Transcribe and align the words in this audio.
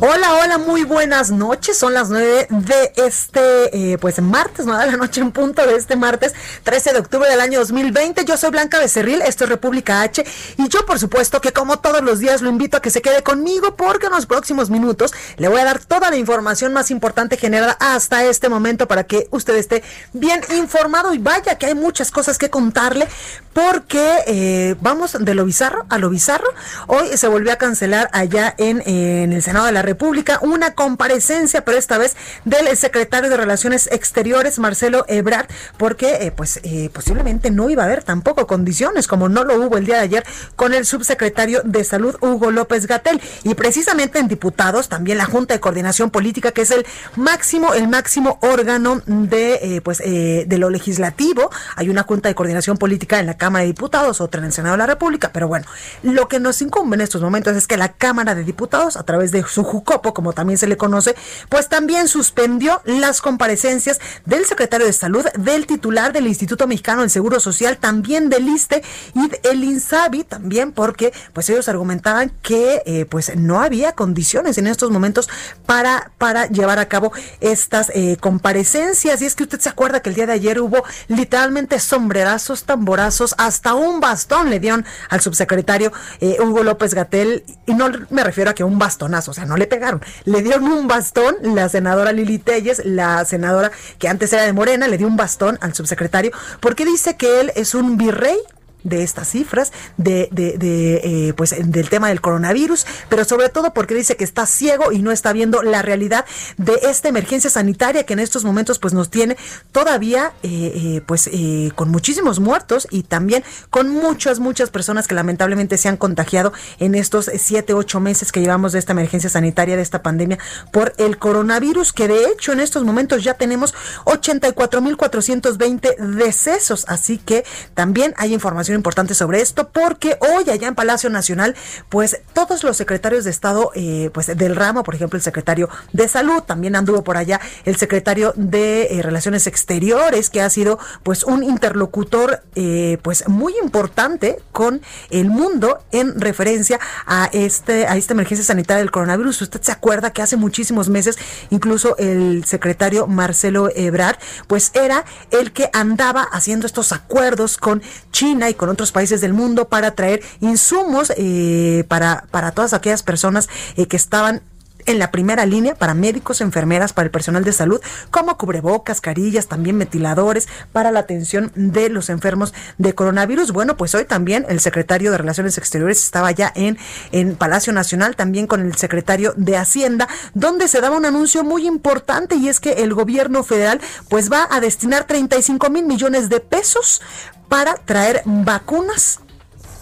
Hola, 0.00 0.34
hola, 0.34 0.58
muy 0.58 0.82
buenas 0.82 1.30
noches. 1.30 1.78
Son 1.78 1.94
las 1.94 2.10
nueve 2.10 2.48
de 2.50 2.92
este, 2.96 3.92
eh, 3.92 3.98
pues 3.98 4.20
martes, 4.20 4.66
nueve 4.66 4.86
de 4.86 4.90
la 4.90 4.96
noche 4.96 5.20
en 5.20 5.30
punto 5.30 5.64
de 5.64 5.76
este 5.76 5.94
martes, 5.94 6.34
13 6.64 6.94
de 6.94 6.98
octubre 6.98 7.30
del 7.30 7.40
año 7.40 7.60
2020. 7.60 8.24
Yo 8.24 8.36
soy 8.36 8.50
Blanca 8.50 8.80
Becerril, 8.80 9.22
esto 9.22 9.44
es 9.44 9.50
República 9.50 10.02
H. 10.02 10.24
Y 10.58 10.68
yo, 10.68 10.84
por 10.84 10.98
supuesto, 10.98 11.40
que 11.40 11.52
como 11.52 11.78
todos 11.78 12.02
los 12.02 12.18
días 12.18 12.42
lo 12.42 12.50
invito 12.50 12.76
a 12.76 12.82
que 12.82 12.90
se 12.90 13.02
quede 13.02 13.22
conmigo 13.22 13.76
porque 13.76 14.06
en 14.06 14.12
los 14.12 14.26
próximos 14.26 14.68
minutos 14.68 15.14
le 15.36 15.46
voy 15.46 15.60
a 15.60 15.64
dar 15.64 15.78
toda 15.78 16.10
la 16.10 16.16
información 16.16 16.72
más 16.72 16.90
importante 16.90 17.36
generada 17.36 17.76
hasta 17.78 18.24
este 18.24 18.48
momento 18.48 18.88
para 18.88 19.04
que 19.04 19.28
usted 19.30 19.54
esté 19.54 19.84
bien 20.12 20.40
informado. 20.56 21.14
Y 21.14 21.18
vaya 21.18 21.56
que 21.56 21.66
hay 21.66 21.76
muchas 21.76 22.10
cosas 22.10 22.36
que 22.36 22.50
contarle 22.50 23.06
porque 23.52 24.24
eh, 24.26 24.74
vamos 24.80 25.16
de 25.20 25.34
lo 25.34 25.44
bizarro 25.44 25.86
a 25.88 25.98
lo 25.98 26.10
bizarro. 26.10 26.48
Hoy 26.88 27.16
se 27.16 27.28
volvió 27.28 27.52
a 27.52 27.56
cancelar 27.56 28.10
allá 28.12 28.56
en, 28.58 28.82
en 28.86 29.32
el 29.32 29.40
Senado 29.40 29.66
de 29.66 29.72
la 29.72 29.83
República 29.84 30.38
una 30.42 30.74
comparecencia, 30.74 31.64
pero 31.64 31.78
esta 31.78 31.98
vez 31.98 32.16
del 32.44 32.74
secretario 32.76 33.30
de 33.30 33.36
Relaciones 33.36 33.88
Exteriores, 33.90 34.58
Marcelo 34.58 35.04
Ebrard, 35.08 35.46
porque 35.76 36.18
eh, 36.20 36.32
pues 36.32 36.60
eh, 36.62 36.90
posiblemente 36.92 37.50
no 37.50 37.70
iba 37.70 37.82
a 37.82 37.86
haber 37.86 38.02
tampoco 38.02 38.46
condiciones, 38.46 39.06
como 39.06 39.28
no 39.28 39.44
lo 39.44 39.60
hubo 39.60 39.76
el 39.76 39.86
día 39.86 39.96
de 39.96 40.02
ayer 40.02 40.24
con 40.56 40.74
el 40.74 40.84
subsecretario 40.84 41.62
de 41.64 41.84
Salud, 41.84 42.16
Hugo 42.20 42.50
López 42.50 42.86
Gatel. 42.86 43.20
Y 43.42 43.54
precisamente 43.54 44.18
en 44.18 44.28
diputados, 44.28 44.88
también 44.88 45.18
la 45.18 45.24
Junta 45.24 45.54
de 45.54 45.60
Coordinación 45.60 46.10
Política, 46.10 46.52
que 46.52 46.62
es 46.62 46.70
el 46.70 46.86
máximo, 47.16 47.74
el 47.74 47.88
máximo 47.88 48.38
órgano 48.42 49.02
de, 49.06 49.54
eh, 49.62 49.80
pues, 49.80 49.98
de 49.98 50.58
lo 50.58 50.70
legislativo. 50.70 51.50
Hay 51.76 51.88
una 51.88 52.02
Junta 52.02 52.28
de 52.28 52.34
Coordinación 52.34 52.76
Política 52.76 53.18
en 53.18 53.26
la 53.26 53.36
Cámara 53.36 53.62
de 53.62 53.68
Diputados, 53.68 54.20
otra 54.20 54.40
en 54.40 54.46
el 54.46 54.52
Senado 54.52 54.74
de 54.74 54.78
la 54.78 54.86
República, 54.86 55.30
pero 55.32 55.48
bueno, 55.48 55.66
lo 56.02 56.28
que 56.28 56.40
nos 56.40 56.60
incumbe 56.62 56.96
en 56.96 57.00
estos 57.00 57.22
momentos 57.22 57.56
es 57.56 57.66
que 57.66 57.76
la 57.76 57.92
Cámara 57.92 58.34
de 58.34 58.44
Diputados, 58.44 58.96
a 58.96 59.02
través 59.02 59.30
de 59.30 59.44
su 59.44 59.62
Jucopo, 59.74 60.14
como 60.14 60.32
también 60.32 60.56
se 60.56 60.68
le 60.68 60.76
conoce, 60.76 61.16
pues 61.48 61.68
también 61.68 62.06
suspendió 62.06 62.80
las 62.84 63.20
comparecencias 63.20 64.00
del 64.24 64.44
secretario 64.46 64.86
de 64.86 64.92
Salud, 64.92 65.24
del 65.36 65.66
titular 65.66 66.12
del 66.12 66.28
Instituto 66.28 66.68
Mexicano 66.68 67.00
del 67.00 67.10
Seguro 67.10 67.40
Social, 67.40 67.78
también 67.78 68.28
del 68.28 68.46
ISTE 68.48 68.84
y 69.14 69.48
el 69.48 69.64
INSABI 69.64 70.22
también, 70.22 70.70
porque 70.70 71.12
pues 71.32 71.50
ellos 71.50 71.68
argumentaban 71.68 72.30
que 72.40 72.82
eh, 72.86 73.04
pues 73.04 73.34
no 73.36 73.60
había 73.60 73.92
condiciones 73.92 74.58
en 74.58 74.68
estos 74.68 74.92
momentos 74.92 75.28
para, 75.66 76.12
para 76.18 76.46
llevar 76.46 76.78
a 76.78 76.86
cabo 76.86 77.10
estas 77.40 77.90
eh, 77.94 78.16
comparecencias. 78.20 79.20
Y 79.22 79.26
es 79.26 79.34
que 79.34 79.42
usted 79.42 79.58
se 79.58 79.68
acuerda 79.68 80.00
que 80.00 80.10
el 80.10 80.14
día 80.14 80.26
de 80.26 80.34
ayer 80.34 80.60
hubo 80.60 80.84
literalmente 81.08 81.80
sombrerazos, 81.80 82.62
tamborazos, 82.62 83.34
hasta 83.38 83.74
un 83.74 83.98
bastón 83.98 84.50
le 84.50 84.60
dieron 84.60 84.84
al 85.08 85.20
subsecretario 85.20 85.92
eh, 86.20 86.36
Hugo 86.40 86.62
López 86.62 86.94
Gatel, 86.94 87.44
y 87.66 87.74
no 87.74 87.90
me 88.10 88.22
refiero 88.22 88.50
a 88.50 88.54
que 88.54 88.62
un 88.62 88.78
bastonazo, 88.78 89.32
o 89.32 89.34
sea, 89.34 89.46
no 89.46 89.56
le 89.56 89.63
pegaron, 89.66 90.00
le 90.24 90.42
dieron 90.42 90.64
un 90.64 90.88
bastón, 90.88 91.36
la 91.42 91.68
senadora 91.68 92.12
Lili 92.12 92.38
Telles, 92.38 92.82
la 92.84 93.24
senadora 93.24 93.70
que 93.98 94.08
antes 94.08 94.32
era 94.32 94.42
de 94.42 94.52
Morena, 94.52 94.88
le 94.88 94.98
dio 94.98 95.06
un 95.06 95.16
bastón 95.16 95.58
al 95.60 95.74
subsecretario 95.74 96.32
porque 96.60 96.84
dice 96.84 97.16
que 97.16 97.40
él 97.40 97.52
es 97.56 97.74
un 97.74 97.96
virrey 97.96 98.36
de 98.84 99.02
estas 99.02 99.28
cifras, 99.28 99.72
de, 99.96 100.28
de, 100.30 100.56
de 100.58 101.00
eh, 101.28 101.34
pues 101.34 101.54
del 101.58 101.88
tema 101.88 102.08
del 102.08 102.20
coronavirus, 102.20 102.86
pero 103.08 103.24
sobre 103.24 103.48
todo 103.48 103.72
porque 103.74 103.94
dice 103.94 104.16
que 104.16 104.24
está 104.24 104.46
ciego 104.46 104.92
y 104.92 105.02
no 105.02 105.10
está 105.10 105.32
viendo 105.32 105.62
la 105.62 105.82
realidad 105.82 106.24
de 106.56 106.78
esta 106.84 107.08
emergencia 107.08 107.50
sanitaria 107.50 108.04
que 108.04 108.12
en 108.12 108.20
estos 108.20 108.44
momentos 108.44 108.78
pues 108.78 108.94
nos 108.94 109.10
tiene 109.10 109.36
todavía 109.72 110.32
eh, 110.42 110.72
eh, 110.74 111.00
pues 111.06 111.30
con 111.74 111.90
muchísimos 111.90 112.40
muertos 112.40 112.86
y 112.90 113.02
también 113.02 113.44
con 113.70 113.88
muchas 113.88 114.38
muchas 114.38 114.70
personas 114.70 115.08
que 115.08 115.14
lamentablemente 115.14 115.78
se 115.78 115.88
han 115.88 115.96
contagiado 115.96 116.52
en 116.78 116.94
estos 116.94 117.30
siete 117.38 117.74
ocho 117.74 118.00
meses 118.00 118.30
que 118.32 118.40
llevamos 118.40 118.72
de 118.72 118.78
esta 118.78 118.92
emergencia 118.92 119.30
sanitaria 119.30 119.76
de 119.76 119.82
esta 119.82 120.02
pandemia 120.02 120.38
por 120.70 120.92
el 120.98 121.18
coronavirus 121.18 121.92
que 121.92 122.08
de 122.08 122.26
hecho 122.26 122.52
en 122.52 122.60
estos 122.60 122.84
momentos 122.84 123.24
ya 123.24 123.34
tenemos 123.34 123.74
84.420 124.04 125.96
decesos. 125.96 126.84
Así 126.88 127.18
que 127.18 127.44
también 127.74 128.14
hay 128.16 128.34
información 128.34 128.73
importante 128.74 129.14
sobre 129.14 129.40
esto 129.40 129.68
porque 129.68 130.18
hoy 130.20 130.48
allá 130.50 130.68
en 130.68 130.74
Palacio 130.74 131.10
Nacional, 131.10 131.54
pues 131.88 132.20
todos 132.32 132.64
los 132.64 132.76
secretarios 132.76 133.24
de 133.24 133.30
Estado, 133.30 133.70
eh, 133.74 134.10
pues 134.12 134.26
del 134.26 134.56
ramo, 134.56 134.82
por 134.82 134.94
ejemplo, 134.94 135.16
el 135.16 135.22
secretario 135.22 135.68
de 135.92 136.08
Salud, 136.08 136.42
también 136.42 136.76
anduvo 136.76 137.04
por 137.04 137.16
allá 137.16 137.40
el 137.64 137.76
secretario 137.76 138.32
de 138.36 138.88
eh, 138.90 139.02
Relaciones 139.02 139.46
Exteriores, 139.46 140.30
que 140.30 140.40
ha 140.40 140.50
sido 140.50 140.78
pues 141.02 141.24
un 141.24 141.42
interlocutor 141.42 142.42
eh, 142.54 142.98
pues 143.02 143.28
muy 143.28 143.54
importante 143.62 144.38
con 144.52 144.82
el 145.10 145.28
mundo 145.28 145.78
en 145.92 146.20
referencia 146.20 146.78
a 147.06 147.28
este 147.32 147.86
a 147.86 147.96
esta 147.96 148.14
emergencia 148.14 148.44
sanitaria 148.44 148.80
del 148.80 148.90
coronavirus. 148.90 149.42
Usted 149.42 149.62
se 149.62 149.72
acuerda 149.72 150.12
que 150.12 150.22
hace 150.22 150.36
muchísimos 150.36 150.88
meses 150.88 151.18
incluso 151.50 151.96
el 151.98 152.44
secretario 152.44 153.06
Marcelo 153.06 153.70
Ebrard 153.74 154.16
pues 154.46 154.70
era 154.74 155.04
el 155.30 155.52
que 155.52 155.70
andaba 155.72 156.22
haciendo 156.22 156.66
estos 156.66 156.92
acuerdos 156.92 157.56
con 157.56 157.82
China 158.10 158.48
y 158.50 158.54
con 158.54 158.63
otros 158.68 158.92
países 158.92 159.20
del 159.20 159.32
mundo 159.32 159.68
para 159.68 159.92
traer 159.92 160.22
insumos 160.40 161.12
eh, 161.16 161.84
para, 161.88 162.24
para 162.30 162.52
todas 162.52 162.72
aquellas 162.72 163.02
personas 163.02 163.48
eh, 163.76 163.86
que 163.86 163.96
estaban 163.96 164.42
en 164.86 164.98
la 164.98 165.10
primera 165.10 165.46
línea 165.46 165.74
para 165.74 165.94
médicos, 165.94 166.40
enfermeras, 166.40 166.92
para 166.92 167.06
el 167.06 167.10
personal 167.10 167.44
de 167.44 167.52
salud, 167.52 167.80
como 168.10 168.36
cubrebocas, 168.36 169.00
carillas, 169.00 169.46
también 169.46 169.78
ventiladores 169.78 170.48
para 170.72 170.90
la 170.90 171.00
atención 171.00 171.52
de 171.54 171.88
los 171.88 172.10
enfermos 172.10 172.54
de 172.78 172.94
coronavirus. 172.94 173.52
Bueno, 173.52 173.76
pues 173.76 173.94
hoy 173.94 174.04
también 174.04 174.46
el 174.48 174.60
secretario 174.60 175.10
de 175.10 175.18
Relaciones 175.18 175.58
Exteriores 175.58 176.02
estaba 176.02 176.30
ya 176.30 176.52
en, 176.54 176.78
en 177.12 177.36
Palacio 177.36 177.72
Nacional, 177.72 178.16
también 178.16 178.46
con 178.46 178.60
el 178.60 178.74
secretario 178.76 179.34
de 179.36 179.56
Hacienda, 179.56 180.08
donde 180.34 180.68
se 180.68 180.80
daba 180.80 180.96
un 180.96 181.06
anuncio 181.06 181.44
muy 181.44 181.66
importante 181.66 182.36
y 182.36 182.48
es 182.48 182.60
que 182.60 182.72
el 182.84 182.94
gobierno 182.94 183.42
federal 183.42 183.80
pues 184.08 184.30
va 184.30 184.48
a 184.50 184.60
destinar 184.60 185.04
35 185.06 185.70
mil 185.70 185.84
millones 185.84 186.28
de 186.28 186.40
pesos 186.40 187.02
para 187.48 187.74
traer 187.74 188.22
vacunas 188.24 189.20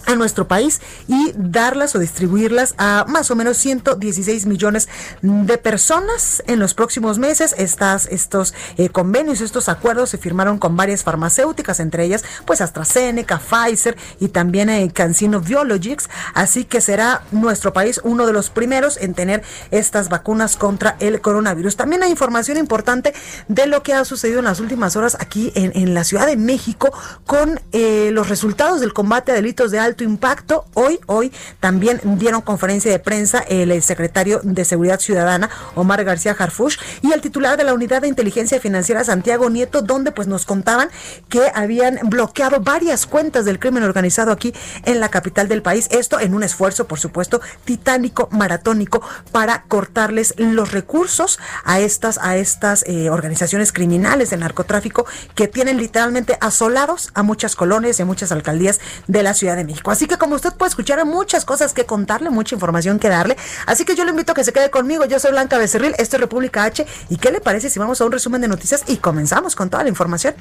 a 0.06 0.14
nuestro 0.14 0.48
país 0.48 0.80
y 1.08 1.32
darlas 1.36 1.94
o 1.94 1.98
distribuirlas 1.98 2.74
a 2.78 3.04
más 3.08 3.30
o 3.30 3.36
menos 3.36 3.56
116 3.56 4.46
millones 4.46 4.88
de 5.22 5.58
personas 5.58 6.42
en 6.46 6.58
los 6.58 6.74
próximos 6.74 7.18
meses. 7.18 7.54
Estas, 7.58 8.06
estos 8.06 8.54
eh, 8.76 8.88
convenios, 8.88 9.40
estos 9.40 9.68
acuerdos 9.68 10.10
se 10.10 10.18
firmaron 10.18 10.58
con 10.58 10.76
varias 10.76 11.02
farmacéuticas, 11.02 11.80
entre 11.80 12.04
ellas 12.04 12.24
pues 12.44 12.60
AstraZeneca, 12.60 13.38
Pfizer 13.38 13.96
y 14.20 14.28
también 14.28 14.70
eh, 14.70 14.90
CanSino 14.92 15.40
Biologics. 15.40 16.08
Así 16.34 16.64
que 16.64 16.80
será 16.80 17.22
nuestro 17.30 17.72
país 17.72 18.00
uno 18.04 18.26
de 18.26 18.32
los 18.32 18.50
primeros 18.50 18.96
en 18.96 19.14
tener 19.14 19.42
estas 19.70 20.08
vacunas 20.08 20.56
contra 20.56 20.96
el 21.00 21.20
coronavirus. 21.20 21.76
También 21.76 22.02
hay 22.02 22.10
información 22.10 22.56
importante 22.56 23.14
de 23.48 23.66
lo 23.66 23.82
que 23.82 23.94
ha 23.94 24.04
sucedido 24.04 24.38
en 24.38 24.44
las 24.46 24.60
últimas 24.60 24.96
horas 24.96 25.16
aquí 25.20 25.52
en, 25.54 25.72
en 25.74 25.94
la 25.94 26.04
Ciudad 26.04 26.26
de 26.26 26.36
México 26.36 26.92
con 27.26 27.60
eh, 27.72 28.10
los 28.12 28.28
resultados 28.28 28.80
del 28.80 28.92
combate 28.92 29.32
a 29.32 29.34
delitos 29.34 29.70
de 29.70 29.78
alto 29.78 29.91
alto 29.92 30.04
impacto. 30.04 30.64
Hoy, 30.72 30.98
hoy 31.06 31.32
también 31.60 32.00
dieron 32.16 32.40
conferencia 32.40 32.90
de 32.90 32.98
prensa 32.98 33.40
el, 33.40 33.82
secretario 33.82 34.40
de 34.42 34.64
Seguridad 34.64 35.00
Ciudadana, 35.00 35.50
Omar 35.74 36.02
García 36.04 36.34
Harfush, 36.38 36.78
y 37.02 37.12
el 37.12 37.20
titular 37.20 37.58
de 37.58 37.64
la 37.64 37.74
Unidad 37.74 38.02
de 38.02 38.08
Inteligencia 38.08 38.58
Financiera, 38.58 39.04
Santiago 39.04 39.50
Nieto, 39.50 39.82
donde 39.82 40.12
pues 40.12 40.28
nos 40.28 40.46
contaban 40.46 40.88
que 41.28 41.52
habían 41.54 41.98
bloqueado 42.04 42.60
varias 42.60 43.06
cuentas 43.06 43.44
del 43.44 43.58
crimen 43.58 43.82
organizado 43.82 44.32
aquí 44.32 44.54
en 44.84 44.98
la 44.98 45.10
capital 45.10 45.46
del 45.48 45.60
país. 45.60 45.88
Esto 45.90 46.20
en 46.20 46.34
un 46.34 46.42
esfuerzo, 46.42 46.86
por 46.86 46.98
supuesto, 46.98 47.42
titánico, 47.64 48.28
maratónico, 48.30 49.02
para 49.30 49.64
cortarles 49.64 50.34
los 50.38 50.72
recursos 50.72 51.38
a 51.64 51.80
estas, 51.80 52.18
a 52.18 52.36
estas 52.36 52.84
eh, 52.86 53.10
organizaciones 53.10 53.72
criminales 53.72 54.30
de 54.30 54.38
narcotráfico 54.38 55.06
que 55.34 55.48
tienen 55.48 55.76
literalmente 55.76 56.38
asolados 56.40 57.10
a 57.14 57.22
muchas 57.22 57.56
colonias 57.56 57.98
y 57.98 58.02
a 58.02 58.06
muchas 58.06 58.32
alcaldías 58.32 58.80
de 59.06 59.22
la 59.22 59.34
Ciudad 59.34 59.56
de 59.56 59.64
México. 59.64 59.81
Así 59.84 60.06
que 60.06 60.16
como 60.18 60.34
usted 60.34 60.52
puede 60.52 60.70
escuchar, 60.70 60.98
hay 60.98 61.04
muchas 61.04 61.44
cosas 61.44 61.72
que 61.72 61.86
contarle, 61.86 62.30
mucha 62.30 62.54
información 62.54 62.98
que 62.98 63.08
darle. 63.08 63.36
Así 63.66 63.84
que 63.84 63.94
yo 63.94 64.04
le 64.04 64.10
invito 64.10 64.32
a 64.32 64.34
que 64.34 64.44
se 64.44 64.52
quede 64.52 64.70
conmigo. 64.70 65.04
Yo 65.04 65.18
soy 65.18 65.32
Blanca 65.32 65.58
Becerril, 65.58 65.94
esto 65.98 66.16
es 66.16 66.20
República 66.20 66.64
H. 66.64 66.86
¿Y 67.08 67.16
qué 67.16 67.30
le 67.30 67.40
parece 67.40 67.70
si 67.70 67.78
vamos 67.78 68.00
a 68.00 68.04
un 68.04 68.12
resumen 68.12 68.40
de 68.40 68.48
noticias 68.48 68.84
y 68.86 68.96
comenzamos 68.96 69.56
con 69.56 69.70
toda 69.70 69.82
la 69.82 69.88
información? 69.88 70.34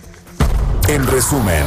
En 0.88 1.05
resumen. 1.07 1.63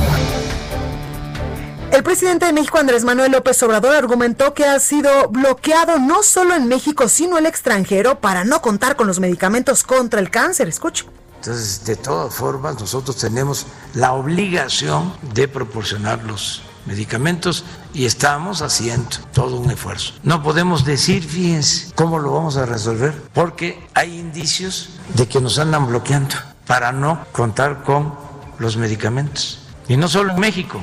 El 1.95 2.03
presidente 2.03 2.47
de 2.47 2.53
México, 2.53 2.79
Andrés 2.79 3.05
Manuel 3.05 3.31
López 3.31 3.63
Obrador, 3.63 3.95
argumentó 3.95 4.53
que 4.53 4.65
ha 4.65 4.81
sido 4.81 5.29
bloqueado 5.29 6.01
no 6.01 6.25
solo 6.25 6.55
en 6.57 6.67
México, 6.67 7.09
sino 7.09 7.39
el 7.39 7.47
extranjero 7.47 8.19
para 8.19 8.45
no 8.45 8.61
contar 8.61 8.97
con 8.97 9.07
los 9.07 9.21
medicamentos 9.21 9.85
contra 9.85 10.19
el 10.19 10.29
cáncer. 10.29 10.67
Escuche. 10.67 11.07
Entonces, 11.37 11.85
de 11.85 11.95
todas 11.95 12.35
formas, 12.35 12.81
nosotros 12.81 13.17
tenemos 13.17 13.67
la 13.95 14.13
obligación 14.13 15.15
de 15.35 15.47
proporcionar 15.47 16.25
los 16.25 16.63
medicamentos 16.87 17.65
y 17.93 18.05
estamos 18.07 18.63
haciendo 18.63 19.17
todo 19.33 19.57
un 19.57 19.71
esfuerzo. 19.71 20.15
No 20.23 20.43
podemos 20.43 20.85
decir, 20.85 21.25
fíjense, 21.25 21.93
cómo 21.95 22.19
lo 22.19 22.33
vamos 22.33 22.57
a 22.57 22.67
resolver, 22.67 23.15
porque 23.33 23.87
hay 23.95 24.19
indicios 24.19 24.91
de 25.15 25.27
que 25.27 25.41
nos 25.41 25.59
andan 25.59 25.87
bloqueando 25.87 26.35
para 26.67 26.93
no 26.93 27.25
contar 27.33 27.83
con 27.83 28.15
los 28.59 28.77
medicamentos. 28.77 29.61
Y 29.89 29.97
no 29.97 30.09
solo 30.09 30.33
en 30.33 30.41
México, 30.41 30.81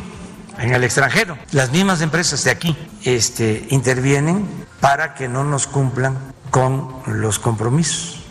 en 0.59 0.73
el 0.73 0.83
extranjero. 0.83 1.37
Las 1.51 1.71
mismas 1.71 2.01
empresas 2.01 2.43
de 2.43 2.51
aquí 2.51 2.77
este, 3.03 3.65
intervienen 3.69 4.47
para 4.79 5.15
que 5.15 5.27
no 5.27 5.43
nos 5.43 5.67
cumplan 5.67 6.17
con 6.51 6.93
los 7.07 7.39
compromisos. 7.39 8.21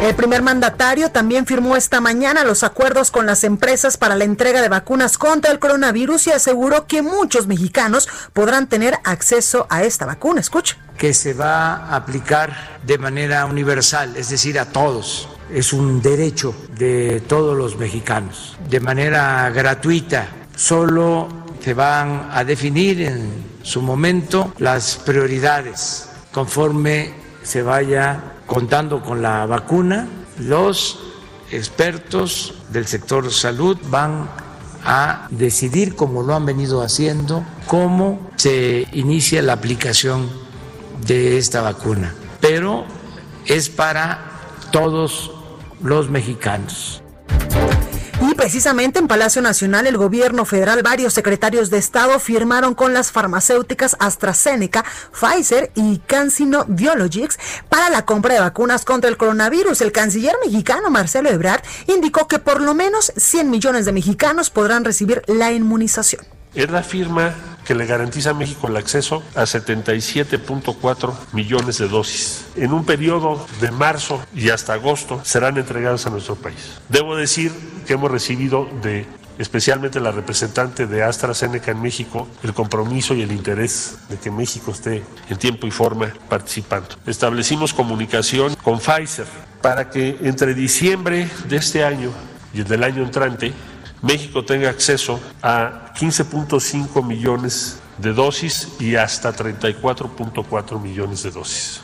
El 0.00 0.14
primer 0.14 0.40
mandatario 0.40 1.10
también 1.10 1.44
firmó 1.44 1.76
esta 1.76 2.00
mañana 2.00 2.42
los 2.42 2.62
acuerdos 2.64 3.10
con 3.10 3.26
las 3.26 3.44
empresas 3.44 3.98
para 3.98 4.16
la 4.16 4.24
entrega 4.24 4.62
de 4.62 4.70
vacunas 4.70 5.18
contra 5.18 5.52
el 5.52 5.58
coronavirus 5.58 6.28
y 6.28 6.30
aseguró 6.32 6.86
que 6.86 7.02
muchos 7.02 7.46
mexicanos 7.46 8.08
podrán 8.32 8.66
tener 8.66 8.94
acceso 9.04 9.66
a 9.68 9.82
esta 9.82 10.06
vacuna. 10.06 10.40
Escucha. 10.40 10.78
Que 10.96 11.12
se 11.12 11.34
va 11.34 11.74
a 11.74 11.96
aplicar 11.96 12.78
de 12.86 12.96
manera 12.96 13.44
universal, 13.44 14.16
es 14.16 14.30
decir, 14.30 14.58
a 14.58 14.64
todos. 14.64 15.28
Es 15.52 15.74
un 15.74 16.00
derecho 16.00 16.54
de 16.78 17.20
todos 17.28 17.54
los 17.54 17.76
mexicanos, 17.76 18.56
de 18.70 18.80
manera 18.80 19.50
gratuita. 19.50 20.28
Solo 20.56 21.28
se 21.62 21.74
van 21.74 22.30
a 22.32 22.42
definir 22.42 23.02
en 23.02 23.44
su 23.62 23.82
momento 23.82 24.54
las 24.58 24.96
prioridades 24.96 26.08
conforme 26.32 27.12
se 27.42 27.62
vaya 27.62 28.39
contando 28.50 29.00
con 29.00 29.22
la 29.22 29.46
vacuna. 29.46 30.08
Los 30.36 30.98
expertos 31.52 32.54
del 32.72 32.88
sector 32.88 33.32
salud 33.32 33.78
van 33.88 34.28
a 34.84 35.28
decidir, 35.30 35.94
como 35.94 36.22
lo 36.24 36.34
han 36.34 36.46
venido 36.46 36.82
haciendo, 36.82 37.44
cómo 37.68 38.28
se 38.34 38.88
inicia 38.92 39.40
la 39.40 39.52
aplicación 39.52 40.28
de 41.06 41.38
esta 41.38 41.62
vacuna. 41.62 42.12
Pero 42.40 42.86
es 43.46 43.68
para 43.68 44.18
todos 44.72 45.30
los 45.80 46.10
mexicanos. 46.10 47.04
Precisamente 48.40 48.98
en 48.98 49.06
Palacio 49.06 49.42
Nacional, 49.42 49.86
el 49.86 49.98
gobierno 49.98 50.46
federal, 50.46 50.82
varios 50.82 51.12
secretarios 51.12 51.68
de 51.68 51.76
Estado 51.76 52.18
firmaron 52.18 52.74
con 52.74 52.94
las 52.94 53.12
farmacéuticas 53.12 53.98
AstraZeneca, 54.00 54.82
Pfizer 55.12 55.70
y 55.74 55.98
CanSino 55.98 56.64
Biologics 56.66 57.38
para 57.68 57.90
la 57.90 58.06
compra 58.06 58.32
de 58.32 58.40
vacunas 58.40 58.86
contra 58.86 59.10
el 59.10 59.18
coronavirus. 59.18 59.82
El 59.82 59.92
canciller 59.92 60.36
mexicano 60.42 60.88
Marcelo 60.88 61.28
Ebrard 61.28 61.60
indicó 61.86 62.28
que 62.28 62.38
por 62.38 62.62
lo 62.62 62.72
menos 62.72 63.12
100 63.14 63.50
millones 63.50 63.84
de 63.84 63.92
mexicanos 63.92 64.48
podrán 64.48 64.86
recibir 64.86 65.22
la 65.26 65.52
inmunización. 65.52 66.24
Es 66.54 66.70
la 66.70 66.82
firma 66.82 67.34
que 67.70 67.76
le 67.76 67.86
garantiza 67.86 68.30
a 68.30 68.34
México 68.34 68.66
el 68.66 68.76
acceso 68.76 69.22
a 69.36 69.42
77.4 69.42 71.14
millones 71.32 71.78
de 71.78 71.86
dosis. 71.86 72.46
En 72.56 72.72
un 72.72 72.84
periodo 72.84 73.46
de 73.60 73.70
marzo 73.70 74.20
y 74.34 74.50
hasta 74.50 74.72
agosto 74.72 75.20
serán 75.22 75.56
entregadas 75.56 76.04
a 76.04 76.10
nuestro 76.10 76.34
país. 76.34 76.80
Debo 76.88 77.14
decir 77.14 77.52
que 77.86 77.92
hemos 77.92 78.10
recibido 78.10 78.68
de 78.82 79.06
especialmente 79.38 80.00
la 80.00 80.10
representante 80.10 80.88
de 80.88 81.04
AstraZeneca 81.04 81.70
en 81.70 81.80
México, 81.80 82.26
el 82.42 82.54
compromiso 82.54 83.14
y 83.14 83.22
el 83.22 83.30
interés 83.30 83.98
de 84.08 84.16
que 84.16 84.32
México 84.32 84.72
esté 84.72 85.04
en 85.28 85.36
tiempo 85.36 85.68
y 85.68 85.70
forma 85.70 86.12
participando. 86.28 86.96
Establecimos 87.06 87.72
comunicación 87.72 88.56
con 88.64 88.80
Pfizer 88.80 89.26
para 89.62 89.90
que 89.90 90.18
entre 90.22 90.54
diciembre 90.54 91.30
de 91.48 91.56
este 91.58 91.84
año 91.84 92.10
y 92.52 92.62
el 92.62 92.64
del 92.64 92.82
año 92.82 93.04
entrante 93.04 93.52
México 94.02 94.42
tenga 94.42 94.70
acceso 94.70 95.20
a 95.42 95.92
15.5 95.94 97.04
millones 97.04 97.80
de 98.00 98.12
dosis 98.12 98.68
y 98.78 98.96
hasta 98.96 99.32
34.4 99.32 100.80
millones 100.80 101.22
de 101.22 101.30
dosis. 101.30 101.80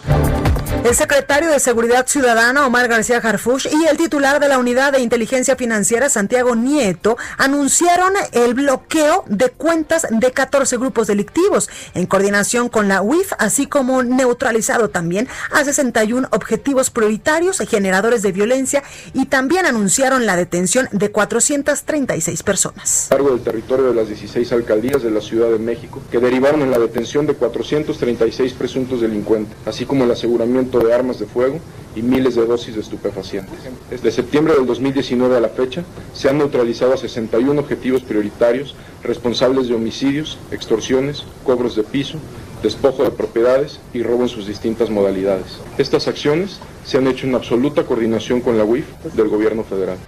El 0.85 0.95
secretario 0.95 1.51
de 1.51 1.59
Seguridad 1.59 2.07
Ciudadana, 2.07 2.67
Omar 2.67 2.87
García 2.87 3.19
Harfush, 3.19 3.67
y 3.73 3.87
el 3.87 3.97
titular 3.97 4.39
de 4.39 4.49
la 4.49 4.59
Unidad 4.59 4.93
de 4.93 5.01
Inteligencia 5.01 5.57
Financiera, 5.57 6.09
Santiago 6.09 6.55
Nieto, 6.55 7.17
anunciaron 7.39 8.13
el 8.33 8.55
bloqueo 8.55 9.25
de 9.27 9.49
cuentas 9.49 10.07
de 10.11 10.31
14 10.31 10.77
grupos 10.77 11.09
delictivos, 11.09 11.69
en 11.95 12.07
coordinación 12.07 12.69
con 12.69 12.89
la 12.89 13.03
UIF, 13.03 13.33
así 13.39 13.67
como 13.67 14.03
neutralizado 14.03 14.91
también 14.91 15.29
a 15.51 15.65
61 15.65 16.29
objetivos 16.31 16.91
prioritarios 16.91 17.59
generadores 17.69 18.23
de 18.23 18.33
violencia, 18.33 18.83
y 19.13 19.27
también 19.27 19.67
anunciaron 19.67 20.25
la 20.25 20.37
detención 20.37 20.89
de 20.93 21.11
436 21.11 22.43
personas. 22.45 23.07
A 23.07 23.17
cargo 23.17 23.31
del 23.31 23.43
territorio 23.43 23.87
de 23.87 23.95
las 23.95 24.09
16 24.09 24.53
alcaldías 24.53 25.03
de 25.03 25.11
la 25.11 25.21
Ciudad 25.21 25.51
de 25.51 25.59
México, 25.59 26.01
que 26.11 26.19
derivaron 26.19 26.63
en 26.63 26.71
la 26.71 26.79
detención 26.79 27.27
de 27.27 27.35
436 27.35 28.53
presuntos 28.53 29.01
delincuentes, 29.01 29.57
así 29.67 29.85
como 29.85 30.05
el 30.05 30.11
aseguramiento 30.11 30.79
de 30.79 30.95
armas 30.95 31.19
de 31.19 31.27
fuego 31.27 31.59
y 31.95 32.03
miles 32.03 32.35
de 32.35 32.47
dosis 32.47 32.75
de 32.75 32.81
estupefacientes. 32.81 33.59
Desde 33.91 34.11
septiembre 34.11 34.55
del 34.55 34.67
2019 34.67 35.37
a 35.37 35.41
la 35.41 35.49
fecha, 35.49 35.85
se 36.13 36.29
han 36.29 36.39
neutralizado 36.39 36.95
a 36.95 36.97
61 36.97 37.61
objetivos 37.61 38.03
prioritarios 38.03 38.75
responsables 39.03 39.69
de 39.69 39.75
homicidios, 39.75 40.39
extorsiones, 40.51 41.25
cobros 41.45 41.77
de 41.77 41.83
piso, 41.83 42.19
despojo 42.63 43.05
de 43.05 43.11
propiedades 43.11 43.81
y 43.93 44.03
robo 44.03 44.23
en 44.23 44.29
sus 44.29 44.47
distintas 44.47 44.91
modalidades. 44.91 45.59
Estas 45.79 46.09
acciones 46.09 46.59
se 46.85 46.99
han 46.99 47.07
hecho 47.07 47.27
en 47.27 47.35
absoluta 47.35 47.85
coordinación 47.85 48.41
con 48.41 48.59
la 48.59 48.65
UIF 48.65 48.87
del 49.15 49.29
Gobierno 49.29 49.65
federal. 49.65 49.99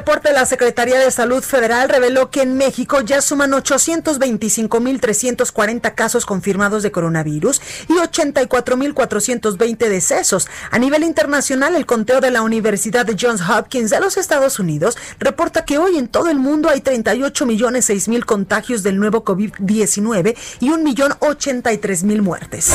Reporte 0.00 0.30
de 0.30 0.34
la 0.34 0.46
Secretaría 0.46 0.98
de 0.98 1.10
Salud 1.10 1.42
Federal 1.42 1.90
reveló 1.90 2.30
que 2.30 2.40
en 2.40 2.56
México 2.56 3.02
ya 3.02 3.20
suman 3.20 3.50
825.340 3.50 5.94
casos 5.94 6.24
confirmados 6.24 6.82
de 6.82 6.90
coronavirus 6.90 7.60
y 7.86 7.92
84.420 7.92 9.76
decesos. 9.76 10.48
A 10.70 10.78
nivel 10.78 11.04
internacional, 11.04 11.76
el 11.76 11.84
conteo 11.84 12.22
de 12.22 12.30
la 12.30 12.40
Universidad 12.40 13.04
de 13.04 13.14
Johns 13.20 13.42
Hopkins 13.46 13.90
de 13.90 14.00
los 14.00 14.16
Estados 14.16 14.58
Unidos 14.58 14.96
reporta 15.18 15.66
que 15.66 15.76
hoy 15.76 15.98
en 15.98 16.08
todo 16.08 16.30
el 16.30 16.38
mundo 16.38 16.70
hay 16.70 16.80
38 16.80 17.44
millones 17.44 17.84
6 17.84 18.08
mil 18.08 18.24
contagios 18.24 18.82
del 18.82 18.98
nuevo 18.98 19.22
COVID-19 19.22 20.34
y 20.60 20.70
1.083.000 20.70 22.22
muertes. 22.22 22.72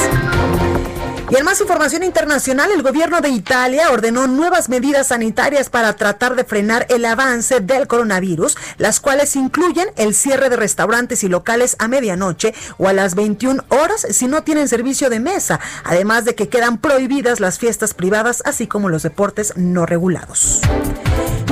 Y 1.29 1.37
en 1.37 1.43
más 1.43 1.59
información 1.59 2.03
internacional, 2.03 2.71
el 2.71 2.83
gobierno 2.83 3.19
de 3.19 3.29
Italia 3.29 3.89
ordenó 3.89 4.27
nuevas 4.27 4.69
medidas 4.69 5.07
sanitarias 5.07 5.69
para 5.69 5.93
tratar 5.93 6.35
de 6.35 6.43
frenar 6.43 6.85
el 6.89 7.03
avance 7.03 7.61
del 7.61 7.87
coronavirus, 7.87 8.55
las 8.77 8.99
cuales 8.99 9.35
incluyen 9.35 9.87
el 9.95 10.13
cierre 10.13 10.49
de 10.49 10.55
restaurantes 10.55 11.23
y 11.23 11.27
locales 11.27 11.77
a 11.79 11.87
medianoche 11.87 12.53
o 12.77 12.87
a 12.87 12.93
las 12.93 13.15
21 13.15 13.63
horas 13.69 14.05
si 14.11 14.27
no 14.27 14.43
tienen 14.43 14.67
servicio 14.67 15.09
de 15.09 15.19
mesa, 15.19 15.59
además 15.83 16.25
de 16.25 16.35
que 16.35 16.47
quedan 16.47 16.77
prohibidas 16.77 17.39
las 17.39 17.57
fiestas 17.57 17.95
privadas, 17.95 18.43
así 18.45 18.67
como 18.67 18.89
los 18.89 19.01
deportes 19.01 19.53
no 19.55 19.87
regulados. 19.87 20.61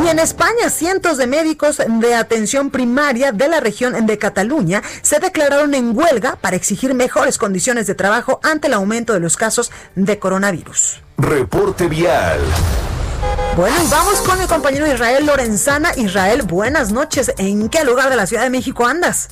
Y 0.03 0.09
en 0.09 0.19
España, 0.19 0.69
cientos 0.69 1.17
de 1.17 1.27
médicos 1.27 1.77
de 1.87 2.15
atención 2.15 2.71
primaria 2.71 3.31
de 3.31 3.47
la 3.47 3.61
región 3.61 4.05
de 4.05 4.17
Cataluña 4.17 4.81
se 5.01 5.19
declararon 5.19 5.73
en 5.75 5.97
huelga 5.97 6.35
para 6.35 6.57
exigir 6.57 6.93
mejores 6.93 7.37
condiciones 7.37 7.87
de 7.87 7.95
trabajo 7.95 8.41
ante 8.43 8.67
el 8.67 8.73
aumento 8.73 9.13
de 9.13 9.21
los 9.21 9.37
casos 9.37 9.71
de 9.95 10.19
coronavirus. 10.19 11.01
Reporte 11.17 11.87
vial. 11.87 12.41
Bueno, 13.55 13.77
y 13.81 13.89
vamos 13.89 14.19
con 14.21 14.41
el 14.41 14.47
compañero 14.47 14.91
Israel 14.91 15.25
Lorenzana. 15.25 15.95
Israel, 15.95 16.41
buenas 16.41 16.91
noches. 16.91 17.31
¿En 17.37 17.69
qué 17.69 17.85
lugar 17.85 18.09
de 18.09 18.17
la 18.17 18.27
Ciudad 18.27 18.43
de 18.43 18.49
México 18.49 18.85
andas? 18.85 19.29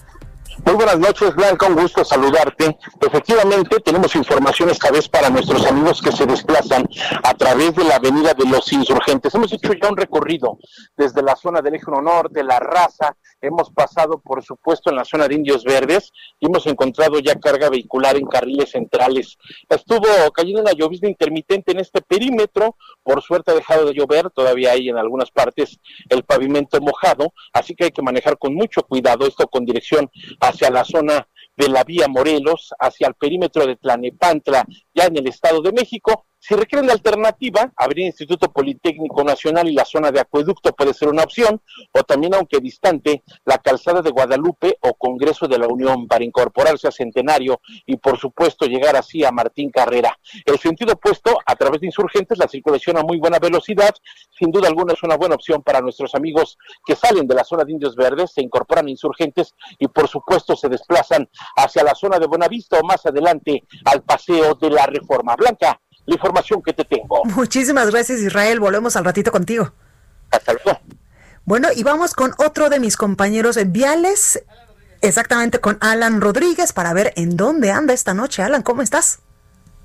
Muy 0.64 0.76
buenas 0.76 1.00
noches, 1.00 1.34
Blanca, 1.36 1.66
un 1.68 1.76
gusto 1.76 2.06
saludarte. 2.06 2.78
Efectivamente, 3.02 3.80
tenemos 3.80 4.16
información 4.16 4.70
esta 4.70 4.92
vez 4.92 5.10
para 5.10 5.30
nuestros 5.30 5.66
amigos 5.66 6.02
que 6.02 6.12
se 6.12 6.26
desplazan 6.26 6.88
a 7.24 7.34
través 7.34 7.74
de 7.76 7.84
la 7.84 7.96
Avenida 7.96 8.34
de 8.36 8.46
los 8.46 8.72
Insurgentes. 8.72 9.34
Hemos 9.34 9.52
hecho 9.52 9.74
ya 9.74 9.90
un 9.90 9.98
recorrido 9.98 10.60
desde 10.96 11.24
la 11.24 11.36
zona 11.36 11.62
del 11.62 11.76
Eje 11.76 11.90
Norte, 11.90 12.44
La 12.44 12.60
Raza, 12.60 13.16
hemos 13.42 13.72
pasado, 13.72 14.22
por 14.22 14.44
supuesto, 14.44 14.90
en 14.92 14.98
la 14.98 15.06
zona 15.06 15.28
de 15.28 15.36
Indios 15.36 15.64
Verdes 15.64 16.12
y 16.40 16.46
hemos 16.46 16.66
encontrado 16.68 17.20
ya 17.20 17.36
carga 17.36 17.70
vehicular 17.70 18.16
en 18.16 18.28
carriles 18.28 18.72
centrales. 18.72 19.38
Estuvo 19.68 20.32
cayendo 20.32 20.62
una 20.62 20.74
llovizna 20.74 21.10
intermitente 21.10 21.72
en 21.72 21.80
este 21.80 22.02
perímetro, 22.02 22.78
por 23.04 23.22
suerte 23.22 23.52
ha 23.52 23.56
dejado 23.56 23.86
de 23.86 23.94
llover, 23.94 24.30
todavía 24.30 24.74
hay 24.74 24.90
en 24.90 24.98
algunas 24.98 25.32
partes 25.32 25.80
el 26.10 26.24
pavimento 26.24 26.80
mojado, 26.80 27.34
así 27.52 27.76
que 27.76 27.86
hay 27.86 27.92
que 27.92 28.04
manejar 28.04 28.38
con 28.38 28.54
mucho 28.54 28.84
cuidado 28.84 29.26
esto 29.26 29.48
con 29.48 29.66
dirección 29.66 30.10
hacia 30.52 30.70
la 30.70 30.84
zona 30.84 31.28
de 31.58 31.70
la 31.70 31.84
vía 31.84 32.08
Morelos, 32.08 32.74
hacia 32.80 33.08
el 33.08 33.16
perímetro 33.16 33.66
de 33.66 33.76
Tlanepantla, 33.76 34.66
ya 34.94 35.06
en 35.06 35.18
el 35.18 35.28
Estado 35.28 35.62
de 35.62 35.72
México, 35.72 36.26
si 36.42 36.56
requieren 36.56 36.88
de 36.88 36.94
alternativa, 36.94 37.72
abrir 37.76 38.08
Instituto 38.08 38.52
Politécnico 38.52 39.24
Nacional 39.24 39.70
y 39.70 39.74
la 39.74 39.86
zona 39.86 40.12
de 40.12 40.20
acueducto 40.20 40.74
puede 40.74 40.92
ser 40.96 41.08
una 41.10 41.22
opción, 41.22 41.62
o 41.92 42.04
también, 42.04 42.34
aunque 42.34 42.60
distante, 42.60 43.22
la 43.46 43.60
calzada 43.60 44.02
de 44.02 44.10
Guadalupe 44.10 44.76
o 44.82 44.96
Congreso 44.96 45.48
de 45.48 45.60
la 45.60 45.68
Unión 45.68 46.08
para 46.08 46.24
incorporarse 46.24 46.88
a 46.88 46.92
Centenario 46.92 47.62
y, 47.86 47.98
por 47.98 48.18
supuesto, 48.18 48.66
llegar 48.66 48.96
así 48.96 49.24
a 49.24 49.32
Martín 49.32 49.70
Carrera. 49.70 50.18
El 50.44 50.58
sentido 50.58 50.94
opuesto, 50.94 51.38
a 51.46 51.56
través 51.56 51.82
de 51.82 51.86
insurgentes, 51.86 52.40
la 52.40 52.48
circulación 52.48 52.98
a 52.98 53.04
muy 53.04 53.20
buena 53.20 53.38
velocidad, 53.38 53.94
sin 54.32 54.50
duda 54.50 54.68
alguna 54.68 54.94
es 54.94 55.04
una 55.04 55.18
buena 55.18 55.36
opción 55.36 55.62
para 55.62 55.80
nuestros 55.80 56.16
amigos 56.16 56.58
que 56.84 56.96
salen 56.96 57.28
de 57.28 57.36
la 57.36 57.44
zona 57.44 57.66
de 57.66 57.74
Indios 57.74 57.96
Verdes, 57.96 58.32
se 58.32 58.42
incorporan 58.42 58.88
a 58.88 58.90
insurgentes 58.90 59.54
y, 59.78 59.88
por 59.88 60.08
supuesto, 60.08 60.56
se 60.56 60.70
desplazan 60.70 61.30
hacia 61.56 61.84
la 61.84 61.94
zona 61.94 62.18
de 62.18 62.26
Buenavista 62.26 62.80
o 62.80 62.84
más 62.84 63.06
adelante 63.06 63.64
al 63.86 64.02
Paseo 64.02 64.56
de 64.56 64.72
la 64.72 64.88
Reforma 64.88 65.36
Blanca 65.36 65.80
la 66.06 66.16
información 66.16 66.62
que 66.62 66.74
te 66.74 66.86
tengo. 66.86 67.24
Muchísimas 67.36 67.92
gracias 67.92 68.20
Israel, 68.20 68.60
volvemos 68.60 68.96
al 68.96 69.06
ratito 69.06 69.32
contigo. 69.32 69.74
Hasta 70.32 70.54
luego. 70.54 70.80
Bueno, 71.44 71.70
y 71.76 71.84
vamos 71.84 72.14
con 72.14 72.32
otro 72.38 72.70
de 72.70 72.80
mis 72.80 72.96
compañeros 72.96 73.58
viales, 73.72 74.46
exactamente 75.02 75.60
con 75.60 75.78
Alan 75.82 76.22
Rodríguez, 76.22 76.72
para 76.72 76.94
ver 76.94 77.14
en 77.16 77.36
dónde 77.36 77.72
anda 77.72 77.94
esta 77.94 78.14
noche. 78.14 78.44
Alan, 78.44 78.62
¿cómo 78.62 78.82
estás? 78.82 79.22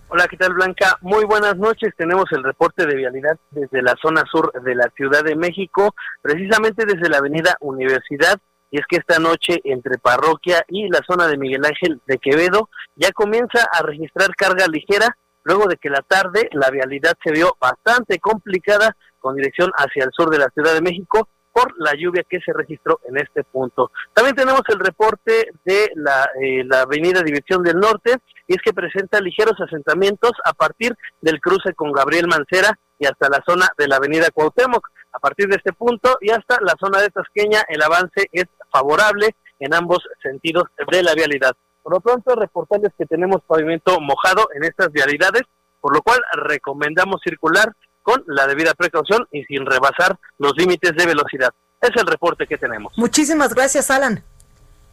Hola, 0.09 0.29
¿qué 0.29 0.37
tal 0.37 0.55
Blanca? 0.55 0.99
Muy 1.01 1.25
buenas 1.25 1.57
noches. 1.57 1.93
Tenemos 1.97 2.27
el 2.31 2.45
reporte 2.45 2.87
de 2.87 2.95
vialidad 2.95 3.37
desde 3.51 3.83
la 3.83 3.97
zona 4.01 4.23
sur 4.31 4.53
de 4.63 4.75
la 4.77 4.89
Ciudad 4.95 5.25
de 5.25 5.35
México, 5.35 5.95
precisamente 6.23 6.85
desde 6.87 7.09
la 7.09 7.19
avenida 7.19 7.57
Universidad. 7.61 8.39
Y 8.71 8.79
es 8.79 8.87
que 8.89 8.99
esta 8.99 9.19
noche 9.19 9.61
entre 9.65 9.99
Parroquia 9.99 10.65
y 10.69 10.89
la 10.89 11.01
zona 11.05 11.27
de 11.27 11.37
Miguel 11.37 11.65
Ángel 11.65 12.01
de 12.07 12.19
Quevedo 12.19 12.69
ya 12.95 13.11
comienza 13.13 13.67
a 13.73 13.83
registrar 13.83 14.35
carga 14.37 14.67
ligera 14.69 15.17
luego 15.47 15.67
de 15.69 15.77
que 15.77 15.89
la 15.89 16.03
tarde 16.03 16.49
la 16.53 16.71
vialidad 16.71 17.15
se 17.25 17.31
vio 17.31 17.57
bastante 17.61 18.19
complicada 18.19 18.97
con 19.21 19.37
dirección 19.37 19.71
hacia 19.77 20.05
el 20.05 20.11
sur 20.13 20.29
de 20.29 20.39
la 20.39 20.51
Ciudad 20.51 20.75
de 20.75 20.83
México 20.83 21.29
por 21.53 21.73
la 21.79 21.93
lluvia 21.95 22.25
que 22.29 22.41
se 22.41 22.53
registró 22.53 23.01
en 23.09 23.17
este 23.17 23.45
punto. 23.45 23.91
También 24.13 24.37
tenemos 24.37 24.63
el 24.69 24.79
reporte 24.79 25.49
de 25.65 25.91
la, 25.95 26.29
eh, 26.43 26.69
avenida 26.83 27.23
División 27.23 27.63
del 27.63 27.79
Norte, 27.79 28.17
y 28.47 28.55
es 28.55 28.61
que 28.63 28.75
presenta 28.75 29.21
ligeros 29.21 29.59
asentamientos 29.61 30.33
a 30.45 30.53
partir 30.53 30.95
del 31.23 31.41
cruce 31.41 31.73
con 31.75 31.93
Gabriel 31.93 32.27
Mancera 32.27 32.79
y 32.99 33.07
hasta 33.07 33.31
la 33.31 33.43
zona 33.49 33.69
de 33.79 33.89
la 33.89 33.97
avenida 33.97 34.29
Cuauhtémoc. 34.35 34.87
A 35.13 35.19
partir 35.19 35.47
de 35.49 35.57
este 35.57 35.73
punto 35.73 36.19
y 36.21 36.31
hasta 36.31 36.59
la 36.61 36.75
zona 36.79 37.01
de 37.01 37.09
Tasqueña, 37.09 37.63
el 37.69 37.83
avance 37.83 38.29
es 38.33 38.45
favorable 38.71 39.35
en 39.59 39.73
ambos 39.75 40.01
sentidos 40.23 40.65
de 40.91 41.03
la 41.03 41.15
vialidad. 41.15 41.57
Por 41.87 41.95
lo 41.95 42.01
pronto, 42.01 42.35
reportarles 42.35 42.93
que 42.99 43.07
tenemos 43.07 43.43
pavimento 43.47 44.01
mojado 44.01 44.49
en 44.57 44.65
estas 44.65 44.91
vialidades, 44.91 45.43
por 45.81 45.95
lo 45.95 46.03
cual 46.03 46.19
recomendamos 46.33 47.21
circular 47.23 47.73
con 48.03 48.25
la 48.27 48.49
debida 48.49 48.75
precaución 48.75 49.29
y 49.31 49.45
sin 49.45 49.65
rebasar 49.65 50.19
los 50.39 50.55
límites 50.57 50.97
de 50.97 51.07
velocidad. 51.07 51.51
Es 51.81 51.91
el 51.95 52.09
reporte 52.09 52.49
que 52.49 52.59
tenemos. 52.59 52.93
Muchísimas 52.99 53.55
gracias, 53.55 53.89
Alan. 53.93 54.21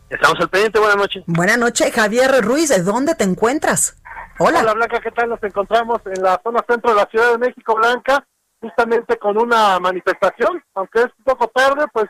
Estamos 0.08 0.40
al 0.40 0.50
pendiente, 0.50 0.78
buenas 0.78 0.98
noches. 0.98 1.24
Buenas 1.26 1.58
noches, 1.58 1.92
Javier 1.92 2.46
Ruiz, 2.46 2.86
¿dónde 2.86 3.16
te 3.16 3.24
encuentras? 3.24 4.00
Hola. 4.38 4.60
Hola, 4.60 4.76
Blanca, 4.76 5.00
¿qué 5.02 5.10
tal? 5.10 5.30
Nos 5.30 5.42
encontramos 5.42 6.00
en 6.06 6.22
la 6.22 6.40
zona 6.44 6.64
centro 6.70 6.92
de 6.92 6.98
la 6.98 7.08
Ciudad 7.08 7.32
de 7.32 7.40
México, 7.40 7.74
Blanca, 7.74 8.24
justamente 8.62 9.18
con 9.18 9.40
una 9.40 9.80
manifestación, 9.80 10.64
aunque 10.76 11.00
es 11.00 11.10
un 11.18 11.24
poco 11.24 11.48
tarde, 11.48 11.86
pues 11.92 12.06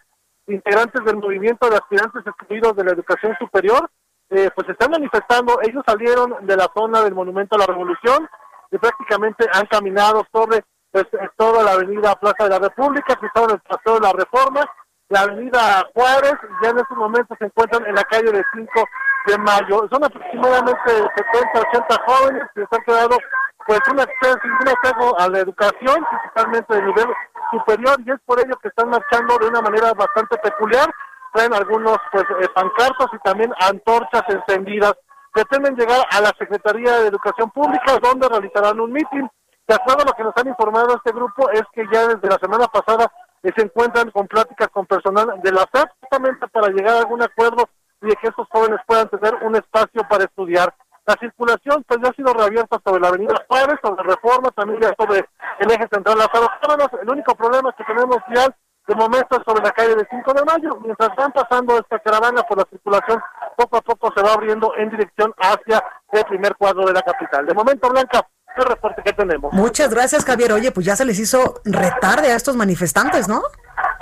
integrantes 0.47 1.05
del 1.05 1.15
movimiento 1.15 1.69
de 1.69 1.77
aspirantes 1.77 2.27
excluidos 2.27 2.75
de 2.75 2.83
la 2.83 2.91
educación 2.91 3.33
superior 3.39 3.89
eh, 4.33 4.49
pues 4.55 4.67
están 4.67 4.91
manifestando, 4.91 5.59
ellos 5.61 5.83
salieron 5.85 6.35
de 6.41 6.57
la 6.57 6.69
zona 6.75 7.01
del 7.01 7.13
Monumento 7.13 7.55
a 7.55 7.59
la 7.59 7.65
Revolución 7.67 8.27
y 8.71 8.77
prácticamente 8.77 9.45
han 9.53 9.67
caminado 9.67 10.25
sobre 10.33 10.63
pues, 10.91 11.05
toda 11.37 11.63
la 11.63 11.73
avenida 11.73 12.15
Plaza 12.15 12.45
de 12.45 12.49
la 12.49 12.59
República, 12.59 13.15
cruzaron 13.15 13.51
el 13.51 13.59
Paseo 13.59 13.95
de 13.95 14.01
la 14.01 14.13
Reforma, 14.13 14.65
la 15.09 15.21
avenida 15.21 15.85
Juárez, 15.93 16.33
ya 16.63 16.69
en 16.69 16.79
estos 16.79 16.97
momentos 16.97 17.37
se 17.37 17.45
encuentran 17.45 17.85
en 17.85 17.93
la 17.93 18.03
calle 18.05 18.31
de 18.31 18.43
5 18.53 18.71
de 19.27 19.37
mayo. 19.37 19.87
Son 19.91 20.03
aproximadamente 20.03 20.89
70, 20.89 21.69
80 21.71 22.03
jóvenes 22.07 22.43
que 22.55 22.61
se 22.61 22.75
han 22.75 22.83
quedado 22.83 23.17
pues 23.67 23.79
un 23.91 23.99
acceso, 23.99 24.39
un 24.43 24.67
acceso 24.67 25.19
a 25.19 25.29
la 25.29 25.39
educación, 25.39 26.05
principalmente 26.09 26.75
de 26.75 26.81
nivel 26.81 27.07
superior, 27.51 27.95
y 28.05 28.11
es 28.11 28.19
por 28.25 28.39
ello 28.39 28.57
que 28.61 28.67
están 28.69 28.89
marchando 28.89 29.37
de 29.37 29.47
una 29.47 29.61
manera 29.61 29.93
bastante 29.93 30.37
peculiar, 30.37 30.89
traen 31.33 31.53
algunos 31.53 31.97
pues 32.11 32.23
eh, 32.41 32.47
pancartos 32.53 33.07
y 33.13 33.17
también 33.19 33.53
antorchas 33.59 34.23
encendidas. 34.29 34.93
Pretenden 35.33 35.75
llegar 35.75 36.05
a 36.11 36.21
la 36.21 36.31
Secretaría 36.37 36.99
de 36.99 37.07
Educación 37.07 37.49
Pública, 37.51 37.97
donde 38.01 38.29
realizarán 38.29 38.79
un 38.79 38.91
mitin. 38.91 39.29
De 39.67 39.75
acuerdo 39.75 40.05
lo 40.05 40.13
que 40.13 40.23
nos 40.23 40.37
han 40.37 40.47
informado 40.47 40.95
este 40.95 41.11
grupo, 41.11 41.49
es 41.49 41.63
que 41.73 41.83
ya 41.91 42.07
desde 42.07 42.29
la 42.29 42.37
semana 42.37 42.67
pasada 42.67 43.11
eh, 43.41 43.51
se 43.55 43.63
encuentran 43.63 44.11
con 44.11 44.27
pláticas 44.27 44.67
con 44.69 44.85
personal 44.85 45.41
de 45.41 45.51
la 45.51 45.65
SEP, 45.73 45.89
justamente 46.01 46.47
para 46.47 46.67
llegar 46.67 46.95
a 46.95 46.99
algún 46.99 47.21
acuerdo 47.23 47.67
y 48.01 48.15
que 48.15 48.27
estos 48.27 48.47
jóvenes 48.49 48.79
puedan 48.85 49.09
tener 49.09 49.35
un 49.43 49.55
espacio 49.55 50.03
para 50.07 50.25
estudiar. 50.25 50.73
La 51.05 51.15
circulación 51.19 51.83
pues 51.87 51.99
ya 52.01 52.09
ha 52.09 52.13
sido 52.13 52.33
reabierta 52.33 52.79
sobre 52.85 53.01
la 53.01 53.09
avenida 53.09 53.33
Juárez, 53.47 53.75
sobre 53.81 54.03
Reforma, 54.03 54.51
también 54.51 54.81
ya 54.81 54.93
sobre 54.97 55.25
el 55.59 55.71
eje 55.71 55.87
central 55.91 56.17
Lázaro 56.17 56.47
El 57.01 57.09
único 57.09 57.35
problema 57.35 57.73
que 57.73 57.83
tenemos 57.83 58.17
ya 58.33 58.47
de 58.87 58.95
momento 58.95 59.41
sobre 59.45 59.63
la 59.63 59.71
calle 59.71 59.95
de 59.95 60.07
5 60.09 60.33
de 60.33 60.43
mayo. 60.43 60.77
Mientras 60.83 61.15
van 61.15 61.31
pasando 61.31 61.77
esta 61.77 61.99
caravana 61.99 62.43
por 62.43 62.57
la 62.57 62.65
circulación, 62.69 63.21
poco 63.55 63.77
a 63.77 63.81
poco 63.81 64.11
se 64.15 64.21
va 64.21 64.33
abriendo 64.33 64.73
en 64.77 64.89
dirección 64.89 65.33
hacia 65.37 65.83
el 66.11 66.25
primer 66.25 66.55
cuadro 66.55 66.85
de 66.85 66.93
la 66.93 67.01
capital. 67.01 67.45
De 67.45 67.53
momento, 67.53 67.89
Blanca, 67.89 68.27
el 68.57 68.65
reporte 68.65 69.01
que 69.03 69.13
tenemos. 69.13 69.53
Muchas 69.53 69.89
gracias, 69.89 70.25
Javier. 70.25 70.53
Oye, 70.53 70.71
pues 70.71 70.85
ya 70.85 70.95
se 70.95 71.05
les 71.05 71.17
hizo 71.19 71.61
retarde 71.65 72.31
a 72.31 72.35
estos 72.35 72.55
manifestantes, 72.55 73.27
¿no? 73.27 73.41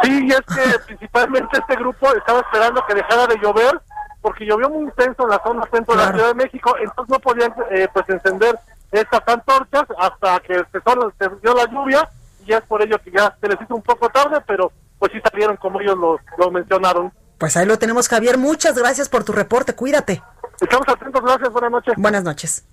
Sí, 0.04 0.28
y 0.28 0.32
es 0.32 0.42
que 0.42 0.80
principalmente 0.88 1.60
este 1.60 1.76
grupo 1.76 2.14
estaba 2.16 2.40
esperando 2.40 2.84
que 2.88 2.96
dejara 2.96 3.28
de 3.28 3.38
llover, 3.38 3.80
porque 4.22 4.46
llovió 4.46 4.70
muy 4.70 4.84
intenso 4.84 5.24
en 5.24 5.30
la 5.30 5.42
zona 5.44 5.64
centro 5.72 5.96
de 5.96 6.06
la 6.06 6.12
Ciudad 6.12 6.28
de 6.28 6.36
México, 6.36 6.76
entonces 6.80 7.10
no 7.10 7.20
podían 7.20 7.54
eh, 7.72 7.88
pues 7.94 8.08
encender 8.10 8.60
estas 8.92 9.22
antorchas 9.26 9.84
hasta 9.98 10.40
que 10.42 10.56
se, 10.56 10.82
se 11.20 11.30
dio 11.42 11.54
la 11.56 11.66
lluvia 11.66 12.10
y 12.46 12.54
es 12.54 12.62
por 12.62 12.82
ello 12.82 12.98
que 13.04 13.12
ya 13.12 13.36
se 13.40 13.48
les 13.48 13.62
hizo 13.62 13.76
un 13.76 13.82
poco 13.82 14.10
tarde, 14.10 14.42
pero 14.46 14.72
pues 15.00 15.12
sí 15.12 15.20
salieron 15.30 15.58
como 15.58 15.82
ellos 15.82 15.98
lo, 15.98 16.20
lo 16.38 16.52
mencionaron. 16.52 17.12
Pues 17.38 17.58
ahí 17.58 17.66
lo 17.66 17.80
tenemos, 17.80 18.08
Javier. 18.08 18.38
Muchas 18.38 18.78
gracias 18.78 19.10
por 19.10 19.24
tu 19.24 19.32
reporte. 19.32 19.74
Cuídate. 19.74 20.22
Estamos 20.60 20.88
atentos. 20.88 21.22
Gracias. 21.24 21.52
Buenas 21.52 21.72
noches. 21.72 21.94
Buenas 21.98 22.24
noches. 22.24 22.66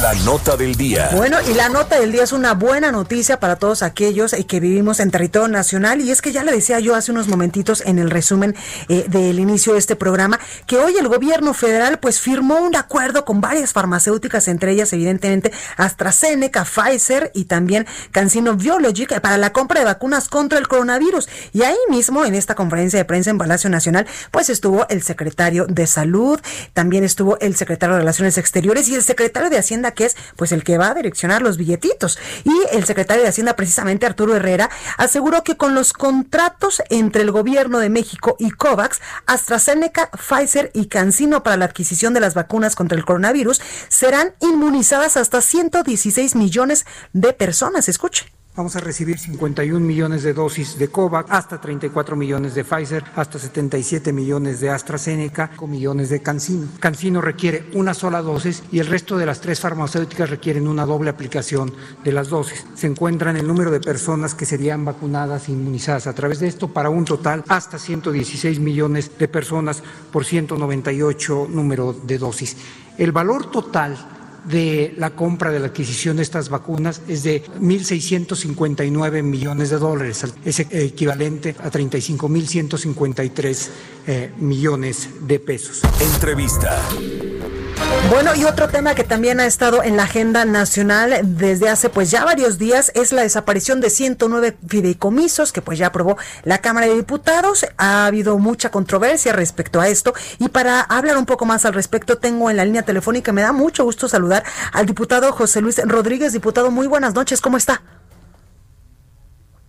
La 0.00 0.14
nota 0.24 0.56
del 0.56 0.74
día. 0.74 1.10
Bueno, 1.12 1.38
y 1.48 1.54
la 1.54 1.68
nota 1.68 1.98
del 2.00 2.10
día 2.10 2.24
es 2.24 2.32
una 2.32 2.54
buena 2.54 2.90
noticia 2.92 3.38
para 3.38 3.56
todos 3.56 3.82
aquellos 3.82 4.32
eh, 4.32 4.44
que 4.44 4.58
vivimos 4.58 5.00
en 5.00 5.10
territorio 5.10 5.48
nacional. 5.48 6.00
Y 6.00 6.10
es 6.10 6.22
que 6.22 6.32
ya 6.32 6.42
le 6.44 6.52
decía 6.52 6.80
yo 6.80 6.94
hace 6.94 7.12
unos 7.12 7.28
momentitos 7.28 7.82
en 7.86 7.98
el 7.98 8.10
resumen 8.10 8.56
eh, 8.88 9.04
del 9.08 9.38
inicio 9.38 9.74
de 9.74 9.78
este 9.78 9.94
programa, 9.94 10.40
que 10.66 10.78
hoy 10.78 10.96
el 10.98 11.08
gobierno 11.08 11.54
federal 11.54 11.98
pues 11.98 12.20
firmó 12.20 12.56
un 12.56 12.74
acuerdo 12.74 13.24
con 13.24 13.40
varias 13.40 13.72
farmacéuticas, 13.72 14.48
entre 14.48 14.72
ellas 14.72 14.92
evidentemente 14.92 15.52
AstraZeneca, 15.76 16.64
Pfizer 16.64 17.30
y 17.34 17.44
también 17.44 17.86
CanSino 18.10 18.56
Biologic 18.56 19.20
para 19.20 19.38
la 19.38 19.52
compra 19.52 19.80
de 19.80 19.86
vacunas 19.86 20.28
contra 20.28 20.58
el 20.58 20.68
coronavirus. 20.68 21.28
Y 21.52 21.62
ahí 21.62 21.76
mismo, 21.88 22.24
en 22.24 22.34
esta 22.34 22.54
conferencia 22.54 22.98
de 22.98 23.04
prensa 23.04 23.30
en 23.30 23.38
Palacio 23.38 23.70
Nacional, 23.70 24.06
pues 24.30 24.50
estuvo 24.50 24.86
el 24.88 25.02
secretario 25.02 25.66
de 25.66 25.86
Salud, 25.86 26.40
también 26.72 27.04
estuvo 27.04 27.38
el 27.40 27.56
secretario 27.56 27.94
de 27.94 28.00
Relaciones 28.00 28.36
Exteriores 28.38 28.88
y 28.88 28.94
el 28.94 29.02
secretario 29.02 29.48
de 29.48 29.55
Hacienda 29.58 29.92
que 29.92 30.06
es 30.06 30.16
pues 30.36 30.52
el 30.52 30.64
que 30.64 30.78
va 30.78 30.90
a 30.90 30.94
direccionar 30.94 31.42
los 31.42 31.56
billetitos. 31.56 32.18
Y 32.44 32.54
el 32.72 32.84
secretario 32.84 33.22
de 33.22 33.28
Hacienda, 33.28 33.56
precisamente 33.56 34.06
Arturo 34.06 34.34
Herrera, 34.34 34.70
aseguró 34.96 35.42
que 35.42 35.56
con 35.56 35.74
los 35.74 35.92
contratos 35.92 36.82
entre 36.90 37.22
el 37.22 37.30
gobierno 37.30 37.78
de 37.78 37.90
México 37.90 38.36
y 38.38 38.50
COVAX, 38.50 39.00
AstraZeneca, 39.26 40.10
Pfizer 40.10 40.70
y 40.74 40.86
CanSino 40.86 41.42
para 41.42 41.56
la 41.56 41.66
adquisición 41.66 42.14
de 42.14 42.20
las 42.20 42.34
vacunas 42.34 42.74
contra 42.74 42.98
el 42.98 43.04
coronavirus 43.04 43.60
serán 43.88 44.34
inmunizadas 44.40 45.16
hasta 45.16 45.40
116 45.40 46.34
millones 46.36 46.86
de 47.12 47.32
personas. 47.32 47.88
Escuche. 47.88 48.35
Vamos 48.56 48.74
a 48.74 48.80
recibir 48.80 49.18
51 49.18 49.84
millones 49.84 50.22
de 50.22 50.32
dosis 50.32 50.78
de 50.78 50.88
COVAX, 50.88 51.30
hasta 51.30 51.60
34 51.60 52.16
millones 52.16 52.54
de 52.54 52.64
Pfizer, 52.64 53.04
hasta 53.14 53.38
77 53.38 54.14
millones 54.14 54.60
de 54.60 54.70
AstraZeneca, 54.70 55.50
con 55.50 55.70
millones 55.70 56.08
de 56.08 56.22
Cancino. 56.22 56.66
Cancino 56.80 57.20
requiere 57.20 57.68
una 57.74 57.92
sola 57.92 58.22
dosis 58.22 58.62
y 58.72 58.78
el 58.78 58.86
resto 58.86 59.18
de 59.18 59.26
las 59.26 59.42
tres 59.42 59.60
farmacéuticas 59.60 60.30
requieren 60.30 60.68
una 60.68 60.86
doble 60.86 61.10
aplicación 61.10 61.70
de 62.02 62.12
las 62.12 62.30
dosis. 62.30 62.64
Se 62.74 62.86
encuentran 62.86 63.36
el 63.36 63.46
número 63.46 63.70
de 63.70 63.80
personas 63.80 64.34
que 64.34 64.46
serían 64.46 64.86
vacunadas 64.86 65.50
e 65.50 65.52
inmunizadas 65.52 66.06
a 66.06 66.14
través 66.14 66.40
de 66.40 66.48
esto 66.48 66.68
para 66.68 66.88
un 66.88 67.04
total 67.04 67.44
hasta 67.48 67.78
116 67.78 68.58
millones 68.58 69.18
de 69.18 69.28
personas 69.28 69.82
por 70.10 70.24
198 70.24 71.48
número 71.50 71.92
de 71.92 72.16
dosis. 72.16 72.56
El 72.96 73.12
valor 73.12 73.50
total 73.50 74.15
de 74.48 74.94
la 74.96 75.10
compra 75.10 75.50
de 75.50 75.60
la 75.60 75.66
adquisición 75.66 76.16
de 76.16 76.22
estas 76.22 76.48
vacunas 76.48 77.02
es 77.08 77.22
de 77.22 77.44
1.659 77.44 79.22
millones 79.22 79.70
de 79.70 79.78
dólares, 79.78 80.24
es 80.44 80.60
equivalente 80.60 81.54
a 81.58 81.70
35.153 81.70 83.68
eh, 84.06 84.30
millones 84.38 85.08
de 85.22 85.40
pesos. 85.40 85.82
Entrevista. 86.00 86.80
Bueno, 88.10 88.34
y 88.34 88.44
otro 88.44 88.68
tema 88.68 88.94
que 88.94 89.04
también 89.04 89.40
ha 89.40 89.46
estado 89.46 89.82
en 89.82 89.96
la 89.96 90.04
agenda 90.04 90.44
nacional 90.44 91.20
desde 91.22 91.68
hace 91.68 91.88
pues 91.90 92.10
ya 92.10 92.24
varios 92.24 92.56
días 92.56 92.92
es 92.94 93.12
la 93.12 93.22
desaparición 93.22 93.80
de 93.80 93.90
109 93.90 94.56
fideicomisos 94.66 95.52
que 95.52 95.60
pues 95.60 95.78
ya 95.78 95.88
aprobó 95.88 96.16
la 96.44 96.58
Cámara 96.58 96.86
de 96.86 96.94
Diputados. 96.94 97.66
Ha 97.78 98.06
habido 98.06 98.38
mucha 98.38 98.70
controversia 98.70 99.32
respecto 99.32 99.80
a 99.80 99.88
esto 99.88 100.14
y 100.38 100.48
para 100.48 100.80
hablar 100.80 101.16
un 101.16 101.26
poco 101.26 101.46
más 101.46 101.64
al 101.64 101.74
respecto 101.74 102.16
tengo 102.16 102.48
en 102.48 102.56
la 102.56 102.64
línea 102.64 102.82
telefónica, 102.82 103.32
me 103.32 103.42
da 103.42 103.52
mucho 103.52 103.84
gusto 103.84 104.08
saludar 104.08 104.44
al 104.72 104.86
diputado 104.86 105.32
José 105.32 105.60
Luis 105.60 105.80
Rodríguez. 105.84 106.32
Diputado, 106.32 106.70
muy 106.70 106.86
buenas 106.86 107.14
noches, 107.14 107.40
¿cómo 107.40 107.56
está? 107.56 107.82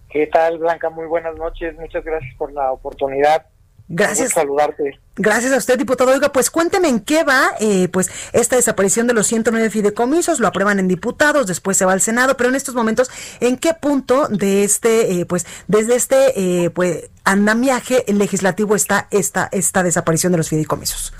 ¿Qué 0.09 0.27
tal, 0.27 0.59
Blanca? 0.59 0.89
Muy 0.89 1.05
buenas 1.05 1.35
noches, 1.35 1.75
muchas 1.77 2.03
gracias 2.03 2.33
por 2.37 2.53
la 2.53 2.71
oportunidad. 2.71 3.47
Gracias. 3.89 4.33
saludarte. 4.33 4.99
Gracias 5.15 5.53
a 5.53 5.57
usted, 5.57 5.77
diputado. 5.77 6.11
Oiga, 6.11 6.29
pues 6.29 6.51
cuénteme 6.51 6.89
en 6.89 6.99
qué 6.99 7.23
va 7.23 7.51
eh, 7.59 7.87
pues 7.87 8.11
esta 8.33 8.57
desaparición 8.57 9.07
de 9.07 9.13
los 9.13 9.27
109 9.27 9.69
fideicomisos. 9.69 10.39
Lo 10.39 10.47
aprueban 10.47 10.79
en 10.79 10.87
diputados, 10.87 11.47
después 11.47 11.77
se 11.77 11.85
va 11.85 11.93
al 11.93 12.01
Senado, 12.01 12.35
pero 12.35 12.49
en 12.49 12.55
estos 12.55 12.75
momentos, 12.75 13.09
¿en 13.39 13.57
qué 13.57 13.73
punto 13.73 14.27
de 14.27 14.63
este, 14.63 15.19
eh, 15.19 15.25
pues 15.25 15.45
desde 15.67 15.95
este 15.95 16.65
eh, 16.65 16.69
pues 16.69 17.09
andamiaje 17.23 18.03
legislativo 18.07 18.75
está 18.75 19.07
esta, 19.09 19.47
esta 19.51 19.83
desaparición 19.83 20.33
de 20.33 20.37
los 20.39 20.49
fideicomisos? 20.49 21.13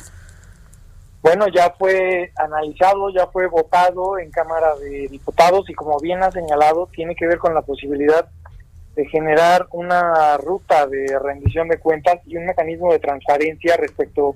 Bueno, 1.21 1.47
ya 1.47 1.73
fue 1.77 2.31
analizado, 2.35 3.09
ya 3.09 3.27
fue 3.27 3.47
votado 3.47 4.17
en 4.19 4.29
Cámara 4.31 4.75
de 4.75 5.07
Diputados 5.09 5.69
y 5.69 5.73
como 5.73 5.99
bien 5.99 6.21
ha 6.23 6.31
señalado, 6.31 6.87
tiene 6.93 7.15
que 7.15 7.27
ver 7.27 7.37
con 7.37 7.53
la 7.53 7.61
posibilidad 7.61 8.29
de 8.97 9.05
generar 9.05 9.67
una 9.73 10.37
ruta 10.37 10.87
de 10.87 11.19
rendición 11.19 11.67
de 11.67 11.77
cuentas 11.77 12.19
y 12.25 12.35
un 12.35 12.47
mecanismo 12.47 12.91
de 12.91 12.97
transparencia 12.97 13.77
respecto 13.77 14.35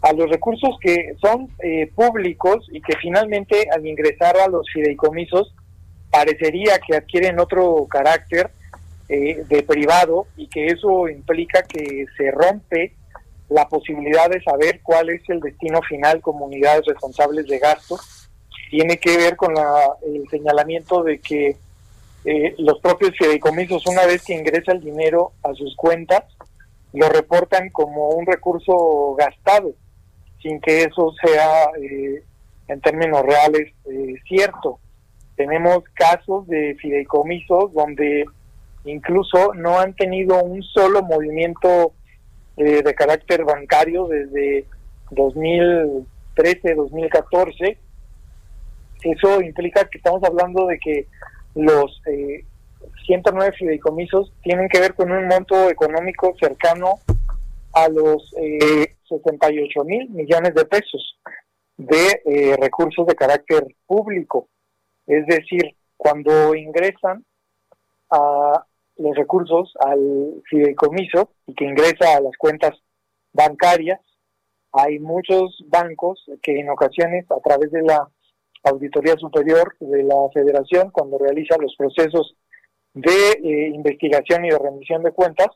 a 0.00 0.14
los 0.14 0.30
recursos 0.30 0.78
que 0.80 1.14
son 1.20 1.50
eh, 1.62 1.92
públicos 1.94 2.66
y 2.72 2.80
que 2.80 2.96
finalmente 2.96 3.68
al 3.70 3.86
ingresar 3.86 4.38
a 4.38 4.48
los 4.48 4.66
fideicomisos 4.72 5.54
parecería 6.10 6.78
que 6.78 6.96
adquieren 6.96 7.38
otro 7.38 7.86
carácter 7.86 8.50
eh, 9.10 9.44
de 9.46 9.62
privado 9.62 10.26
y 10.38 10.48
que 10.48 10.68
eso 10.68 11.06
implica 11.06 11.62
que 11.64 12.06
se 12.16 12.30
rompe 12.30 12.94
la 13.50 13.68
posibilidad 13.68 14.30
de 14.30 14.42
saber 14.42 14.80
cuál 14.82 15.10
es 15.10 15.20
el 15.28 15.40
destino 15.40 15.82
final 15.82 16.22
comunidades 16.22 16.86
responsables 16.86 17.46
de 17.46 17.58
gasto. 17.58 17.98
Tiene 18.70 18.96
que 18.96 19.18
ver 19.18 19.36
con 19.36 19.52
la, 19.52 19.84
el 20.06 20.26
señalamiento 20.30 21.02
de 21.02 21.18
que 21.18 21.56
eh, 22.24 22.54
los 22.58 22.80
propios 22.80 23.12
fideicomisos, 23.16 23.86
una 23.86 24.04
vez 24.06 24.24
que 24.24 24.34
ingresa 24.34 24.72
el 24.72 24.80
dinero 24.80 25.32
a 25.42 25.52
sus 25.54 25.74
cuentas, 25.76 26.24
lo 26.92 27.08
reportan 27.08 27.70
como 27.70 28.10
un 28.10 28.26
recurso 28.26 29.14
gastado, 29.16 29.72
sin 30.42 30.60
que 30.60 30.84
eso 30.84 31.14
sea 31.24 31.70
eh, 31.80 32.22
en 32.68 32.80
términos 32.80 33.22
reales 33.22 33.72
eh, 33.84 34.14
cierto. 34.26 34.78
Tenemos 35.36 35.84
casos 35.94 36.46
de 36.48 36.76
fideicomisos 36.80 37.72
donde 37.72 38.24
incluso 38.84 39.54
no 39.54 39.78
han 39.78 39.94
tenido 39.94 40.42
un 40.42 40.62
solo 40.62 41.02
movimiento 41.02 41.92
de 42.56 42.82
carácter 42.94 43.44
bancario 43.44 44.08
desde 44.08 44.66
2013, 45.12 46.74
2014. 46.74 47.78
Eso 49.04 49.40
implica 49.40 49.88
que 49.88 49.98
estamos 49.98 50.24
hablando 50.24 50.66
de 50.66 50.78
que 50.80 51.06
los 51.58 52.00
eh, 52.06 52.44
109 53.06 53.52
fideicomisos 53.58 54.32
tienen 54.42 54.68
que 54.68 54.78
ver 54.78 54.94
con 54.94 55.10
un 55.10 55.26
monto 55.26 55.68
económico 55.68 56.34
cercano 56.40 57.00
a 57.72 57.88
los 57.88 58.32
eh, 58.40 58.94
68 59.08 59.84
mil 59.84 60.08
millones 60.10 60.54
de 60.54 60.64
pesos 60.64 61.18
de 61.76 62.22
eh, 62.24 62.56
recursos 62.60 63.06
de 63.06 63.16
carácter 63.16 63.66
público. 63.86 64.48
Es 65.06 65.26
decir, 65.26 65.74
cuando 65.96 66.54
ingresan 66.54 67.24
a 68.10 68.64
los 68.96 69.16
recursos 69.16 69.72
al 69.80 70.40
fideicomiso 70.48 71.32
y 71.46 71.54
que 71.54 71.64
ingresa 71.64 72.16
a 72.16 72.20
las 72.20 72.36
cuentas 72.38 72.72
bancarias, 73.32 74.00
hay 74.72 75.00
muchos 75.00 75.64
bancos 75.66 76.24
que 76.40 76.60
en 76.60 76.70
ocasiones 76.70 77.28
a 77.30 77.40
través 77.40 77.72
de 77.72 77.82
la 77.82 78.08
Auditoría 78.64 79.14
Superior 79.16 79.76
de 79.80 80.02
la 80.02 80.28
Federación, 80.32 80.90
cuando 80.90 81.18
realiza 81.18 81.56
los 81.58 81.74
procesos 81.76 82.36
de 82.94 83.32
eh, 83.44 83.68
investigación 83.74 84.44
y 84.44 84.50
de 84.50 84.58
rendición 84.58 85.02
de 85.02 85.12
cuentas, 85.12 85.48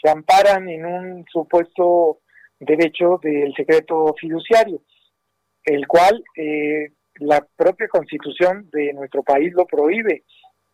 se 0.00 0.10
amparan 0.10 0.68
en 0.68 0.84
un 0.84 1.24
supuesto 1.32 2.20
derecho 2.58 3.18
del 3.22 3.54
secreto 3.54 4.14
fiduciario, 4.18 4.80
el 5.64 5.86
cual 5.86 6.22
eh, 6.36 6.92
la 7.16 7.46
propia 7.56 7.88
constitución 7.88 8.68
de 8.72 8.92
nuestro 8.92 9.22
país 9.22 9.52
lo 9.54 9.66
prohíbe. 9.66 10.24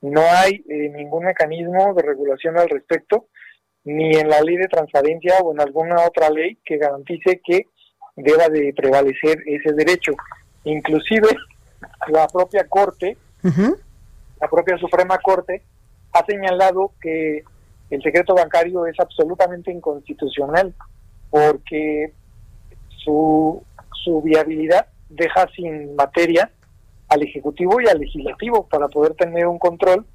No 0.00 0.22
hay 0.22 0.64
eh, 0.68 0.88
ningún 0.88 1.24
mecanismo 1.24 1.92
de 1.94 2.02
regulación 2.02 2.58
al 2.58 2.68
respecto, 2.68 3.26
ni 3.84 4.16
en 4.16 4.28
la 4.28 4.40
ley 4.40 4.56
de 4.56 4.68
transparencia 4.68 5.38
o 5.42 5.52
en 5.52 5.60
alguna 5.60 5.96
otra 6.06 6.30
ley 6.30 6.58
que 6.64 6.78
garantice 6.78 7.40
que 7.44 7.66
deba 8.16 8.48
de 8.48 8.72
prevalecer 8.74 9.38
ese 9.46 9.72
derecho. 9.74 10.12
Inclusive 10.64 11.28
la 12.08 12.26
propia 12.28 12.66
Corte, 12.68 13.16
la 13.42 14.48
propia 14.48 14.78
Suprema 14.78 15.18
Corte, 15.18 15.62
ha 16.12 16.24
señalado 16.24 16.92
que 17.00 17.44
el 17.90 18.02
secreto 18.02 18.34
bancario 18.34 18.86
es 18.86 18.98
absolutamente 18.98 19.70
inconstitucional 19.70 20.74
porque 21.30 22.12
su, 23.04 23.62
su 24.04 24.22
viabilidad 24.22 24.86
deja 25.08 25.48
sin 25.54 25.94
materia 25.96 26.50
al 27.08 27.22
Ejecutivo 27.22 27.80
y 27.80 27.88
al 27.88 27.98
Legislativo 27.98 28.66
para 28.68 28.88
poder 28.88 29.14
tener 29.14 29.46
un 29.46 29.58
control 29.58 30.06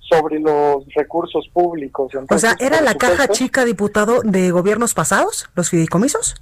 sobre 0.00 0.40
los 0.40 0.84
recursos 0.94 1.48
públicos. 1.52 2.12
o 2.30 2.38
sea, 2.38 2.56
¿era 2.58 2.80
la 2.80 2.94
caja 2.94 3.28
chica, 3.28 3.64
diputado, 3.64 4.22
de 4.22 4.50
gobiernos 4.50 4.94
pasados, 4.94 5.50
los 5.54 5.68
fideicomisos? 5.68 6.34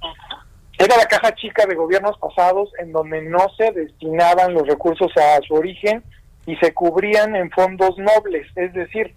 Era 0.79 0.95
la 0.95 1.05
caja 1.05 1.33
chica 1.33 1.65
de 1.65 1.75
gobiernos 1.75 2.17
pasados 2.19 2.71
en 2.79 2.91
donde 2.91 3.23
no 3.23 3.39
se 3.57 3.71
destinaban 3.71 4.53
los 4.53 4.67
recursos 4.67 5.11
a 5.17 5.41
su 5.41 5.55
origen 5.55 6.03
y 6.45 6.55
se 6.57 6.73
cubrían 6.73 7.35
en 7.35 7.49
fondos 7.49 7.97
nobles, 7.97 8.47
es 8.55 8.73
decir, 8.73 9.15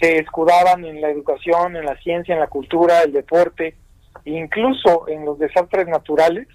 se 0.00 0.18
escudaban 0.18 0.84
en 0.84 1.00
la 1.00 1.10
educación, 1.10 1.76
en 1.76 1.84
la 1.84 1.96
ciencia, 1.98 2.34
en 2.34 2.40
la 2.40 2.48
cultura, 2.48 3.02
el 3.02 3.12
deporte, 3.12 3.76
incluso 4.24 5.06
en 5.08 5.24
los 5.24 5.38
desastres 5.38 5.86
naturales 5.86 6.48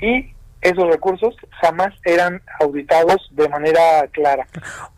y 0.00 0.32
esos 0.60 0.86
recursos 0.88 1.34
jamás 1.60 1.94
eran 2.04 2.42
auditados 2.60 3.28
de 3.32 3.48
manera 3.48 4.06
clara. 4.12 4.46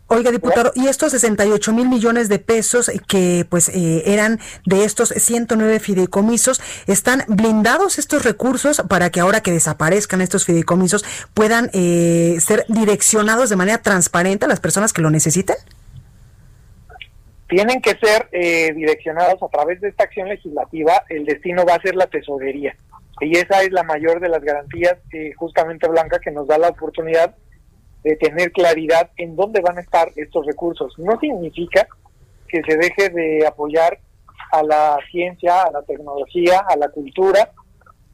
Oiga, 0.07 0.31
diputado, 0.31 0.71
y 0.75 0.87
estos 0.87 1.11
68 1.11 1.73
mil 1.73 1.89
millones 1.89 2.29
de 2.29 2.37
pesos 2.37 2.91
que 3.07 3.45
pues 3.49 3.69
eh, 3.69 4.03
eran 4.05 4.39
de 4.65 4.83
estos 4.83 5.09
109 5.09 5.79
fideicomisos, 5.79 6.61
¿están 6.85 7.23
blindados 7.27 7.97
estos 7.97 8.23
recursos 8.23 8.83
para 8.87 9.09
que 9.09 9.21
ahora 9.21 9.41
que 9.41 9.51
desaparezcan 9.51 10.21
estos 10.21 10.45
fideicomisos 10.45 11.03
puedan 11.33 11.69
eh, 11.73 12.37
ser 12.39 12.65
direccionados 12.67 13.49
de 13.49 13.55
manera 13.55 13.79
transparente 13.79 14.45
a 14.45 14.47
las 14.47 14.59
personas 14.59 14.93
que 14.93 15.01
lo 15.01 15.09
necesiten? 15.09 15.55
Tienen 17.47 17.81
que 17.81 17.91
ser 17.91 18.27
eh, 18.31 18.73
direccionados 18.73 19.41
a 19.41 19.47
través 19.47 19.79
de 19.81 19.89
esta 19.89 20.03
acción 20.03 20.27
legislativa, 20.27 21.03
el 21.09 21.25
destino 21.25 21.65
va 21.65 21.75
a 21.75 21.81
ser 21.81 21.95
la 21.95 22.07
tesorería. 22.07 22.75
Y 23.23 23.37
esa 23.37 23.61
es 23.61 23.71
la 23.71 23.83
mayor 23.83 24.19
de 24.19 24.29
las 24.29 24.41
garantías, 24.41 24.97
justamente 25.37 25.87
Blanca, 25.87 26.19
que 26.19 26.31
nos 26.31 26.47
da 26.47 26.57
la 26.57 26.69
oportunidad 26.69 27.35
de 28.03 28.15
tener 28.17 28.51
claridad 28.51 29.09
en 29.17 29.35
dónde 29.35 29.61
van 29.61 29.77
a 29.77 29.81
estar 29.81 30.09
estos 30.15 30.45
recursos. 30.45 30.93
No 30.97 31.17
significa 31.19 31.87
que 32.47 32.61
se 32.67 32.77
deje 32.77 33.09
de 33.09 33.47
apoyar 33.47 33.99
a 34.51 34.61
la 34.61 34.97
ciencia, 35.09 35.63
a 35.63 35.71
la 35.71 35.81
tecnología, 35.83 36.63
a 36.67 36.75
la 36.75 36.89
cultura, 36.89 37.51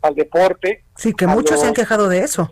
al 0.02 0.15
deporte. 0.15 0.84
Sí, 0.95 1.13
que 1.13 1.28
muchos 1.28 1.60
se 1.60 1.67
han 1.67 1.74
quejado 1.74 2.08
de 2.08 2.19
eso. 2.19 2.50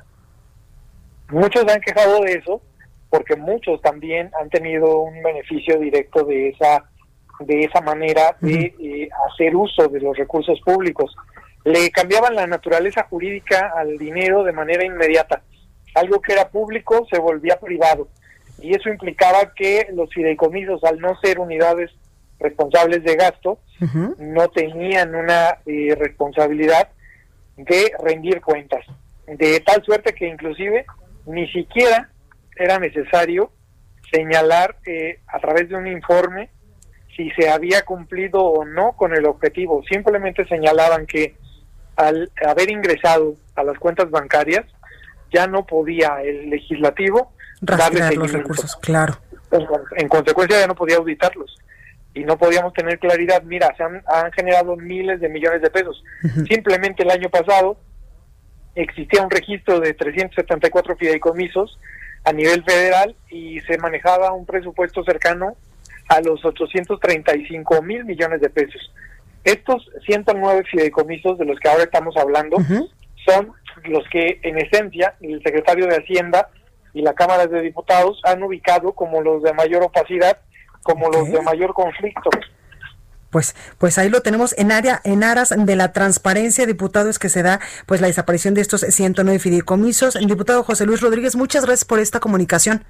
Muchos 1.30 1.64
se 1.66 1.72
han 1.72 1.82
quejado 1.82 2.22
de 2.22 2.34
eso, 2.34 2.62
porque 3.10 3.36
muchos 3.36 3.82
también 3.82 4.32
han 4.42 4.50
tenido 4.50 5.00
un 5.00 5.22
beneficio 5.22 5.80
directo 5.80 6.24
de 6.24 6.50
esa 6.50 6.90
de 7.40 7.64
esa 7.64 7.82
manera 7.82 8.36
de 8.42 8.74
eh, 8.80 9.10
hacer 9.30 9.56
uso 9.56 9.88
de 9.88 10.00
los 10.00 10.18
recursos 10.18 10.60
públicos. 10.62 11.16
Le 11.68 11.92
cambiaban 11.92 12.34
la 12.34 12.48
naturaleza 12.48 13.04
jurídica 13.10 13.74
al 13.76 13.98
dinero 13.98 14.46
de 14.46 14.54
manera 14.54 14.86
inmediata. 14.86 15.42
Algo 15.96 16.22
que 16.22 16.32
era 16.32 16.48
público 16.48 17.06
se 17.12 17.20
volvía 17.20 17.60
privado. 17.60 18.08
Y 18.62 18.74
eso 18.74 18.88
implicaba 18.88 19.54
que 19.54 19.86
los 19.94 20.10
fideicomisos, 20.14 20.82
al 20.86 20.98
no 21.02 21.20
ser 21.20 21.40
unidades 21.40 21.92
responsables 22.40 23.04
de 23.04 23.18
gasto, 23.18 23.60
no 24.18 24.48
tenían 24.48 25.14
una 25.14 25.58
eh, 25.66 25.94
responsabilidad 26.00 26.88
de 27.58 27.92
rendir 28.02 28.40
cuentas. 28.40 28.86
De 29.26 29.60
tal 29.60 29.84
suerte 29.84 30.14
que 30.14 30.26
inclusive 30.26 30.86
ni 31.26 31.52
siquiera 31.52 32.10
era 32.56 32.80
necesario 32.80 33.52
señalar 34.10 34.78
eh, 34.86 35.20
a 35.28 35.40
través 35.40 35.68
de 35.68 35.76
un 35.76 35.88
informe 35.88 36.50
si 37.18 37.30
se 37.32 37.50
había 37.50 37.82
cumplido 37.82 38.42
o 38.42 38.64
no 38.64 38.94
con 38.94 39.14
el 39.14 39.26
objetivo. 39.26 39.84
Simplemente 39.84 40.48
señalaban 40.48 41.06
que 41.06 41.36
al 41.98 42.32
haber 42.48 42.72
ingresado 42.72 43.36
a 43.56 43.64
las 43.64 43.78
cuentas 43.78 44.10
bancarias 44.10 44.66
ya 45.34 45.48
no 45.48 45.66
podía 45.66 46.22
el 46.24 46.50
legislativo 46.50 47.34
darle 47.60 48.16
los 48.16 48.32
recursos, 48.32 48.76
claro. 48.78 49.18
En, 49.96 50.08
consecuencia 50.08 50.60
ya 50.60 50.68
no 50.68 50.76
podía 50.76 50.98
auditarlos 50.98 51.58
y 52.14 52.24
no 52.24 52.38
podíamos 52.38 52.74
tener 52.74 53.00
claridad. 53.00 53.44
Mira, 53.44 53.74
se 53.76 53.84
han, 53.84 54.32
generado 54.34 54.76
miles 54.76 55.20
de 55.20 55.30
millones 55.30 55.62
de 55.62 55.70
pesos. 55.70 56.04
Simplemente 56.48 57.04
el 57.04 57.12
año 57.12 57.30
pasado 57.30 57.78
existía 58.76 59.24
un 59.24 59.30
registro 59.30 59.80
de 59.80 59.94
374 59.94 60.96
fideicomisos 60.98 61.80
a 62.24 62.34
nivel 62.34 62.64
federal 62.64 63.16
y 63.30 63.60
se 63.62 63.78
manejaba 63.78 64.34
un 64.34 64.46
presupuesto 64.46 65.04
cercano 65.04 65.56
a 66.10 66.22
los 66.22 66.44
835 66.44 67.82
mil 67.82 68.06
millones 68.06 68.42
de 68.42 68.50
pesos. 68.50 68.92
Estos 69.48 69.90
109 70.06 70.66
fideicomisos 70.70 71.38
de 71.38 71.46
los 71.46 71.58
que 71.62 71.70
ahora 71.70 71.84
estamos 71.84 72.18
hablando 72.18 72.58
son 73.26 73.54
los 73.86 74.04
que 74.12 74.42
en 74.44 74.58
esencia 74.58 75.16
el 75.22 75.42
secretario 75.42 75.88
de 75.88 75.96
Hacienda 75.96 76.50
y 76.94 77.02
la 77.02 77.14
Cámara 77.14 77.48
de 77.48 77.62
Diputados 77.62 78.20
han 78.26 78.44
ubicado 78.44 78.92
como 78.92 79.22
los 79.22 79.42
de 79.44 79.54
mayor 79.54 79.84
opacidad, 79.84 80.38
como 80.84 81.10
los 81.10 81.32
de 81.32 81.42
mayor 81.42 81.74
conflicto. 81.74 82.30
Pues, 83.30 83.56
pues 83.78 83.98
ahí 83.98 84.10
lo 84.10 84.20
tenemos 84.20 84.54
en 84.58 84.74
área, 84.74 85.00
en 85.06 85.24
aras 85.24 85.54
de 85.58 85.76
la 85.78 85.94
transparencia, 85.94 86.66
diputados, 86.66 87.18
que 87.18 87.30
se 87.30 87.42
da 87.42 87.62
pues 87.86 88.02
la 88.02 88.08
desaparición 88.08 88.54
de 88.54 88.60
estos 88.60 88.82
109 88.82 89.40
fideicomisos. 89.40 90.18
El 90.18 90.28
diputado 90.28 90.62
José 90.64 90.86
Luis 90.86 91.00
Rodríguez, 91.00 91.38
muchas 91.38 91.66
gracias 91.66 91.86
por 91.86 92.00
esta 92.00 92.20
comunicación. 92.20 92.84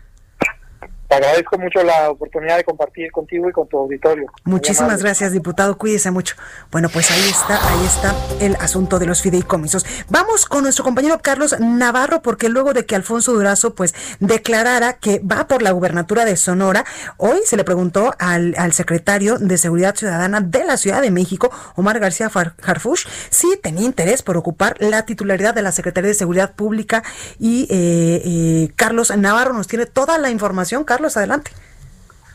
Te 1.07 1.15
agradezco 1.15 1.57
mucho 1.57 1.81
la 1.83 2.09
oportunidad 2.09 2.57
de 2.57 2.65
compartir 2.65 3.11
contigo 3.11 3.47
y 3.49 3.53
con 3.53 3.67
tu 3.67 3.77
auditorio. 3.77 4.29
Muchísimas 4.43 5.01
gracias, 5.01 5.31
diputado. 5.31 5.77
Cuídese 5.77 6.11
mucho. 6.11 6.35
Bueno, 6.69 6.89
pues 6.89 7.09
ahí 7.11 7.29
está, 7.29 7.55
ahí 7.55 7.85
está 7.85 8.13
el 8.41 8.57
asunto 8.57 8.99
de 8.99 9.05
los 9.05 9.21
fideicomisos. 9.21 9.85
Vamos 10.09 10.45
con 10.45 10.63
nuestro 10.63 10.83
compañero 10.83 11.19
Carlos 11.21 11.55
Navarro, 11.61 12.21
porque 12.21 12.49
luego 12.49 12.73
de 12.73 12.85
que 12.85 12.95
Alfonso 12.95 13.31
Durazo 13.33 13.73
pues 13.73 13.95
declarara 14.19 14.93
que 14.93 15.19
va 15.19 15.47
por 15.47 15.61
la 15.61 15.71
gubernatura 15.71 16.25
de 16.25 16.35
Sonora, 16.35 16.83
hoy 17.15 17.39
se 17.45 17.55
le 17.55 17.63
preguntó 17.63 18.13
al, 18.19 18.55
secretario 18.73 19.37
de 19.37 19.57
Seguridad 19.57 19.95
Ciudadana 19.95 20.41
de 20.41 20.65
la 20.65 20.75
Ciudad 20.75 21.01
de 21.01 21.09
México, 21.09 21.49
Omar 21.75 21.99
García 21.99 22.29
Harfush, 22.63 23.07
si 23.29 23.55
tenía 23.57 23.85
interés 23.85 24.23
por 24.23 24.35
ocupar 24.35 24.75
la 24.79 25.05
titularidad 25.05 25.55
de 25.55 25.61
la 25.61 25.71
Secretaría 25.71 26.09
de 26.09 26.15
Seguridad 26.15 26.53
Pública 26.53 27.01
y 27.39 27.63
eh, 27.69 28.21
eh, 28.25 28.73
Carlos 28.75 29.15
Navarro 29.15 29.53
nos 29.53 29.67
tiene 29.67 29.85
toda 29.85 30.17
la 30.17 30.29
información. 30.29 30.83
Carlos, 30.83 30.96
adelante. 31.05 31.51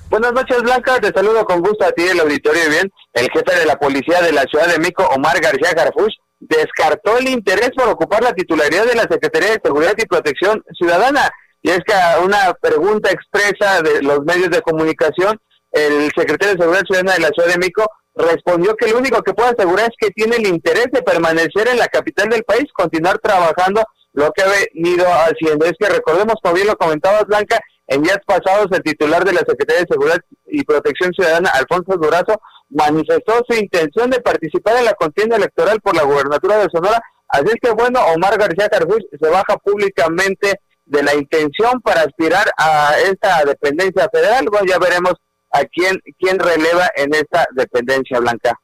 Buenas 0.09 0.33
noches, 0.33 0.63
Blanca. 0.63 1.01
Te 1.01 1.11
saludo 1.13 1.45
con 1.45 1.61
gusto 1.61 1.85
a 1.85 1.93
ti 1.93 2.05
el 2.05 2.21
auditorio. 2.21 2.69
Bien, 2.69 2.91
el 3.15 3.31
jefe 3.31 3.59
de 3.59 3.67
la 3.67 3.77
policía 3.77 4.21
de 4.21 4.33
la 4.33 4.43
Ciudad 4.43 4.69
de 4.69 4.79
México, 4.79 5.09
Omar 5.15 5.41
García 5.41 5.73
Garfush, 5.75 6.15
descartó 6.39 7.19
el 7.19 7.29
interés 7.29 7.71
por 7.75 7.89
ocupar 7.89 8.23
la 8.23 8.33
titularidad 8.33 8.85
de 8.85 8.95
la 8.95 9.03
Secretaría 9.03 9.51
de 9.51 9.61
Seguridad 9.65 9.95
y 9.97 10.07
Protección 10.07 10.63
Ciudadana. 10.79 11.31
Y 11.63 11.71
es 11.71 11.81
que 11.87 11.95
a 11.95 12.21
una 12.21 12.53
pregunta 12.61 13.11
expresa 13.11 13.83
de 13.83 14.03
los 14.03 14.21
medios 14.25 14.51
de 14.51 14.63
comunicación, 14.63 15.41
el 15.71 16.11
secretario 16.17 16.55
de 16.55 16.63
Seguridad 16.63 16.85
Ciudadana 16.85 17.13
de 17.15 17.21
la 17.21 17.29
Ciudad 17.29 17.49
de 17.49 17.59
México 17.59 17.87
respondió 18.15 18.77
que 18.77 18.89
lo 18.89 18.99
único 18.99 19.23
que 19.23 19.33
puede 19.33 19.51
asegurar 19.51 19.87
es 19.87 19.97
que 19.99 20.11
tiene 20.11 20.37
el 20.37 20.47
interés 20.47 20.87
de 20.93 21.03
permanecer 21.03 21.69
en 21.69 21.79
la 21.79 21.89
capital 21.89 22.29
del 22.29 22.45
país, 22.45 22.65
continuar 22.75 23.19
trabajando 23.19 23.83
lo 24.13 24.31
que 24.33 24.43
ha 24.43 24.49
venido 24.49 25.07
haciendo. 25.07 25.65
Es 25.65 25.73
que 25.79 25.89
recordemos, 25.89 26.35
como 26.43 26.55
bien 26.55 26.67
lo 26.67 26.77
comentabas, 26.77 27.25
Blanca, 27.27 27.59
en 27.93 28.03
días 28.03 28.19
pasados, 28.27 28.69
el 28.73 28.83
titular 28.83 29.25
de 29.25 29.33
la 29.33 29.41
Secretaría 29.41 29.83
de 29.83 29.89
Seguridad 29.91 30.19
y 30.47 30.65
Protección 30.65 31.13
Ciudadana, 31.13 31.51
Alfonso 31.51 31.99
Durazo, 31.99 32.41
manifestó 32.71 33.43
su 33.47 33.55
intención 33.55 34.11
de 34.11 34.21
participar 34.21 34.77
en 34.79 34.87
la 34.87 34.95
contienda 34.95 35.37
electoral 35.37 35.79
por 35.81 35.95
la 35.95 36.05
gubernatura 36.05 36.57
de 36.59 36.69
Sonora. 36.73 37.03
Así 37.29 37.47
es 37.49 37.57
que, 37.61 37.71
bueno, 37.71 38.01
Omar 38.15 38.39
García 38.39 38.69
Carfuch 38.69 39.05
se 39.11 39.29
baja 39.29 39.57
públicamente 39.59 40.61
de 40.87 41.03
la 41.03 41.15
intención 41.15 41.81
para 41.83 42.03
aspirar 42.03 42.47
a 42.57 42.95
esta 43.05 43.45
dependencia 43.45 44.09
federal. 44.11 44.47
Bueno, 44.51 44.67
ya 44.67 44.79
veremos 44.79 45.15
a 45.51 45.65
quién, 45.65 46.01
quién 46.19 46.39
releva 46.39 46.89
en 46.97 47.15
esta 47.15 47.45
dependencia 47.53 48.21
blanca. 48.21 48.59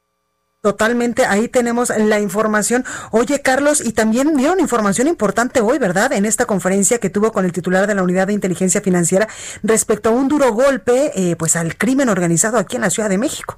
Totalmente, 0.61 1.23
ahí 1.23 1.47
tenemos 1.47 1.87
la 1.87 2.19
información. 2.19 2.83
Oye, 3.11 3.41
Carlos, 3.41 3.79
y 3.79 3.93
también 3.93 4.35
dieron 4.35 4.59
información 4.59 5.07
importante 5.07 5.61
hoy, 5.61 5.79
¿verdad? 5.79 6.11
En 6.11 6.25
esta 6.25 6.45
conferencia 6.45 6.97
que 6.97 7.09
tuvo 7.09 7.31
con 7.31 7.45
el 7.45 7.53
titular 7.53 7.87
de 7.87 7.95
la 7.95 8.03
Unidad 8.03 8.27
de 8.27 8.33
Inteligencia 8.33 8.81
Financiera 8.81 9.29
respecto 9.63 10.09
a 10.09 10.11
un 10.11 10.27
duro 10.27 10.51
golpe, 10.51 11.13
eh, 11.15 11.37
pues 11.37 11.55
al 11.55 11.77
crimen 11.77 12.09
organizado 12.09 12.57
aquí 12.57 12.75
en 12.75 12.81
la 12.81 12.89
Ciudad 12.89 13.07
de 13.07 13.17
México. 13.17 13.57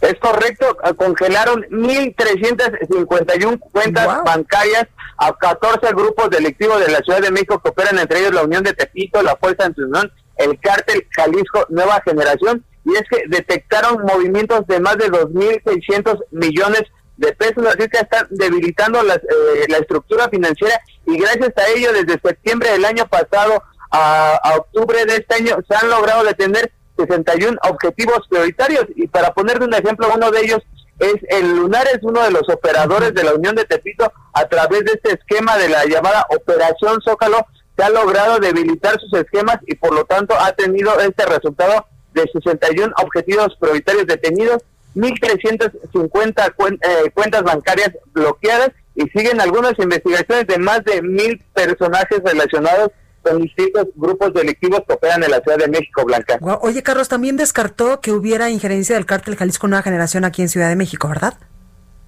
Es 0.00 0.14
correcto, 0.18 0.76
congelaron 0.96 1.62
1.351 1.70 3.60
cuentas 3.60 4.24
bancarias 4.24 4.88
a 5.18 5.32
14 5.32 5.92
grupos 5.92 6.30
delictivos 6.30 6.80
de 6.84 6.90
la 6.90 6.98
Ciudad 6.98 7.20
de 7.20 7.30
México 7.30 7.60
que 7.60 7.68
operan 7.68 7.96
entre 7.96 8.18
ellos 8.18 8.34
la 8.34 8.42
Unión 8.42 8.64
de 8.64 8.72
Tepito, 8.72 9.22
la 9.22 9.36
Fuerza 9.36 9.70
Unión, 9.76 10.10
el 10.36 10.58
Cártel 10.58 11.06
Jalisco 11.14 11.64
Nueva 11.68 12.02
Generación 12.04 12.64
y 12.88 12.94
es 12.94 13.02
que 13.10 13.22
detectaron 13.28 14.02
movimientos 14.02 14.66
de 14.66 14.80
más 14.80 14.96
de 14.96 15.10
2.600 15.10 16.24
millones 16.30 16.82
de 17.18 17.32
pesos, 17.34 17.66
así 17.66 17.88
que 17.88 17.98
están 17.98 18.26
debilitando 18.30 19.02
las, 19.02 19.18
eh, 19.18 19.66
la 19.68 19.78
estructura 19.78 20.28
financiera 20.28 20.80
y 21.04 21.18
gracias 21.18 21.52
a 21.56 21.68
ello 21.68 21.92
desde 21.92 22.20
septiembre 22.20 22.70
del 22.70 22.84
año 22.84 23.06
pasado 23.08 23.62
a, 23.90 24.56
octubre 24.58 25.04
de 25.04 25.16
este 25.16 25.34
año 25.36 25.58
se 25.68 25.74
han 25.74 25.90
logrado 25.90 26.24
detener 26.24 26.72
61 26.96 27.56
objetivos 27.70 28.20
prioritarios. 28.28 28.86
Y 28.96 29.06
para 29.06 29.32
poner 29.32 29.62
un 29.62 29.72
ejemplo, 29.72 30.08
uno 30.14 30.30
de 30.30 30.40
ellos 30.40 30.60
es 30.98 31.16
el 31.28 31.56
Lunar, 31.56 31.86
es 31.88 32.00
uno 32.02 32.22
de 32.22 32.30
los 32.30 32.48
operadores 32.48 33.14
de 33.14 33.24
la 33.24 33.34
Unión 33.34 33.54
de 33.54 33.64
Tepito. 33.64 34.12
A 34.34 34.46
través 34.46 34.84
de 34.84 34.92
este 34.92 35.12
esquema 35.14 35.56
de 35.56 35.68
la 35.68 35.84
llamada 35.86 36.26
Operación 36.30 37.00
Zócalo, 37.02 37.46
se 37.76 37.84
ha 37.84 37.90
logrado 37.90 38.38
debilitar 38.38 38.98
sus 39.00 39.20
esquemas 39.20 39.58
y 39.66 39.76
por 39.76 39.94
lo 39.94 40.04
tanto 40.04 40.34
ha 40.38 40.52
tenido 40.52 40.98
este 41.00 41.24
resultado 41.26 41.86
de 42.18 42.30
61 42.32 42.92
objetivos 43.02 43.56
prioritarios 43.60 44.06
detenidos, 44.06 44.62
1.350 44.94 46.78
eh, 46.82 47.10
cuentas 47.14 47.42
bancarias 47.42 47.92
bloqueadas 48.12 48.70
y 48.94 49.02
siguen 49.10 49.40
algunas 49.40 49.78
investigaciones 49.78 50.46
de 50.46 50.58
más 50.58 50.84
de 50.84 51.02
mil 51.02 51.42
personajes 51.54 52.20
relacionados 52.24 52.90
con 53.22 53.40
distintos 53.40 53.86
grupos 53.94 54.32
delictivos 54.34 54.82
que 54.86 54.94
operan 54.94 55.22
en 55.22 55.30
la 55.30 55.40
Ciudad 55.40 55.58
de 55.58 55.68
México, 55.68 56.04
Blanca. 56.04 56.38
Oye, 56.60 56.82
Carlos, 56.82 57.08
también 57.08 57.36
descartó 57.36 58.00
que 58.00 58.12
hubiera 58.12 58.50
injerencia 58.50 58.96
del 58.96 59.06
cártel 59.06 59.36
Jalisco 59.36 59.68
Nueva 59.68 59.82
Generación 59.82 60.24
aquí 60.24 60.42
en 60.42 60.48
Ciudad 60.48 60.68
de 60.68 60.76
México, 60.76 61.08
¿verdad? 61.08 61.34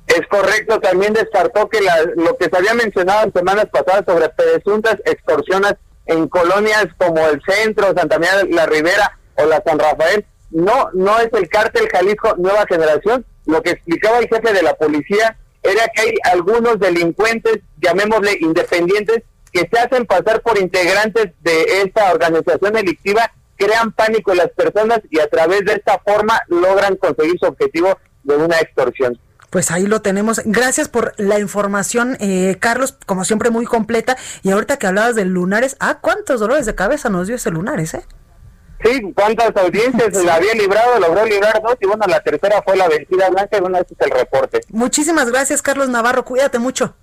Es 0.06 0.26
correcto, 0.28 0.80
también 0.80 1.12
descartó 1.12 1.68
que 1.68 1.78
lo 2.16 2.36
que 2.36 2.46
se 2.46 2.56
había 2.56 2.74
mencionado 2.74 3.26
en 3.26 3.32
semanas 3.32 3.66
pasadas 3.72 4.04
sobre 4.06 4.28
presuntas 4.30 4.96
extorsiones 5.04 5.74
en 6.06 6.26
colonias 6.26 6.86
como 6.96 7.24
el 7.28 7.40
centro, 7.46 7.94
Santa 7.96 8.18
María 8.18 8.44
la 8.50 8.66
Ribera, 8.66 9.19
o 9.42 9.46
la 9.46 9.62
San 9.64 9.78
Rafael. 9.78 10.24
No, 10.50 10.90
no 10.94 11.18
es 11.18 11.28
el 11.32 11.48
cártel 11.48 11.88
Jalisco 11.90 12.34
Nueva 12.36 12.64
Generación. 12.68 13.24
Lo 13.46 13.62
que 13.62 13.70
explicaba 13.70 14.18
el 14.18 14.28
jefe 14.28 14.52
de 14.52 14.62
la 14.62 14.74
policía 14.74 15.36
era 15.62 15.86
que 15.94 16.02
hay 16.02 16.14
algunos 16.32 16.78
delincuentes, 16.78 17.60
llamémosle 17.80 18.38
independientes, 18.40 19.22
que 19.52 19.68
se 19.70 19.78
hacen 19.78 20.06
pasar 20.06 20.42
por 20.42 20.58
integrantes 20.58 21.32
de 21.40 21.82
esta 21.82 22.12
organización 22.12 22.72
delictiva, 22.72 23.30
crean 23.56 23.92
pánico 23.92 24.32
en 24.32 24.38
las 24.38 24.50
personas 24.50 25.00
y 25.10 25.20
a 25.20 25.28
través 25.28 25.64
de 25.64 25.74
esta 25.74 25.98
forma 25.98 26.40
logran 26.48 26.96
conseguir 26.96 27.38
su 27.38 27.46
objetivo 27.46 27.98
de 28.22 28.36
una 28.36 28.58
extorsión. 28.58 29.18
Pues 29.50 29.72
ahí 29.72 29.86
lo 29.86 30.00
tenemos. 30.00 30.40
Gracias 30.44 30.88
por 30.88 31.12
la 31.16 31.40
información, 31.40 32.16
eh, 32.20 32.56
Carlos, 32.60 32.96
como 33.04 33.24
siempre 33.24 33.50
muy 33.50 33.66
completa. 33.66 34.16
Y 34.42 34.52
ahorita 34.52 34.78
que 34.78 34.86
hablabas 34.86 35.16
de 35.16 35.24
lunares, 35.24 35.76
ah, 35.80 35.98
cuántos 36.00 36.38
dolores 36.38 36.66
de 36.66 36.76
cabeza 36.76 37.10
nos 37.10 37.26
dio 37.26 37.34
ese 37.34 37.50
lunares, 37.50 37.94
¿eh? 37.94 38.04
Sí, 38.82 39.12
cuántas 39.14 39.54
audiencias 39.56 40.24
la 40.24 40.36
había 40.36 40.54
librado, 40.54 40.98
logró 40.98 41.24
librar 41.26 41.60
dos 41.62 41.76
y 41.80 41.86
bueno, 41.86 42.06
la 42.08 42.20
tercera 42.20 42.62
fue 42.62 42.76
la 42.76 42.88
vencida 42.88 43.28
blanca 43.28 43.58
y 43.58 43.60
bueno, 43.60 43.78
ese 43.78 43.94
es 43.94 44.06
el 44.06 44.10
reporte. 44.10 44.60
Muchísimas 44.70 45.30
gracias, 45.30 45.60
Carlos 45.60 45.88
Navarro, 45.88 46.24
cuídate 46.24 46.58
mucho. 46.58 46.94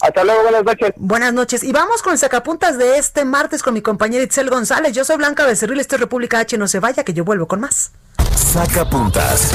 Hasta 0.00 0.24
luego, 0.24 0.42
buenas 0.42 0.64
noches. 0.64 0.92
Buenas 0.96 1.32
noches. 1.34 1.62
Y 1.62 1.72
vamos 1.72 2.02
con 2.02 2.14
el 2.14 2.18
sacapuntas 2.18 2.78
de 2.78 2.96
este 2.96 3.26
martes 3.26 3.62
con 3.62 3.74
mi 3.74 3.82
compañera 3.82 4.24
Itzel 4.24 4.48
González. 4.48 4.92
Yo 4.92 5.04
soy 5.04 5.18
Blanca 5.18 5.44
Becerril, 5.44 5.78
esto 5.78 5.96
es 5.96 6.00
República 6.00 6.38
H. 6.38 6.56
No 6.56 6.68
se 6.68 6.80
vaya, 6.80 7.04
que 7.04 7.12
yo 7.12 7.22
vuelvo 7.24 7.46
con 7.46 7.60
más. 7.60 7.92
Sacapuntas. 8.34 9.52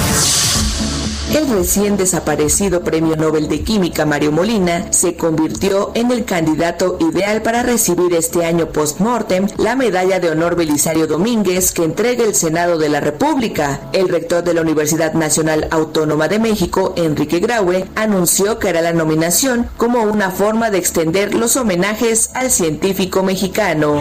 El 1.34 1.50
recién 1.50 1.98
desaparecido 1.98 2.84
Premio 2.84 3.16
Nobel 3.16 3.48
de 3.48 3.62
Química 3.62 4.06
Mario 4.06 4.32
Molina 4.32 4.94
se 4.94 5.16
convirtió 5.16 5.92
en 5.96 6.12
el 6.12 6.24
candidato 6.24 6.98
ideal 7.00 7.42
para 7.42 7.64
recibir 7.64 8.14
este 8.14 8.46
año 8.46 8.68
post-mortem 8.68 9.48
la 9.58 9.76
medalla 9.76 10.20
de 10.20 10.30
honor 10.30 10.56
Belisario 10.56 11.08
Domínguez 11.08 11.72
que 11.72 11.84
entrega 11.84 12.24
el 12.24 12.36
Senado 12.36 12.78
de 12.78 12.90
la 12.90 13.02
República. 13.02 13.90
El 13.92 14.08
rector 14.08 14.44
de 14.44 14.54
la 14.54 14.62
Universidad 14.62 15.14
Nacional 15.14 15.68
Autónoma 15.72 16.28
de 16.28 16.40
México, 16.40 16.94
Enrique 16.96 17.40
Graue, 17.40 17.86
anunció 17.96 18.60
que 18.60 18.70
hará 18.70 18.82
la 18.82 18.94
nominación 18.94 19.68
como 19.78 20.04
una 20.04 20.30
forma 20.30 20.70
de 20.70 20.78
extender 20.78 21.34
los 21.34 21.56
homenajes 21.58 22.30
al 22.34 22.52
científico 22.52 23.24
mexicano. 23.24 24.00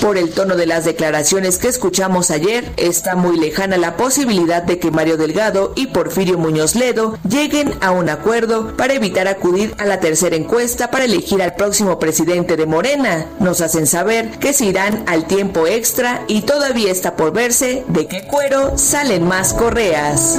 Por 0.00 0.16
el 0.16 0.30
tono 0.30 0.56
de 0.56 0.64
las 0.64 0.86
declaraciones 0.86 1.58
que 1.58 1.68
escuchamos 1.68 2.30
ayer, 2.30 2.72
está 2.78 3.16
muy 3.16 3.38
lejana 3.38 3.76
la 3.76 3.98
posibilidad 3.98 4.62
de 4.62 4.78
que 4.78 4.90
Mario 4.90 5.18
Delgado 5.18 5.74
y 5.76 5.88
Porfirio 5.88 6.38
Muñoz 6.38 6.74
Ledo 6.74 7.18
lleguen 7.28 7.74
a 7.82 7.90
un 7.90 8.08
acuerdo 8.08 8.74
para 8.78 8.94
evitar 8.94 9.28
acudir 9.28 9.74
a 9.76 9.84
la 9.84 10.00
tercera 10.00 10.36
encuesta 10.36 10.90
para 10.90 11.04
elegir 11.04 11.42
al 11.42 11.54
próximo 11.54 11.98
presidente 11.98 12.56
de 12.56 12.64
Morena. 12.64 13.26
Nos 13.40 13.60
hacen 13.60 13.86
saber 13.86 14.38
que 14.38 14.54
se 14.54 14.64
irán 14.64 15.04
al 15.06 15.26
tiempo 15.26 15.66
extra 15.66 16.24
y 16.28 16.42
todavía 16.42 16.90
está 16.90 17.14
por 17.14 17.32
verse 17.32 17.84
de 17.88 18.06
qué 18.06 18.22
cuero 18.22 18.78
salen 18.78 19.28
más 19.28 19.52
correas. 19.52 20.38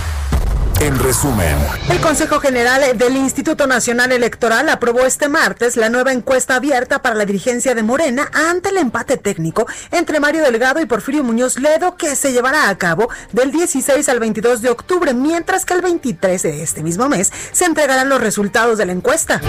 En 0.81 0.97
resumen, 0.97 1.55
el 1.91 2.01
Consejo 2.01 2.39
General 2.39 2.97
del 2.97 3.15
Instituto 3.15 3.67
Nacional 3.67 4.11
Electoral 4.11 4.67
aprobó 4.67 5.01
este 5.01 5.29
martes 5.29 5.77
la 5.77 5.89
nueva 5.89 6.11
encuesta 6.11 6.55
abierta 6.55 7.03
para 7.03 7.13
la 7.13 7.25
dirigencia 7.25 7.75
de 7.75 7.83
Morena 7.83 8.31
ante 8.33 8.69
el 8.69 8.77
empate 8.77 9.17
técnico 9.17 9.67
entre 9.91 10.19
Mario 10.19 10.41
Delgado 10.41 10.81
y 10.81 10.87
Porfirio 10.87 11.23
Muñoz 11.23 11.59
Ledo 11.59 11.97
que 11.97 12.15
se 12.15 12.33
llevará 12.33 12.67
a 12.67 12.77
cabo 12.79 13.09
del 13.31 13.51
16 13.51 14.09
al 14.09 14.19
22 14.19 14.63
de 14.63 14.71
octubre, 14.71 15.13
mientras 15.13 15.65
que 15.65 15.75
el 15.75 15.81
23 15.81 16.41
de 16.41 16.63
este 16.63 16.81
mismo 16.81 17.07
mes 17.07 17.31
se 17.51 17.65
entregarán 17.65 18.09
los 18.09 18.19
resultados 18.19 18.79
de 18.79 18.87
la 18.87 18.93
encuesta. 18.93 19.39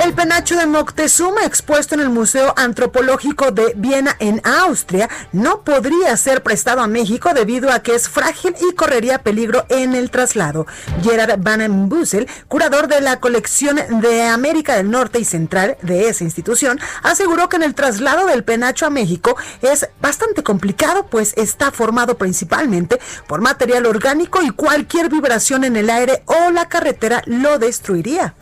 El 0.00 0.14
penacho 0.14 0.56
de 0.56 0.66
Moctezuma, 0.66 1.44
expuesto 1.44 1.94
en 1.94 2.00
el 2.00 2.08
Museo 2.08 2.54
Antropológico 2.56 3.50
de 3.52 3.74
Viena 3.76 4.16
en 4.18 4.40
Austria, 4.44 5.08
no 5.32 5.62
podría 5.62 6.16
ser 6.16 6.42
prestado 6.42 6.80
a 6.80 6.86
México 6.86 7.32
debido 7.34 7.70
a 7.70 7.82
que 7.82 7.94
es 7.94 8.08
frágil 8.08 8.56
y 8.60 8.74
correría 8.74 9.22
peligro 9.22 9.64
en 9.68 9.94
el 9.94 10.10
traslado. 10.10 10.66
Gerard 11.02 11.38
Van 11.38 11.88
Bussel, 11.88 12.26
curador 12.48 12.88
de 12.88 13.00
la 13.00 13.20
colección 13.20 13.76
de 14.00 14.22
América 14.22 14.76
del 14.76 14.90
Norte 14.90 15.20
y 15.20 15.24
Central 15.24 15.76
de 15.82 16.08
esa 16.08 16.24
institución, 16.24 16.80
aseguró 17.02 17.48
que 17.48 17.56
en 17.56 17.62
el 17.62 17.74
traslado 17.74 18.26
del 18.26 18.44
penacho 18.44 18.86
a 18.86 18.90
México 18.90 19.36
es 19.60 19.88
bastante 20.00 20.42
complicado, 20.42 21.06
pues 21.06 21.34
está 21.36 21.70
formado 21.70 22.16
principalmente 22.16 22.98
por 23.28 23.40
material 23.40 23.86
orgánico 23.86 24.42
y 24.42 24.50
cualquier 24.50 25.10
vibración 25.10 25.64
en 25.64 25.76
el 25.76 25.90
aire 25.90 26.22
o 26.26 26.50
la 26.50 26.68
carretera 26.68 27.22
lo 27.26 27.58
destruiría. 27.58 28.34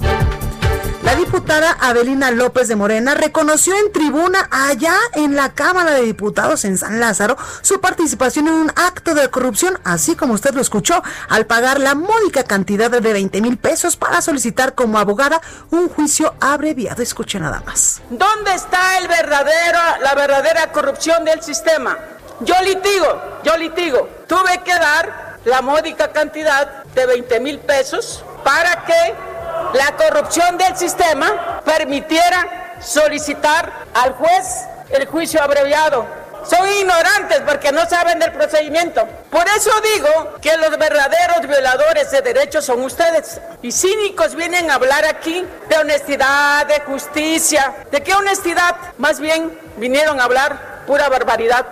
La 1.11 1.16
diputada 1.16 1.77
Avelina 1.81 2.31
López 2.31 2.68
de 2.68 2.77
Morena 2.77 3.16
reconoció 3.16 3.75
en 3.77 3.90
tribuna 3.90 4.49
allá 4.53 4.94
en 5.14 5.35
la 5.35 5.53
Cámara 5.53 5.90
de 5.90 6.03
Diputados 6.03 6.64
en 6.64 6.79
San 6.79 7.01
Lázaro 7.01 7.37
su 7.62 7.81
participación 7.81 8.46
en 8.46 8.55
un 8.55 8.73
acto 8.77 9.14
de 9.16 9.29
corrupción, 9.29 9.77
así 9.83 10.14
como 10.14 10.35
usted 10.35 10.55
lo 10.55 10.61
escuchó, 10.61 11.03
al 11.29 11.46
pagar 11.46 11.81
la 11.81 11.96
módica 11.96 12.44
cantidad 12.44 12.92
de 12.92 13.01
20 13.01 13.40
mil 13.40 13.59
pesos 13.59 13.96
para 13.96 14.23
solicitar 14.23 14.77
como 14.77 15.01
abogada 15.01 15.40
un 15.73 15.88
juicio 15.88 16.33
abreviado. 16.38 17.03
Escuche 17.03 17.40
nada 17.40 17.61
más. 17.66 18.01
¿Dónde 18.09 18.55
está 18.55 18.99
el 18.99 19.09
verdadero, 19.09 19.81
la 20.05 20.14
verdadera 20.14 20.70
corrupción 20.70 21.25
del 21.25 21.42
sistema? 21.42 21.99
Yo 22.38 22.55
litigo, 22.64 23.40
yo 23.42 23.57
litigo. 23.57 24.09
Tuve 24.29 24.62
que 24.64 24.75
dar 24.75 25.40
la 25.44 25.61
módica 25.61 26.12
cantidad 26.12 26.85
de 26.85 27.05
20 27.05 27.40
mil 27.40 27.59
pesos 27.59 28.25
para 28.44 28.85
que 28.85 29.39
la 29.75 29.96
corrupción 29.96 30.59
del 30.59 30.77
sistema 30.77 31.61
permitiera 31.64 32.77
solicitar 32.81 33.70
al 33.94 34.14
juez 34.14 34.66
el 34.90 35.07
juicio 35.07 35.42
abreviado. 35.42 36.07
Son 36.44 36.66
ignorantes 36.73 37.42
porque 37.46 37.70
no 37.70 37.87
saben 37.87 38.18
del 38.18 38.33
procedimiento. 38.33 39.07
Por 39.31 39.46
eso 39.57 39.70
digo 39.94 40.37
que 40.40 40.57
los 40.57 40.70
verdaderos 40.79 41.46
violadores 41.46 42.11
de 42.11 42.23
derechos 42.23 42.64
son 42.64 42.83
ustedes. 42.83 43.40
Y 43.62 43.73
cínicos 43.73 44.35
vienen 44.35 44.70
a 44.70 44.75
hablar 44.75 45.05
aquí 45.05 45.44
de 45.68 45.77
honestidad, 45.77 46.66
de 46.66 46.81
justicia. 46.81 47.75
¿De 47.90 48.03
qué 48.03 48.14
honestidad? 48.14 48.75
Más 48.96 49.20
bien 49.20 49.59
vinieron 49.77 50.18
a 50.18 50.25
hablar 50.25 50.83
pura 50.87 51.09
barbaridad. 51.09 51.66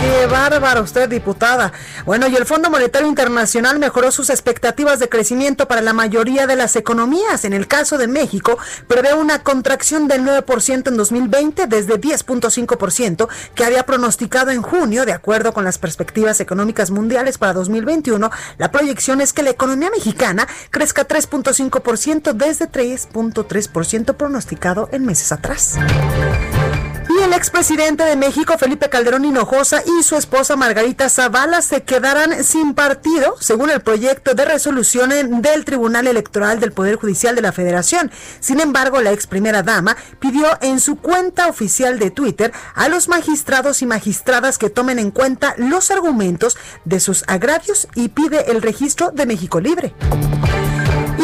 Qué 0.00 0.26
bárbaro 0.26 0.82
usted, 0.82 1.08
diputada. 1.08 1.72
Bueno, 2.06 2.28
y 2.28 2.36
el 2.36 2.46
Fondo 2.46 2.70
Monetario 2.70 3.08
Internacional 3.08 3.80
mejoró 3.80 4.12
sus 4.12 4.30
expectativas 4.30 5.00
de 5.00 5.08
crecimiento 5.08 5.66
para 5.66 5.80
la 5.80 5.92
mayoría 5.92 6.46
de 6.46 6.54
las 6.54 6.76
economías. 6.76 7.44
En 7.44 7.52
el 7.52 7.66
caso 7.66 7.98
de 7.98 8.06
México, 8.06 8.58
prevé 8.86 9.14
una 9.14 9.42
contracción 9.42 10.06
del 10.06 10.24
9% 10.24 10.88
en 10.88 10.96
2020 10.96 11.66
desde 11.66 12.00
10.5% 12.00 13.28
que 13.56 13.64
había 13.64 13.84
pronosticado 13.84 14.52
en 14.52 14.62
junio, 14.62 15.04
de 15.04 15.12
acuerdo 15.12 15.52
con 15.52 15.64
las 15.64 15.78
perspectivas 15.78 16.38
económicas 16.38 16.92
mundiales 16.92 17.36
para 17.36 17.52
2021. 17.54 18.30
La 18.56 18.70
proyección 18.70 19.20
es 19.20 19.32
que 19.32 19.42
la 19.42 19.50
economía 19.50 19.90
mexicana 19.90 20.46
crezca 20.70 21.08
3.5% 21.08 22.34
desde 22.34 22.70
3.3% 22.70 24.14
pronosticado 24.14 24.88
en 24.92 25.04
meses 25.04 25.32
atrás. 25.32 25.76
Y 27.08 27.22
el 27.22 27.32
expresidente 27.32 28.04
de 28.04 28.16
México, 28.16 28.58
Felipe 28.58 28.90
Calderón 28.90 29.24
Hinojosa, 29.24 29.82
y 29.84 30.02
su 30.02 30.16
esposa 30.16 30.56
Margarita 30.56 31.08
Zavala 31.08 31.62
se 31.62 31.82
quedarán 31.82 32.44
sin 32.44 32.74
partido, 32.74 33.36
según 33.40 33.70
el 33.70 33.80
proyecto 33.80 34.34
de 34.34 34.44
resolución 34.44 35.10
del 35.42 35.64
Tribunal 35.64 36.06
Electoral 36.06 36.60
del 36.60 36.72
Poder 36.72 36.96
Judicial 36.96 37.34
de 37.34 37.42
la 37.42 37.52
Federación. 37.52 38.10
Sin 38.40 38.60
embargo, 38.60 39.00
la 39.00 39.12
ex 39.12 39.26
primera 39.26 39.62
dama 39.62 39.96
pidió 40.18 40.46
en 40.60 40.80
su 40.80 40.96
cuenta 40.96 41.48
oficial 41.48 41.98
de 41.98 42.10
Twitter 42.10 42.52
a 42.74 42.88
los 42.88 43.08
magistrados 43.08 43.80
y 43.80 43.86
magistradas 43.86 44.58
que 44.58 44.70
tomen 44.70 44.98
en 44.98 45.10
cuenta 45.10 45.54
los 45.56 45.90
argumentos 45.90 46.56
de 46.84 47.00
sus 47.00 47.24
agravios 47.26 47.88
y 47.94 48.08
pide 48.08 48.50
el 48.50 48.60
registro 48.60 49.10
de 49.12 49.26
México 49.26 49.60
Libre. 49.60 49.94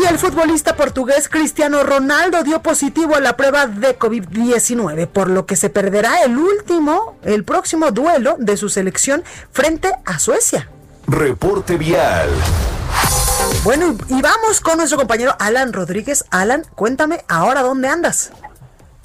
Y 0.05 0.07
el 0.07 0.19
futbolista 0.19 0.77
portugués 0.77 1.31
Cristiano 1.31 1.83
Ronaldo 1.83 2.43
dio 2.43 2.61
positivo 2.61 3.15
a 3.15 3.21
la 3.21 3.39
prueba 3.39 3.67
de 3.67 3.99
COVID-19, 3.99 5.07
por 5.07 5.31
lo 5.31 5.47
que 5.47 5.57
se 5.57 5.71
perderá 5.71 6.23
el 6.25 6.37
último, 6.37 7.19
el 7.23 7.43
próximo 7.43 7.91
duelo 7.91 8.37
de 8.39 8.59
su 8.59 8.69
selección 8.69 9.25
frente 9.51 9.91
a 10.05 10.19
Suecia. 10.19 10.69
Reporte 11.07 11.79
vial. 11.79 12.29
Bueno, 13.65 13.97
y 14.11 14.21
vamos 14.21 14.61
con 14.61 14.77
nuestro 14.77 14.99
compañero 14.99 15.33
Alan 15.39 15.73
Rodríguez. 15.73 16.27
Alan, 16.31 16.65
cuéntame, 16.75 17.21
ahora 17.27 17.63
dónde 17.63 17.89
andas. 17.89 18.31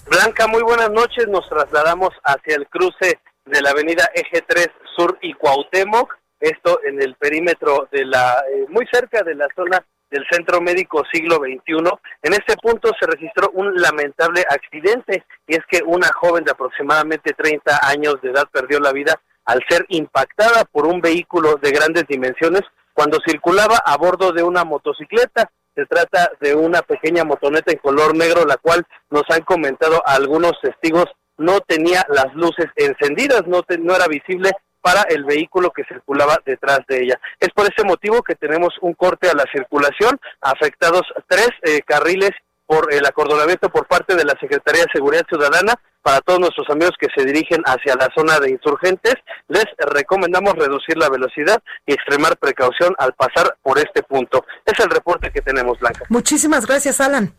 Blanca, 0.10 0.48
muy 0.48 0.64
buenas 0.64 0.92
noches. 0.92 1.30
Nos 1.30 1.48
trasladamos 1.48 2.10
hacia 2.26 2.56
el 2.56 2.68
cruce 2.68 3.20
de 3.46 3.62
la 3.62 3.70
avenida 3.70 4.10
Eje 4.14 4.44
3 4.46 4.68
Sur 4.98 5.18
y 5.22 5.34
Cuauhtémoc. 5.36 6.14
Esto 6.42 6.82
en 6.86 7.02
el 7.02 7.16
perímetro 7.16 7.88
de 7.90 8.04
la, 8.04 8.44
eh, 8.54 8.66
muy 8.68 8.86
cerca 8.92 9.24
de 9.24 9.36
la 9.36 9.48
zona 9.56 9.82
del 10.10 10.26
Centro 10.30 10.62
Médico 10.62 11.04
Siglo 11.12 11.36
XXI. 11.36 11.90
En 12.24 12.34
este 12.34 12.56
punto 12.58 12.92
se 13.00 13.06
registró 13.06 13.50
un 13.54 13.74
lamentable 13.76 14.44
accidente 14.50 15.24
y 15.48 15.56
es 15.56 15.62
que 15.70 15.82
una 15.86 16.10
joven 16.14 16.44
de 16.44 16.52
aproximadamente 16.52 17.34
30 17.34 17.80
años 17.84 18.22
de 18.22 18.32
edad 18.32 18.48
perdió 18.52 18.80
la 18.80 18.92
vida 18.92 19.20
al 19.46 19.64
ser 19.70 19.86
impactada 19.90 20.66
por 20.66 20.86
un 20.86 21.02
vehículo 21.02 21.56
de 21.56 21.72
grandes 21.72 22.06
dimensiones 22.08 22.62
cuando 22.94 23.20
circulaba 23.26 23.78
a 23.86 23.98
bordo 23.98 24.32
de 24.32 24.44
una 24.44 24.64
motocicleta. 24.64 25.50
Se 25.76 25.86
trata 25.86 26.32
de 26.42 26.56
una 26.56 26.82
pequeña 26.82 27.24
motoneta 27.24 27.72
en 27.72 27.78
color 27.78 28.16
negro, 28.16 28.46
la 28.46 28.58
cual 28.58 28.86
nos 29.10 29.24
han 29.30 29.42
comentado 29.42 30.04
algunos 30.06 30.54
testigos 30.62 31.06
no 31.40 31.62
tenía 31.62 32.06
las 32.10 32.34
luces 32.36 32.68
encendidas, 32.76 33.48
no, 33.48 33.62
no 33.80 33.96
era 33.96 34.08
visible 34.08 34.52
para 34.82 35.04
el 35.04 35.24
vehículo 35.24 35.72
que 35.72 35.84
circulaba 35.86 36.38
detrás 36.46 36.80
de 36.88 37.04
ella. 37.04 37.20
Es 37.40 37.50
por 37.50 37.66
ese 37.66 37.84
motivo 37.86 38.22
que 38.22 38.36
tenemos 38.36 38.74
un 38.82 38.94
corte 38.94 39.30
a 39.30 39.34
la 39.34 39.46
circulación, 39.52 40.20
afectados 40.42 41.04
tres 41.28 41.50
eh, 41.64 41.82
carriles 41.86 42.32
por 42.66 42.94
el 42.94 43.06
acordonamiento 43.06 43.70
por 43.70 43.88
parte 43.88 44.16
de 44.16 44.24
la 44.24 44.36
Secretaría 44.40 44.84
de 44.84 44.92
Seguridad 44.94 45.26
Ciudadana 45.28 45.74
para 46.04 46.22
todos 46.22 46.40
nuestros 46.40 46.70
amigos 46.70 46.94
que 47.00 47.08
se 47.16 47.26
dirigen 47.26 47.62
hacia 47.66 47.96
la 47.96 48.10
zona 48.16 48.40
de 48.40 48.52
insurgentes, 48.52 49.16
les 49.48 49.66
recomendamos 49.78 50.54
reducir 50.54 50.98
la 50.98 51.10
velocidad 51.10 51.62
y 51.86 51.94
extremar 51.94 52.38
precaución 52.38 52.94
al 52.98 53.14
pasar 53.14 53.58
por 53.62 53.80
este 53.80 54.04
punto. 54.04 54.46
Es 54.66 54.80
el 54.80 54.90
reporte 54.90 55.32
que 55.32 55.42
tenemos, 55.42 55.80
Blanca. 55.80 56.06
Muchísimas 56.10 56.66
gracias, 56.66 57.02
Alan. 57.02 57.34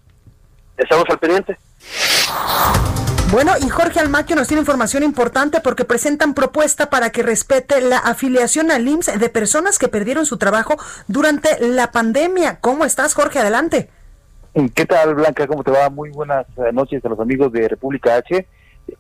Estamos 0.76 1.04
al 1.08 1.18
pendiente. 1.18 1.56
Bueno, 3.32 3.52
y 3.64 3.68
Jorge 3.68 4.00
Almaquio 4.00 4.34
nos 4.34 4.48
tiene 4.48 4.62
información 4.62 5.04
importante 5.04 5.60
porque 5.60 5.84
presentan 5.84 6.34
propuesta 6.34 6.90
para 6.90 7.10
que 7.10 7.22
respete 7.22 7.80
la 7.80 7.98
afiliación 7.98 8.72
al 8.72 8.88
IMSS 8.88 9.20
de 9.20 9.28
personas 9.28 9.78
que 9.78 9.86
perdieron 9.86 10.26
su 10.26 10.36
trabajo 10.36 10.74
durante 11.06 11.48
la 11.60 11.92
pandemia. 11.92 12.58
¿Cómo 12.60 12.84
estás, 12.84 13.14
Jorge? 13.14 13.38
Adelante. 13.38 13.88
¿Qué 14.74 14.84
tal, 14.84 15.14
Blanca? 15.14 15.46
¿Cómo 15.46 15.62
te 15.62 15.70
va? 15.70 15.88
Muy 15.90 16.10
buenas 16.10 16.44
eh, 16.56 16.72
noches 16.72 17.04
a 17.04 17.08
los 17.08 17.20
amigos 17.20 17.52
de 17.52 17.68
República 17.68 18.16
H. 18.16 18.48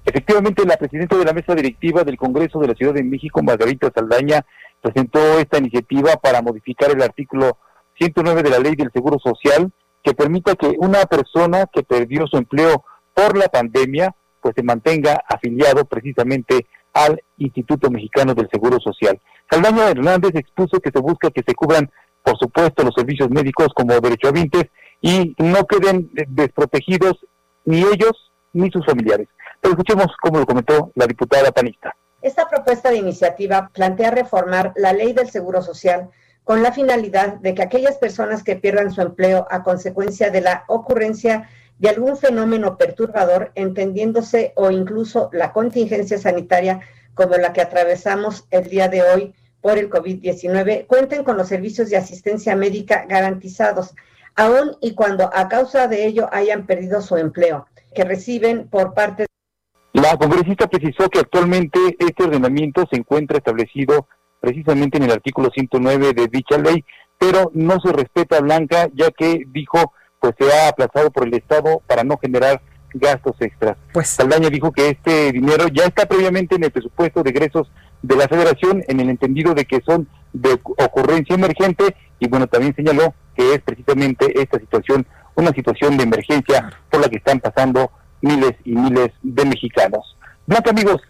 Efectivamente, 0.04 0.64
la 0.64 0.76
presidenta 0.76 1.16
de 1.16 1.24
la 1.24 1.32
mesa 1.32 1.56
directiva 1.56 2.04
del 2.04 2.16
Congreso 2.16 2.60
de 2.60 2.68
la 2.68 2.74
Ciudad 2.74 2.94
de 2.94 3.02
México, 3.02 3.42
Margarita 3.42 3.90
Saldaña, 3.92 4.46
presentó 4.80 5.40
esta 5.40 5.58
iniciativa 5.58 6.12
para 6.22 6.40
modificar 6.40 6.92
el 6.92 7.02
artículo 7.02 7.58
109 7.98 8.44
de 8.44 8.50
la 8.50 8.60
Ley 8.60 8.76
del 8.76 8.92
Seguro 8.92 9.18
Social 9.18 9.72
que 10.04 10.14
permita 10.14 10.54
que 10.54 10.76
una 10.78 11.04
persona 11.06 11.66
que 11.66 11.82
perdió 11.82 12.28
su 12.28 12.36
empleo 12.36 12.84
por 13.20 13.36
la 13.36 13.48
pandemia 13.48 14.14
pues 14.40 14.54
se 14.56 14.62
mantenga 14.62 15.22
afiliado 15.28 15.84
precisamente 15.84 16.66
al 16.94 17.22
Instituto 17.36 17.90
Mexicano 17.90 18.34
del 18.34 18.48
Seguro 18.50 18.80
Social. 18.80 19.20
Saldaña 19.50 19.90
Hernández 19.90 20.34
expuso 20.34 20.80
que 20.80 20.90
se 20.90 20.98
busca 21.00 21.30
que 21.30 21.42
se 21.46 21.54
cubran, 21.54 21.90
por 22.24 22.38
supuesto, 22.38 22.82
los 22.82 22.94
servicios 22.94 23.28
médicos 23.28 23.68
como 23.74 24.00
derechohabientes 24.00 24.64
y 25.02 25.34
no 25.38 25.66
queden 25.66 26.10
desprotegidos 26.28 27.18
ni 27.66 27.82
ellos 27.82 28.32
ni 28.54 28.70
sus 28.70 28.86
familiares. 28.86 29.28
Pero 29.60 29.72
escuchemos 29.72 30.06
cómo 30.22 30.38
lo 30.38 30.46
comentó 30.46 30.90
la 30.94 31.06
diputada 31.06 31.52
panista. 31.52 31.94
Esta 32.22 32.48
propuesta 32.48 32.90
de 32.90 32.96
iniciativa 32.96 33.70
plantea 33.74 34.10
reformar 34.10 34.72
la 34.76 34.94
ley 34.94 35.12
del 35.12 35.28
Seguro 35.28 35.60
Social 35.60 36.08
con 36.44 36.62
la 36.62 36.72
finalidad 36.72 37.34
de 37.34 37.54
que 37.54 37.62
aquellas 37.62 37.98
personas 37.98 38.42
que 38.42 38.56
pierdan 38.56 38.90
su 38.90 39.02
empleo 39.02 39.46
a 39.50 39.62
consecuencia 39.62 40.30
de 40.30 40.40
la 40.40 40.64
ocurrencia 40.68 41.50
de 41.80 41.88
algún 41.88 42.16
fenómeno 42.16 42.76
perturbador, 42.76 43.52
entendiéndose 43.54 44.52
o 44.54 44.70
incluso 44.70 45.30
la 45.32 45.52
contingencia 45.52 46.18
sanitaria 46.18 46.80
como 47.14 47.36
la 47.36 47.54
que 47.54 47.62
atravesamos 47.62 48.46
el 48.50 48.68
día 48.68 48.88
de 48.88 49.02
hoy 49.02 49.34
por 49.62 49.78
el 49.78 49.88
COVID-19, 49.88 50.86
cuenten 50.86 51.24
con 51.24 51.38
los 51.38 51.48
servicios 51.48 51.88
de 51.88 51.96
asistencia 51.96 52.54
médica 52.54 53.06
garantizados, 53.08 53.94
aun 54.36 54.76
y 54.82 54.94
cuando 54.94 55.30
a 55.34 55.48
causa 55.48 55.88
de 55.88 56.06
ello 56.06 56.28
hayan 56.32 56.66
perdido 56.66 57.00
su 57.00 57.16
empleo, 57.16 57.66
que 57.94 58.04
reciben 58.04 58.68
por 58.68 58.92
parte 58.92 59.22
de... 59.22 60.00
La 60.00 60.16
congresista 60.18 60.66
precisó 60.66 61.08
que 61.08 61.20
actualmente 61.20 61.78
este 61.98 62.24
ordenamiento 62.24 62.84
se 62.90 62.96
encuentra 62.96 63.38
establecido 63.38 64.06
precisamente 64.38 64.98
en 64.98 65.04
el 65.04 65.12
artículo 65.12 65.50
109 65.50 66.12
de 66.12 66.28
dicha 66.28 66.58
ley, 66.58 66.84
pero 67.18 67.50
no 67.54 67.80
se 67.80 67.92
respeta 67.92 68.40
Blanca, 68.40 68.88
ya 68.94 69.10
que 69.10 69.44
dijo 69.48 69.94
pues 70.20 70.34
se 70.38 70.52
ha 70.52 70.68
aplazado 70.68 71.10
por 71.10 71.26
el 71.26 71.34
Estado 71.34 71.82
para 71.86 72.04
no 72.04 72.18
generar 72.18 72.60
gastos 72.92 73.36
extras. 73.40 73.76
Pues 73.92 74.08
Saldaña 74.08 74.50
dijo 74.50 74.72
que 74.72 74.90
este 74.90 75.32
dinero 75.32 75.68
ya 75.68 75.84
está 75.84 76.06
previamente 76.06 76.56
en 76.56 76.64
el 76.64 76.70
presupuesto 76.70 77.22
de 77.22 77.30
egresos 77.30 77.70
de 78.02 78.16
la 78.16 78.28
Federación 78.28 78.82
en 78.86 79.00
el 79.00 79.10
entendido 79.10 79.54
de 79.54 79.64
que 79.64 79.80
son 79.84 80.08
de 80.32 80.52
ocurrencia 80.52 81.34
emergente 81.34 81.96
y 82.18 82.28
bueno, 82.28 82.46
también 82.46 82.74
señaló 82.74 83.14
que 83.34 83.54
es 83.54 83.60
precisamente 83.62 84.40
esta 84.40 84.58
situación 84.58 85.06
una 85.34 85.50
situación 85.52 85.96
de 85.96 86.04
emergencia 86.04 86.70
por 86.90 87.00
la 87.00 87.08
que 87.08 87.16
están 87.16 87.40
pasando 87.40 87.90
miles 88.20 88.54
y 88.64 88.72
miles 88.72 89.10
de 89.22 89.44
mexicanos. 89.44 90.16
Blanca, 90.46 90.70
amigos, 90.70 91.00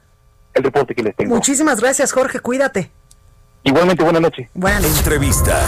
el 0.55 0.62
reporte 0.62 0.94
que 0.94 1.03
les 1.03 1.16
tengo. 1.16 1.35
Muchísimas 1.35 1.81
gracias, 1.81 2.12
Jorge, 2.12 2.40
cuídate. 2.40 2.92
Igualmente, 3.62 4.03
buena 4.03 4.20
noche. 4.20 4.49
Buenas 4.55 4.85
Entrevista. 4.99 5.61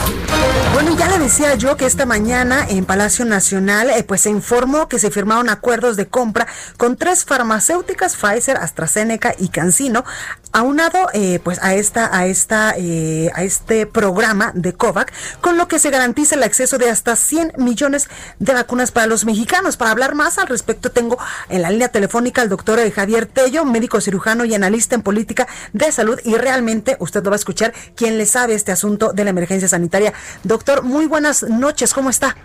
Bueno, 0.73 0.97
ya 0.97 1.09
le 1.09 1.19
decía 1.19 1.55
yo 1.57 1.77
que 1.77 1.85
esta 1.85 2.07
mañana 2.07 2.67
en 2.69 2.87
Palacio 2.87 3.27
Nacional, 3.27 3.91
eh, 3.91 4.03
pues 4.03 4.23
se 4.23 4.31
informó 4.31 4.89
que 4.89 4.99
se 4.99 5.11
firmaron 5.11 5.51
acuerdos 5.51 5.97
de 5.97 6.09
compra 6.09 6.47
con 6.79 6.97
tres 6.97 7.27
farmacéuticas, 7.27 8.17
Pfizer, 8.17 8.57
AstraZeneca 8.57 9.35
y 9.39 9.49
CanSino, 9.49 10.05
aunado 10.53 11.09
eh, 11.13 11.41
pues 11.43 11.59
a 11.63 11.75
esta, 11.75 12.17
a 12.17 12.27
esta, 12.27 12.75
eh, 12.77 13.31
a 13.35 13.43
este 13.43 13.87
programa 13.87 14.53
de 14.55 14.73
COVAC, 14.73 15.13
con 15.41 15.57
lo 15.57 15.69
que 15.69 15.79
se 15.79 15.91
garantiza 15.91 16.35
el 16.35 16.43
acceso 16.43 16.79
de 16.79 16.91
hasta 16.91 17.17
100 17.17 17.55
millones 17.57 18.09
de 18.39 18.53
vacunas 18.53 18.93
para 18.93 19.07
los 19.07 19.25
mexicanos. 19.25 19.77
Para 19.77 19.91
hablar 19.91 20.15
más 20.15 20.39
al 20.39 20.47
respecto, 20.47 20.91
tengo 20.91 21.19
en 21.49 21.63
la 21.63 21.71
línea 21.71 21.89
telefónica 21.89 22.43
al 22.43 22.49
doctor 22.49 22.79
Javier 22.93 23.27
Tello, 23.27 23.65
médico 23.65 24.01
cirujano 24.01 24.45
y 24.45 24.55
analista 24.55 24.95
en 24.95 25.03
política 25.03 25.49
de 25.73 25.91
salud, 25.93 26.19
y 26.25 26.37
realmente 26.37 26.97
usted 27.01 27.23
lo 27.25 27.31
va 27.31 27.37
a 27.37 27.39
escuchar 27.39 27.73
quien 27.97 28.19
le 28.19 28.27
sabe 28.27 28.55
este 28.55 28.73
asunto 28.73 29.13
de 29.13 29.25
la 29.25 29.31
emergencia 29.31 29.69
sanitaria. 29.69 30.13
Doctor, 30.45 30.83
muy 30.83 31.07
buenas 31.07 31.43
noches, 31.43 31.95
¿cómo 31.95 32.11
está? 32.11 32.37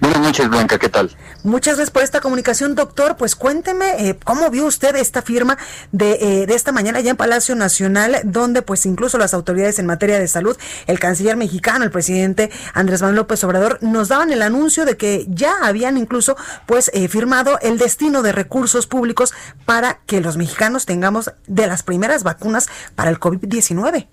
Buenas 0.00 0.20
noches, 0.20 0.48
Blanca, 0.48 0.78
¿qué 0.78 0.88
tal? 0.88 1.16
Muchas 1.42 1.76
gracias 1.76 1.90
por 1.90 2.02
esta 2.02 2.20
comunicación, 2.20 2.74
doctor. 2.74 3.16
Pues 3.16 3.34
cuénteme 3.34 4.08
eh, 4.08 4.18
cómo 4.24 4.50
vio 4.50 4.66
usted 4.66 4.94
esta 4.96 5.22
firma 5.22 5.56
de, 5.90 6.18
eh, 6.20 6.46
de 6.46 6.54
esta 6.54 6.70
mañana 6.70 7.00
ya 7.00 7.10
en 7.10 7.16
Palacio 7.16 7.54
Nacional, 7.54 8.20
donde 8.24 8.62
pues 8.62 8.84
incluso 8.84 9.16
las 9.16 9.32
autoridades 9.32 9.78
en 9.78 9.86
materia 9.86 10.18
de 10.18 10.28
salud, 10.28 10.56
el 10.86 10.98
canciller 10.98 11.36
mexicano, 11.36 11.84
el 11.84 11.90
presidente 11.90 12.50
Andrés 12.74 13.00
Manuel 13.00 13.16
López 13.16 13.42
Obrador, 13.44 13.78
nos 13.80 14.08
daban 14.08 14.32
el 14.32 14.42
anuncio 14.42 14.84
de 14.84 14.96
que 14.96 15.26
ya 15.28 15.54
habían 15.62 15.96
incluso 15.96 16.36
pues 16.66 16.90
eh, 16.92 17.08
firmado 17.08 17.58
el 17.60 17.78
destino 17.78 18.22
de 18.22 18.32
recursos 18.32 18.86
públicos 18.86 19.32
para 19.64 20.00
que 20.06 20.20
los 20.20 20.36
mexicanos 20.36 20.84
tengamos 20.84 21.32
de 21.46 21.66
las 21.66 21.82
primeras 21.82 22.22
vacunas 22.22 22.68
para 22.94 23.10
el 23.10 23.18
COVID-19. 23.18 24.08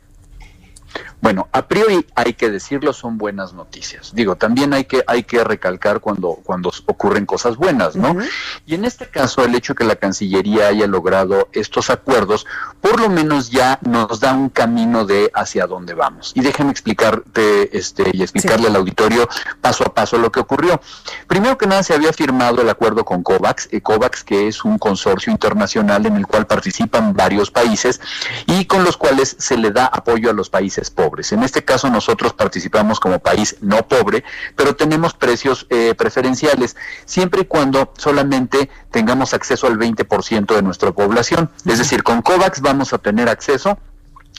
Bueno, 1.22 1.48
a 1.52 1.68
priori 1.68 2.06
hay 2.16 2.34
que 2.34 2.50
decirlo, 2.50 2.92
son 2.94 3.18
buenas 3.18 3.54
noticias. 3.54 4.14
Digo, 4.14 4.36
también 4.36 4.74
hay 4.74 4.86
que, 4.86 5.04
hay 5.08 5.24
que 5.24 5.44
recalcar 5.44 6.02
cuando, 6.02 6.40
cuando 6.44 6.72
ocurren 6.86 7.26
cosas 7.26 7.56
buenas, 7.56 7.96
¿no? 7.96 8.18
Y 8.66 8.76
en 8.76 8.86
este 8.86 9.08
caso, 9.08 9.44
el 9.46 9.56
hecho 9.56 9.74
que 9.74 9.86
la 9.86 9.96
Cancillería 9.96 10.68
haya 10.68 10.86
logrado 10.86 11.48
estos 11.54 11.90
acuerdos, 11.90 12.46
por 12.82 13.00
lo 13.00 13.10
menos 13.10 13.52
ya 13.52 13.80
nos 13.84 14.20
da 14.20 14.34
un 14.34 14.50
camino 14.50 15.06
de 15.06 15.32
hacia 15.34 15.66
dónde 15.66 15.94
vamos. 15.94 16.34
Y 16.36 16.42
déjenme 16.42 16.72
explicarte 16.72 17.78
este, 17.78 18.12
y 18.12 18.22
explicarle 18.22 18.68
al 18.68 18.76
auditorio 18.76 19.28
paso 19.62 19.86
a 19.86 19.94
paso 19.94 20.18
lo 20.18 20.32
que 20.32 20.42
ocurrió. 20.42 20.82
Primero 21.28 21.58
que 21.58 21.68
nada, 21.68 21.84
se 21.84 21.94
había 21.94 22.12
firmado 22.12 22.62
el 22.62 22.70
acuerdo 22.70 23.06
con 23.06 23.24
COVAX, 23.24 23.70
eh, 23.72 23.82
COVAX 23.82 24.24
que 24.24 24.48
es 24.48 24.66
un 24.66 24.78
consorcio 24.78 25.32
internacional 25.32 26.06
en 26.06 26.18
el 26.18 26.28
cual 26.28 26.48
participan 26.48 27.14
varios 27.14 27.50
países 27.50 28.02
y 28.46 28.66
con 28.66 28.84
los 28.84 28.98
cuales 28.98 29.36
se 29.40 29.58
le 29.58 29.72
da 29.72 29.86
apoyo 29.86 30.30
a 30.30 30.34
los 30.34 30.50
países 30.50 30.83
pobres. 30.90 31.32
En 31.32 31.44
este 31.44 31.64
caso 31.64 31.90
nosotros 31.90 32.34
participamos 32.34 33.00
como 33.00 33.20
país 33.20 33.58
no 33.62 33.88
pobre, 33.88 34.24
pero 34.56 34.76
tenemos 34.76 35.14
precios 35.14 35.68
eh, 35.70 35.94
preferenciales, 35.98 36.76
siempre 37.06 37.42
y 37.42 37.46
cuando 37.46 37.94
solamente 37.98 38.70
tengamos 38.92 39.34
acceso 39.34 39.68
al 39.68 39.78
20% 39.78 40.56
de 40.56 40.62
nuestra 40.62 40.92
población. 40.92 41.50
Es 41.66 41.80
decir, 41.80 42.04
con 42.04 42.22
COVAX 42.22 42.62
vamos 42.62 42.94
a 42.94 42.98
tener 42.98 43.30
acceso 43.30 43.78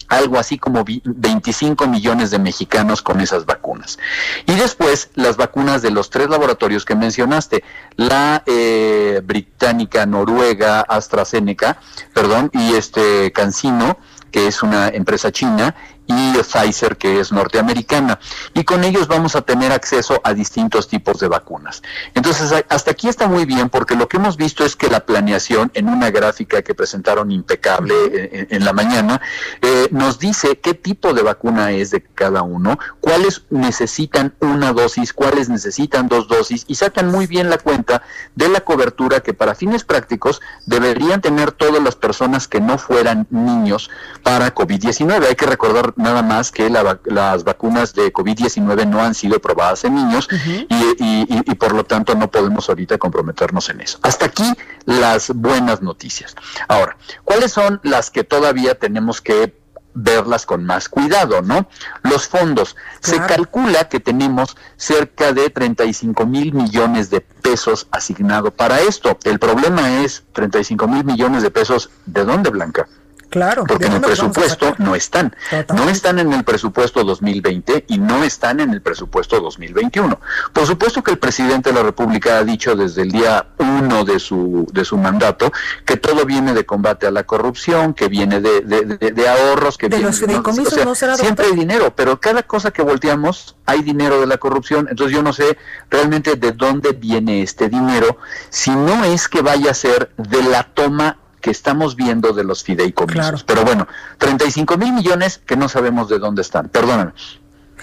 algo 0.08 0.38
así 0.38 0.58
como 0.58 0.84
25 0.84 1.86
millones 1.86 2.30
de 2.30 2.38
mexicanos 2.38 3.02
con 3.02 3.20
esas 3.20 3.46
vacunas. 3.46 3.98
Y 4.46 4.54
después 4.54 5.10
las 5.14 5.36
vacunas 5.36 5.82
de 5.82 5.90
los 5.90 6.10
tres 6.10 6.28
laboratorios 6.28 6.84
que 6.84 6.94
mencionaste, 6.94 7.64
la 7.96 8.42
eh, 8.46 9.22
británica, 9.24 10.06
noruega, 10.06 10.80
AstraZeneca, 10.82 11.78
perdón, 12.12 12.50
y 12.52 12.74
este 12.74 13.32
Cancino, 13.32 13.98
que 14.30 14.46
es 14.46 14.62
una 14.62 14.88
empresa 14.88 15.32
china, 15.32 15.74
y 16.06 16.34
Pfizer, 16.42 16.96
que 16.96 17.20
es 17.20 17.32
norteamericana. 17.32 18.18
Y 18.52 18.64
con 18.64 18.84
ellos 18.84 19.08
vamos 19.08 19.36
a 19.36 19.42
tener 19.42 19.72
acceso 19.72 20.20
a 20.24 20.34
distintos 20.34 20.88
tipos 20.88 21.18
de 21.18 21.28
vacunas. 21.28 21.82
Entonces, 22.14 22.64
hasta 22.68 22.90
aquí 22.90 23.08
está 23.08 23.26
muy 23.26 23.44
bien 23.44 23.68
porque 23.68 23.94
lo 23.94 24.08
que 24.08 24.18
hemos 24.18 24.36
visto 24.36 24.64
es 24.64 24.76
que 24.76 24.88
la 24.88 25.00
planeación 25.00 25.70
en 25.74 25.88
una 25.88 26.10
gráfica 26.10 26.62
que 26.62 26.74
presentaron 26.74 27.30
impecable 27.30 28.46
en, 28.50 28.64
la 28.64 28.72
mañana, 28.72 29.20
eh, 29.60 29.88
nos 29.90 30.18
dice 30.18 30.58
qué 30.58 30.74
tipo 30.74 31.12
de 31.12 31.22
vacuna 31.22 31.72
es 31.72 31.90
de 31.90 32.02
cada 32.02 32.42
uno, 32.42 32.78
cuáles 33.00 33.42
necesitan 33.50 34.34
una 34.40 34.72
dosis, 34.72 35.12
cuáles 35.12 35.48
necesitan 35.48 36.08
dos 36.08 36.28
dosis 36.28 36.64
y 36.66 36.76
sacan 36.76 37.08
muy 37.08 37.26
bien 37.26 37.50
la 37.50 37.58
cuenta 37.58 38.02
de 38.34 38.48
la 38.48 38.60
cobertura 38.60 39.20
que 39.20 39.34
para 39.34 39.54
fines 39.54 39.84
prácticos 39.84 40.40
deberían 40.66 41.20
tener 41.20 41.52
todas 41.52 41.82
las 41.82 41.96
personas 41.96 42.48
que 42.48 42.60
no 42.60 42.78
fueran 42.78 43.26
niños 43.30 43.90
para 44.22 44.54
COVID-19. 44.54 45.26
Hay 45.26 45.34
que 45.34 45.46
recordar 45.46 45.93
nada 45.96 46.22
más 46.22 46.50
que 46.50 46.70
las 46.70 47.44
vacunas 47.44 47.94
de 47.94 48.12
COVID-19 48.12 48.86
no 48.86 49.02
han 49.02 49.14
sido 49.14 49.40
probadas 49.40 49.84
en 49.84 49.94
niños 49.94 50.28
y, 50.68 51.54
por 51.54 51.72
lo 51.74 51.84
tanto 51.84 52.14
no 52.14 52.30
podemos 52.30 52.68
ahorita 52.68 52.98
comprometernos 52.98 53.68
en 53.70 53.80
eso. 53.80 53.98
Hasta 54.02 54.26
aquí 54.26 54.52
las 54.84 55.30
buenas 55.34 55.82
noticias. 55.82 56.34
Ahora, 56.68 56.96
¿cuáles 57.24 57.52
son 57.52 57.80
las 57.82 58.10
que 58.10 58.24
todavía 58.24 58.78
tenemos 58.78 59.20
que 59.20 59.62
verlas 59.96 60.44
con 60.44 60.64
más 60.64 60.88
cuidado, 60.88 61.40
¿no? 61.40 61.68
Los 62.02 62.26
fondos. 62.26 62.74
Se 63.00 63.16
calcula 63.20 63.88
que 63.88 64.00
tenemos 64.00 64.56
cerca 64.76 65.32
de 65.32 65.50
35 65.50 66.26
mil 66.26 66.52
millones 66.52 67.10
de 67.10 67.20
pesos 67.20 67.34
pesos 67.44 67.86
asignado 67.92 68.50
para 68.50 68.80
esto. 68.80 69.16
El 69.22 69.38
problema 69.38 70.02
es 70.02 70.24
35 70.32 70.88
mil 70.88 71.04
millones 71.04 71.42
de 71.42 71.50
pesos. 71.50 71.90
¿De 72.06 72.24
dónde, 72.24 72.50
Blanca? 72.50 72.88
Claro. 73.34 73.64
Porque 73.66 73.86
en 73.86 73.94
el 73.94 74.00
presupuesto 74.00 74.76
no 74.78 74.94
están. 74.94 75.34
No 75.74 75.88
están 75.88 76.20
en 76.20 76.32
el 76.32 76.44
presupuesto 76.44 77.02
2020 77.02 77.86
y 77.88 77.98
no 77.98 78.22
están 78.22 78.60
en 78.60 78.70
el 78.70 78.80
presupuesto 78.80 79.40
2021. 79.40 80.20
Por 80.52 80.66
supuesto 80.66 81.02
que 81.02 81.10
el 81.10 81.18
presidente 81.18 81.70
de 81.70 81.74
la 81.74 81.82
República 81.82 82.38
ha 82.38 82.44
dicho 82.44 82.76
desde 82.76 83.02
el 83.02 83.10
día 83.10 83.48
uno 83.58 84.04
de 84.04 84.20
su, 84.20 84.68
de 84.72 84.84
su 84.84 84.96
mandato 84.96 85.50
que 85.84 85.96
todo 85.96 86.24
viene 86.24 86.54
de 86.54 86.64
combate 86.64 87.08
a 87.08 87.10
la 87.10 87.24
corrupción, 87.24 87.92
que 87.92 88.06
viene 88.06 88.40
de, 88.40 88.60
de, 88.60 89.28
ahorros, 89.28 89.78
que 89.78 89.88
de 89.88 89.96
viene, 89.96 90.10
los 90.12 90.20
fideicomisos 90.20 90.84
no, 90.84 90.94
será 90.94 91.16
Siempre 91.16 91.46
hay 91.46 91.56
dinero, 91.56 91.92
pero 91.96 92.20
cada 92.20 92.44
cosa 92.44 92.70
que 92.70 92.82
volteamos 92.82 93.56
hay 93.66 93.82
dinero 93.82 94.20
de 94.20 94.28
la 94.28 94.38
corrupción. 94.38 94.86
Entonces 94.88 95.12
yo 95.12 95.24
no 95.24 95.32
sé 95.32 95.58
realmente 95.90 96.36
de 96.36 96.52
dónde 96.52 96.92
viene 96.92 97.42
este 97.42 97.68
dinero, 97.68 98.18
si 98.48 98.70
no 98.70 99.04
es 99.04 99.26
que 99.26 99.42
vaya 99.42 99.72
a 99.72 99.74
ser 99.74 100.12
de 100.18 100.40
la 100.44 100.62
toma 100.62 101.18
que 101.44 101.50
estamos 101.50 101.94
viendo 101.94 102.32
de 102.32 102.42
los 102.42 102.64
fideicomisos. 102.64 103.44
Pero 103.44 103.66
bueno, 103.66 103.86
35 104.16 104.78
mil 104.78 104.94
millones 104.94 105.42
que 105.44 105.56
no 105.56 105.68
sabemos 105.68 106.08
de 106.08 106.18
dónde 106.18 106.40
están. 106.40 106.70
Perdóname. 106.70 107.12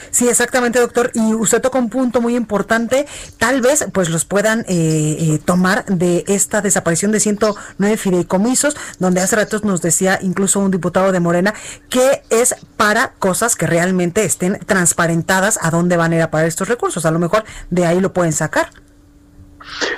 Sí, 0.10 0.28
exactamente, 0.28 0.80
doctor. 0.80 1.12
Y 1.14 1.36
usted 1.36 1.62
toca 1.62 1.78
un 1.78 1.92
punto 1.92 2.22
muy 2.22 2.36
importante. 2.36 3.06
Tal 3.38 3.62
vez, 3.62 3.86
pues, 3.94 4.10
los 4.10 4.26
puedan 4.26 4.62
eh, 4.62 4.66
eh, 4.68 5.40
tomar 5.46 5.86
de 5.86 6.24
esta 6.28 6.62
desaparición 6.62 7.12
de 7.12 7.20
109 7.20 7.98
fideicomisos, 7.98 8.76
donde 8.98 9.22
hace 9.22 9.36
ratos 9.36 9.64
nos 9.64 9.84
decía 9.84 10.18
incluso 10.24 10.60
un 10.60 10.72
diputado 10.72 11.12
de 11.12 11.20
Morena 11.20 11.54
que 11.88 12.24
es 12.32 12.56
para 12.78 13.12
cosas 13.20 13.56
que 13.56 13.68
realmente 13.68 14.24
estén 14.24 14.58
transparentadas 14.66 15.60
a 15.62 15.70
dónde 15.70 15.98
van 15.98 16.14
a 16.14 16.16
ir 16.16 16.22
a 16.24 16.32
parar 16.32 16.48
estos 16.48 16.68
recursos. 16.68 17.06
A 17.06 17.12
lo 17.12 17.20
mejor 17.20 17.44
de 17.70 17.86
ahí 17.86 18.00
lo 18.00 18.12
pueden 18.12 18.34
sacar. 18.34 18.72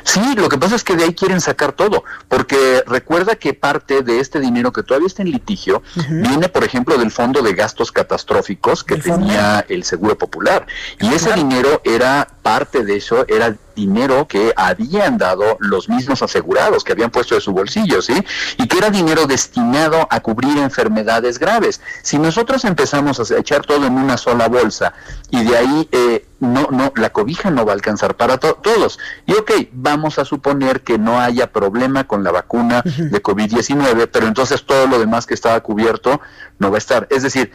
Sí, 0.03 0.22
lo 0.36 0.49
que 0.49 0.57
pasa 0.57 0.76
es 0.76 0.84
que 0.84 0.95
de 0.95 1.05
ahí 1.05 1.14
quieren 1.14 1.41
sacar 1.41 1.74
todo, 1.74 2.03
porque 2.28 2.84
recuerda 2.86 3.36
que 3.36 3.53
parte 3.53 4.01
de 4.01 4.20
este 4.20 4.39
dinero 4.39 4.72
que 4.72 4.84
todavía 4.84 5.07
está 5.07 5.22
en 5.24 5.32
litigio 5.32 5.82
viene, 6.09 6.49
por 6.49 6.64
ejemplo, 6.64 6.97
del 6.97 7.11
fondo 7.11 7.41
de 7.41 7.53
gastos 7.53 7.91
catastróficos 7.91 8.84
que 8.84 8.97
tenía 8.97 9.66
el 9.70 9.84
Seguro 9.84 10.18
Popular. 10.18 10.68
Y 10.99 11.14
ese 11.14 11.34
dinero 11.34 11.82
era 11.84 12.28
parte 12.41 12.84
de 12.84 12.97
eso, 12.97 13.26
era 13.28 13.55
dinero 13.76 14.28
que 14.28 14.53
habían 14.55 15.17
dado 15.17 15.57
los 15.59 15.89
mismos 15.89 16.21
asegurados, 16.21 16.84
que 16.84 16.91
habían 16.91 17.11
puesto 17.11 17.36
de 17.36 17.41
su 17.41 17.51
bolsillo, 17.51 18.01
¿sí? 18.01 18.13
Y 18.57 18.67
que 18.67 18.78
era 18.78 18.89
dinero 18.89 19.26
destinado 19.26 20.07
a 20.09 20.19
cubrir 20.19 20.57
enfermedades 20.57 21.39
graves. 21.39 21.82
Si 22.01 22.17
nosotros 22.17 22.65
empezamos 22.65 23.19
a 23.19 23.38
echar 23.38 23.65
todo 23.65 23.86
en 23.86 23.93
una 23.93 24.17
sola 24.17 24.47
bolsa 24.47 24.93
y 25.30 25.43
de 25.43 25.57
ahí 25.57 25.89
eh, 25.91 26.26
no, 26.39 26.67
no, 26.71 26.91
la 26.95 27.11
cobija 27.11 27.49
no 27.49 27.65
va 27.65 27.71
a 27.71 27.76
alcanzar 27.76 28.15
para 28.15 28.38
todos. 28.38 28.99
Y 29.26 29.34
ok, 29.34 29.51
vamos 29.71 30.19
a 30.19 30.26
suponer 30.26 30.82
que 30.82 30.97
no 30.97 31.19
haya 31.19 31.51
problema 31.51 32.05
con 32.05 32.24
la 32.24 32.32
vacuna 32.32 32.82
de 32.84 33.24
COVID-19, 33.24 34.09
pero 34.11 34.28
entonces 34.28 34.65
todo 34.65 34.88
lo 34.88 34.99
demás 34.99 35.26
que 35.26 35.34
estaba 35.34 35.59
cubierto 35.61 36.21
no 36.59 36.69
va 36.69 36.78
a 36.78 36.80
estar. 36.80 37.07
Es 37.09 37.24
decir, 37.24 37.51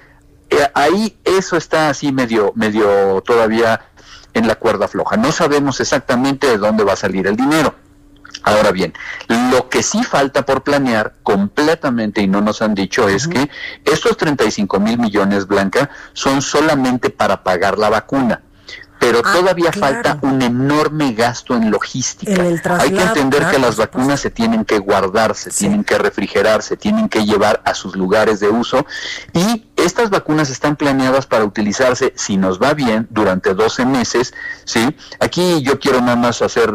eh, 0.51 0.67
ahí 0.75 1.19
eso 1.25 1.57
está 1.57 1.91
así 1.91 2.11
medio, 2.11 2.53
medio 2.55 3.21
todavía 3.21 3.81
en 4.35 4.47
la 4.47 4.55
cuerda 4.57 4.89
floja. 4.89 5.17
No 5.17 5.33
sabemos 5.33 5.81
exactamente 5.81 6.47
de 6.47 6.59
dónde 6.59 6.85
va 6.85 6.93
a 6.93 6.97
salir 6.97 7.27
el 7.27 7.37
dinero. 7.37 7.75
Ahora 8.43 8.71
bien, 8.71 8.93
lo 9.51 9.69
que 9.69 9.83
sí 9.83 10.05
falta 10.05 10.45
por 10.47 10.63
planear 10.63 11.15
completamente 11.23 12.23
y 12.23 12.29
no 12.29 12.41
nos 12.41 12.63
han 12.63 12.75
dicho 12.75 13.09
es 13.09 13.27
que 13.27 13.51
estos 13.85 14.17
35 14.17 14.81
mil 14.81 14.99
millones, 14.99 15.47
Blanca, 15.47 15.91
son 16.13 16.41
solamente 16.41 17.11
para 17.11 17.43
pagar 17.43 17.79
la 17.79 17.91
vacuna 17.91 18.43
pero 18.99 19.21
ah, 19.25 19.33
todavía 19.33 19.73
falta 19.73 20.19
un 20.23 20.43
enorme 20.43 21.13
gasto 21.13 21.55
en 21.57 21.71
logística. 21.71 22.43
Hay 22.79 22.93
que 22.93 23.03
entender 23.03 23.47
que 23.51 23.59
las 23.59 23.77
vacunas 23.77 24.21
se 24.21 24.31
tienen 24.31 24.65
que 24.65 24.79
guardar, 24.79 25.35
se 25.35 25.51
tienen 25.51 25.85
que 25.85 25.99
refrigerar, 25.99 26.63
se 26.63 26.77
tienen 26.77 27.09
que 27.09 27.25
llevar 27.25 27.61
a 27.65 27.75
sus 27.75 27.97
lugares 27.97 28.41
de 28.41 28.49
uso 28.49 28.87
y 29.33 29.67
estas 29.77 30.11
vacunas 30.11 30.51
están 30.51 30.77
planeadas 30.77 31.27
para 31.27 31.45
utilizarse, 31.45 32.13
si 32.17 32.37
nos 32.37 32.61
va 32.61 32.75
bien, 32.75 33.07
durante 33.11 33.55
12 33.55 33.87
meses, 33.87 34.35
¿sí? 34.65 34.97
Aquí 35.21 35.63
yo 35.63 35.79
quiero 35.79 36.01
nada 36.01 36.17
más 36.17 36.43
hacer 36.43 36.75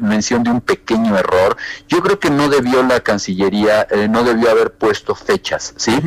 mención 0.00 0.42
de 0.44 0.50
un 0.50 0.60
pequeño 0.60 1.16
error. 1.16 1.56
Yo 1.88 2.02
creo 2.02 2.18
que 2.18 2.30
no 2.30 2.48
debió 2.48 2.82
la 2.82 3.00
Cancillería, 3.00 3.86
eh, 3.90 4.08
no 4.08 4.22
debió 4.22 4.50
haber 4.50 4.74
puesto 4.74 5.14
fechas, 5.14 5.72
¿sí? 5.76 5.98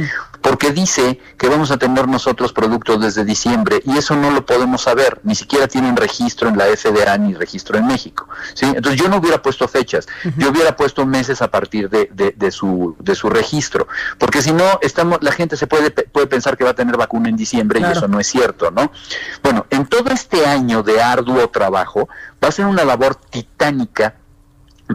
Porque 0.41 0.71
dice 0.71 1.19
que 1.37 1.49
vamos 1.49 1.71
a 1.71 1.77
tener 1.77 2.07
nosotros 2.07 2.53
productos 2.53 3.01
desde 3.01 3.25
diciembre 3.25 3.81
y 3.83 3.97
eso 3.97 4.15
no 4.15 4.29
lo 4.29 4.45
podemos 4.45 4.83
saber, 4.83 5.19
ni 5.23 5.33
siquiera 5.33 5.54
tienen 5.67 5.95
registro 5.95 6.49
en 6.49 6.57
la 6.57 6.65
FDA 6.65 7.17
ni 7.17 7.33
registro 7.33 7.77
en 7.77 7.87
México, 7.87 8.27
¿sí? 8.53 8.65
Entonces 8.65 9.01
yo 9.01 9.09
no 9.09 9.17
hubiera 9.17 9.41
puesto 9.41 9.67
fechas, 9.67 10.07
yo 10.37 10.51
hubiera 10.51 10.75
puesto 10.75 11.05
meses 11.05 11.41
a 11.41 11.49
partir 11.49 11.89
de, 11.89 12.09
de, 12.11 12.51
su, 12.51 12.95
de 12.99 13.15
su 13.15 13.29
registro, 13.29 13.87
porque 14.17 14.41
si 14.41 14.51
no, 14.51 14.79
estamos, 14.81 15.19
la 15.21 15.31
gente 15.31 15.57
se 15.57 15.67
puede, 15.67 15.91
puede 15.91 16.27
pensar 16.27 16.57
que 16.57 16.63
va 16.63 16.71
a 16.71 16.75
tener 16.75 16.97
vacuna 16.97 17.29
en 17.29 17.35
diciembre 17.35 17.79
y 17.79 17.83
eso 17.83 18.07
no 18.07 18.19
es 18.19 18.27
cierto, 18.27 18.71
¿no? 18.71 18.91
Bueno, 19.41 19.65
en 19.69 19.85
todo 19.85 20.11
este 20.11 20.45
año 20.45 20.83
de 20.83 21.01
arduo 21.01 21.49
trabajo 21.49 22.07
va 22.43 22.49
a 22.49 22.51
ser 22.51 22.65
una 22.65 22.83
labor 22.83 23.15
titánica 23.15 24.15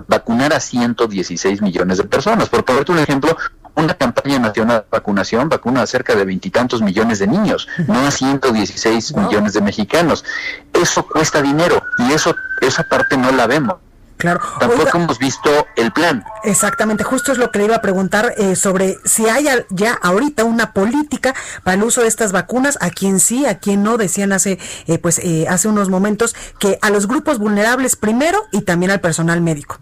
vacunar 0.06 0.52
a 0.52 0.60
116 0.60 1.62
millones 1.62 1.98
de 1.98 2.04
personas. 2.04 2.48
Por 2.48 2.64
ponerte 2.64 2.92
un 2.92 2.98
ejemplo, 2.98 3.36
una 3.80 3.94
campaña 3.94 4.38
nacional 4.38 4.80
de 4.82 4.86
vacunación 4.90 5.48
vacuna 5.48 5.82
a 5.82 5.86
cerca 5.86 6.14
de 6.14 6.24
veintitantos 6.24 6.82
millones 6.82 7.18
de 7.18 7.26
niños, 7.26 7.68
no 7.86 8.06
a 8.06 8.10
116 8.10 9.16
millones 9.16 9.54
de 9.54 9.60
mexicanos. 9.60 10.24
Eso 10.72 11.06
cuesta 11.06 11.42
dinero 11.42 11.82
y 11.98 12.12
eso 12.12 12.34
esa 12.60 12.84
parte 12.84 13.16
no 13.16 13.32
la 13.32 13.46
vemos. 13.46 13.76
Claro. 14.20 14.40
Tampoco 14.58 14.98
hemos 14.98 15.18
visto 15.18 15.66
el 15.76 15.92
plan. 15.92 16.22
Exactamente, 16.44 17.04
justo 17.04 17.32
es 17.32 17.38
lo 17.38 17.50
que 17.50 17.58
le 17.58 17.64
iba 17.64 17.76
a 17.76 17.80
preguntar 17.80 18.34
eh, 18.36 18.54
sobre 18.54 18.98
si 19.06 19.26
hay 19.26 19.46
ya 19.70 19.94
ahorita 19.94 20.44
una 20.44 20.74
política 20.74 21.34
para 21.64 21.76
el 21.76 21.82
uso 21.82 22.02
de 22.02 22.08
estas 22.08 22.30
vacunas, 22.30 22.76
a 22.82 22.90
quien 22.90 23.18
sí, 23.18 23.46
a 23.46 23.58
quien 23.58 23.82
no, 23.82 23.96
decían 23.96 24.32
hace, 24.32 24.58
eh, 24.86 24.98
pues, 24.98 25.20
eh, 25.20 25.46
hace 25.48 25.68
unos 25.68 25.88
momentos 25.88 26.36
que 26.58 26.78
a 26.82 26.90
los 26.90 27.08
grupos 27.08 27.38
vulnerables 27.38 27.96
primero 27.96 28.44
y 28.52 28.60
también 28.60 28.90
al 28.90 29.00
personal 29.00 29.40
médico. 29.40 29.78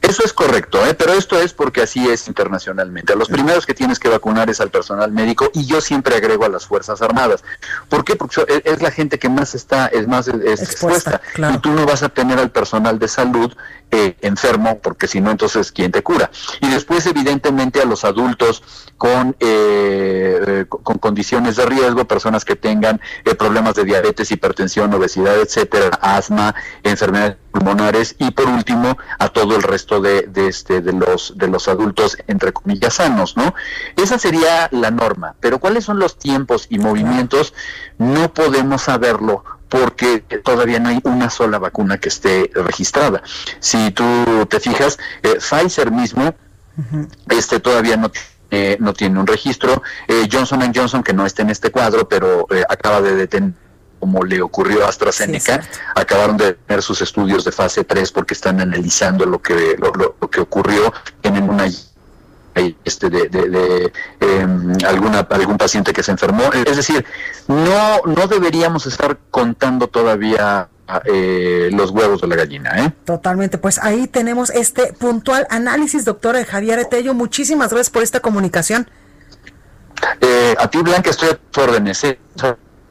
Eso 0.00 0.22
es 0.24 0.32
correcto, 0.32 0.84
¿eh? 0.86 0.94
pero 0.94 1.12
esto 1.12 1.38
es 1.40 1.52
porque 1.52 1.82
así 1.82 2.08
es 2.08 2.28
internacionalmente. 2.28 3.12
A 3.12 3.16
los 3.16 3.28
primeros 3.28 3.66
que 3.66 3.74
tienes 3.74 3.98
que 3.98 4.08
vacunar 4.08 4.48
es 4.50 4.60
al 4.60 4.70
personal 4.70 5.10
médico 5.10 5.50
y 5.52 5.66
yo 5.66 5.80
siempre 5.80 6.16
agrego 6.16 6.44
a 6.44 6.48
las 6.48 6.66
Fuerzas 6.66 7.02
Armadas. 7.02 7.42
¿Por 7.88 8.04
qué? 8.04 8.16
Porque 8.16 8.62
es 8.64 8.82
la 8.82 8.90
gente 8.90 9.18
que 9.18 9.28
más 9.28 9.54
está, 9.54 9.86
es 9.86 10.06
más 10.06 10.28
expuesta. 10.28 11.20
Y 11.36 11.58
tú 11.58 11.70
no 11.70 11.86
vas 11.86 12.02
a 12.02 12.08
tener 12.08 12.38
al 12.38 12.50
personal 12.50 12.98
de 12.98 13.08
salud 13.08 13.52
eh, 13.90 14.16
enfermo, 14.20 14.78
porque 14.80 15.06
si 15.06 15.20
no, 15.20 15.30
entonces, 15.30 15.72
¿quién 15.72 15.92
te 15.92 16.02
cura? 16.02 16.30
Y 16.60 16.68
después, 16.68 17.06
evidentemente, 17.06 17.80
a 17.80 17.84
los 17.84 18.04
adultos 18.04 18.62
con, 18.96 19.36
eh, 19.40 20.66
con 20.68 20.98
condiciones 20.98 21.56
de 21.56 21.66
riesgo, 21.66 22.04
personas 22.04 22.44
que 22.44 22.56
tengan 22.56 23.00
problemas 23.38 23.74
de 23.74 23.84
diabetes, 23.84 24.30
hipertensión, 24.30 24.92
obesidad, 24.94 25.36
etcétera, 25.40 25.98
asma, 26.00 26.54
enfermedades 26.82 27.36
pulmonares 27.56 28.16
y 28.18 28.30
por 28.32 28.48
último 28.48 28.98
a 29.18 29.28
todo 29.28 29.56
el 29.56 29.62
resto 29.62 30.00
de, 30.00 30.28
este 30.36 30.80
de 30.80 30.92
los 30.92 31.36
de 31.36 31.48
los 31.48 31.68
adultos 31.68 32.16
entre 32.26 32.52
comillas 32.52 32.94
sanos 32.94 33.36
no 33.36 33.54
esa 33.96 34.18
sería 34.18 34.68
la 34.72 34.90
norma. 34.90 35.34
Pero 35.40 35.58
cuáles 35.58 35.84
son 35.84 35.98
los 35.98 36.18
tiempos 36.18 36.66
y 36.68 36.78
movimientos 36.78 37.54
no 37.98 38.32
podemos 38.32 38.82
saberlo 38.82 39.44
porque 39.68 40.20
todavía 40.44 40.78
no 40.78 40.90
hay 40.90 41.00
una 41.04 41.30
sola 41.30 41.58
vacuna 41.58 41.98
que 41.98 42.08
esté 42.08 42.50
registrada. 42.54 43.22
Si 43.58 43.90
tú 43.90 44.04
te 44.48 44.60
fijas 44.60 44.98
eh, 45.22 45.38
Pfizer 45.38 45.90
mismo 45.90 46.34
este 47.30 47.58
todavía 47.58 47.96
no 47.96 48.10
eh, 48.50 48.76
no 48.78 48.92
tiene 48.92 49.18
un 49.18 49.26
registro. 49.26 49.82
Eh, 50.06 50.28
Johnson 50.30 50.72
Johnson 50.74 51.02
que 51.02 51.14
no 51.14 51.24
está 51.24 51.42
en 51.42 51.50
este 51.50 51.70
cuadro 51.70 52.08
pero 52.08 52.46
acaba 52.68 53.00
de 53.00 53.14
detener 53.14 53.65
como 54.06 54.22
le 54.22 54.40
ocurrió 54.40 54.86
a 54.86 54.88
AstraZeneca, 54.88 55.62
acabaron 55.96 56.36
de 56.36 56.54
tener 56.54 56.80
sus 56.80 57.02
estudios 57.02 57.44
de 57.44 57.50
fase 57.50 57.82
3 57.82 58.12
porque 58.12 58.34
están 58.34 58.60
analizando 58.60 59.26
lo 59.26 59.42
que 59.42 59.76
lo, 59.78 60.28
que 60.28 60.40
ocurrió 60.40 60.92
en 61.24 61.42
una 61.42 61.66
este 62.84 63.10
de, 63.10 63.28
de, 63.28 63.92
em, 64.20 64.72
alguna 64.86 65.26
algún 65.28 65.58
paciente 65.58 65.92
que 65.92 66.04
se 66.04 66.12
enfermó 66.12 66.44
es 66.52 66.76
decir 66.76 67.04
no 67.48 68.00
no 68.06 68.28
deberíamos 68.28 68.86
estar 68.86 69.18
contando 69.30 69.88
todavía 69.88 70.68
eh, 71.04 71.68
los 71.72 71.90
huevos 71.90 72.20
de 72.20 72.28
la 72.28 72.36
gallina. 72.36 72.70
¿eh? 72.78 72.92
Totalmente, 73.04 73.58
pues 73.58 73.80
ahí 73.82 74.06
tenemos 74.06 74.50
este 74.50 74.92
puntual 74.92 75.44
análisis, 75.50 76.04
doctora 76.04 76.44
Javier 76.44 76.78
Etello. 76.78 77.12
Muchísimas 77.12 77.70
gracias 77.70 77.90
por 77.90 78.04
esta 78.04 78.20
comunicación. 78.20 78.88
Eh, 80.20 80.54
a 80.56 80.70
ti, 80.70 80.78
Blanca, 80.82 81.10
estoy 81.10 81.30
a 81.30 81.34
tus 81.34 81.64
órdenes. 81.64 82.04
¿eh? 82.04 82.20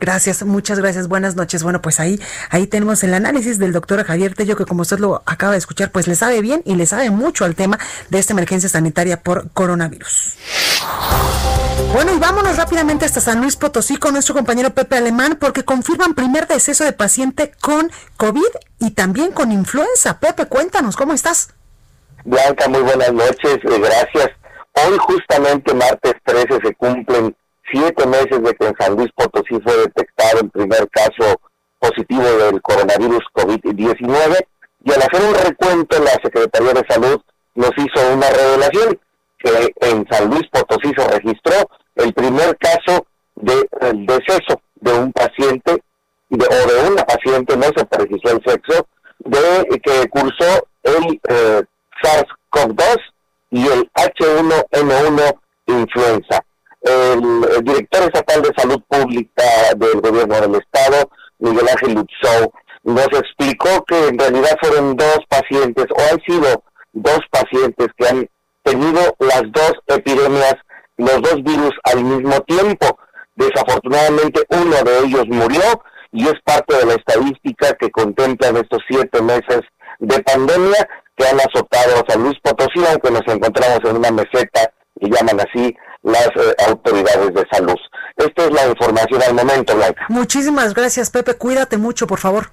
Gracias, 0.06 0.44
muchas 0.44 0.78
gracias, 0.78 1.08
buenas 1.08 1.36
noches. 1.36 1.64
Bueno, 1.64 1.82
pues 1.82 2.00
ahí, 2.00 2.22
ahí 2.52 2.68
tenemos 2.68 3.04
el 3.04 3.16
análisis 3.16 3.58
del 3.58 3.74
doctor 3.74 4.04
Javier 4.04 4.36
Tello, 4.36 4.56
que 4.56 4.66
como 4.66 4.84
usted 4.84 5.00
lo 5.00 5.24
acaba 5.26 5.54
de 5.54 5.58
escuchar, 5.58 5.92
pues 5.92 6.08
le 6.08 6.14
sabe 6.14 6.42
bien 6.42 6.62
y 6.64 6.76
le 6.76 6.86
sabe 6.86 7.10
mucho 7.10 7.44
al 7.44 7.56
tema 7.56 7.80
de 8.12 8.20
esta 8.20 8.34
emergencia 8.34 8.70
sanitaria 8.70 9.24
por 9.24 9.50
coronavirus. 9.50 10.36
Bueno, 11.92 12.14
y 12.14 12.20
vámonos 12.20 12.56
rápidamente 12.56 13.06
hasta 13.06 13.20
San 13.20 13.42
Luis 13.42 13.56
Potosí 13.56 13.98
con 13.98 14.14
nuestro 14.14 14.36
compañero 14.36 14.76
Pepe 14.76 14.96
Alemán 14.96 15.40
porque 15.42 15.66
confirman 15.66 16.14
primer 16.14 16.46
deceso 16.46 16.84
de 16.84 16.94
paciente 16.94 17.54
con 17.60 17.90
COVID 18.18 18.44
y 18.82 18.92
también 18.92 19.32
con 19.32 19.52
influenza. 19.52 20.20
Pepe, 20.20 20.46
cuéntanos, 20.46 20.96
¿cómo 20.96 21.14
estás? 21.14 21.50
Blanca, 22.26 22.70
muy 22.70 22.82
buenas 22.82 23.12
noches, 23.12 23.58
eh, 23.64 23.80
gracias. 23.80 24.30
Hoy 24.74 25.00
justamente 25.00 25.74
martes 25.74 26.14
13 26.26 26.60
se 26.64 26.76
cumplen 26.76 27.36
siete 27.72 28.06
meses 28.06 28.42
de 28.42 28.54
que 28.54 28.68
en 28.68 28.76
San 28.80 28.96
Luis 28.96 29.12
Potosí 29.16 29.60
fue 29.64 29.78
detectado 29.78 30.42
el 30.42 30.50
primer 30.50 30.90
caso 30.90 31.40
positivo 31.80 32.24
del 32.24 32.62
coronavirus 32.62 33.24
COVID-19 33.34 34.46
y 34.84 34.92
al 34.92 35.02
hacer 35.02 35.22
un 35.28 35.36
recuento 35.36 36.00
la 36.00 36.12
Secretaría 36.24 36.74
de 36.74 36.86
Salud 36.88 37.22
nos 37.56 37.72
hizo 37.78 38.14
una 38.14 38.30
revelación 38.30 39.00
que 39.40 39.74
en 39.82 40.06
San 40.10 40.30
Luis 40.30 40.44
Potosí 40.52 40.92
se 40.96 41.08
registró 41.08 41.54
el 41.96 42.14
primer 42.14 42.58
caso 42.58 43.06
de 43.36 43.68
deceso 43.94 44.62
de 44.76 44.94
un 44.94 45.12
paciente 45.12 45.82
o 46.30 46.38
de 46.38 46.90
una 46.90 47.04
paciente, 47.04 47.56
no 47.56 47.66
se 47.76 47.86
precisó 47.86 48.36
el 48.36 48.44
sexo, 48.46 48.88
de 49.20 49.80
que 49.80 50.10
cursó 50.10 50.68
el 50.84 51.20
eh, 51.30 51.64
SARS-CoV-2 52.04 52.98
y 53.52 53.68
el 53.68 53.90
H1N1 53.94 55.40
influenza. 55.68 56.45
El, 56.86 57.64
director 57.64 58.04
estatal 58.04 58.42
de 58.44 58.52
salud 58.56 58.82
pública 58.88 59.44
del 59.76 60.02
gobierno 60.02 60.40
del 60.40 60.62
estado, 60.62 61.10
Miguel 61.40 61.68
Ángel 61.68 61.96
Lutzou, 61.96 62.54
nos 62.84 63.08
explicó 63.08 63.84
que 63.86 64.08
en 64.08 64.20
realidad 64.20 64.56
fueron 64.62 64.96
dos 64.96 65.20
pacientes, 65.28 65.86
o 65.90 66.14
han 66.14 66.22
sido 66.22 66.64
dos 66.94 67.20
pacientes 67.32 67.88
que 67.98 68.08
han 68.08 68.30
tenido 68.64 69.16
las 69.20 69.44
dos 69.52 69.74
epidemias 69.88 70.56
los 70.98 71.22
dos 71.22 71.44
virus 71.44 71.72
al 71.84 72.04
mismo 72.04 72.40
tiempo. 72.42 72.98
Desafortunadamente 73.36 74.42
uno 74.50 74.76
de 74.84 75.00
ellos 75.00 75.26
murió 75.28 75.64
y 76.12 76.26
es 76.28 76.36
parte 76.46 76.78
de 76.78 76.86
la 76.86 76.94
estadística 76.94 77.74
que 77.74 77.92
contemplan 77.92 78.58
estos 78.58 78.80
siete 78.88 79.22
meses 79.22 79.62
de 80.00 80.22
pandemia 80.24 80.88
que 81.18 81.28
han 81.28 81.40
azotado 81.40 81.96
a 81.96 82.12
San 82.12 82.24
Luis 82.24 82.40
Potosí, 82.42 82.86
aunque 82.90 83.12
nos 83.12 83.28
encontramos 83.28 83.80
en 83.84 83.98
una 83.98 84.12
meseta 84.12 84.72
y 85.00 85.10
llaman 85.10 85.40
así 85.42 85.76
las 86.06 86.28
eh, 86.28 86.56
autoridades 86.68 87.34
de 87.34 87.46
salud. 87.52 87.78
Esta 88.16 88.46
es 88.46 88.52
la 88.52 88.68
información 88.68 89.22
al 89.24 89.34
momento, 89.34 89.76
Blanca. 89.76 90.06
Muchísimas 90.10 90.74
gracias, 90.74 91.10
Pepe. 91.10 91.34
Cuídate 91.36 91.78
mucho, 91.78 92.08
por 92.08 92.20
favor. 92.20 92.52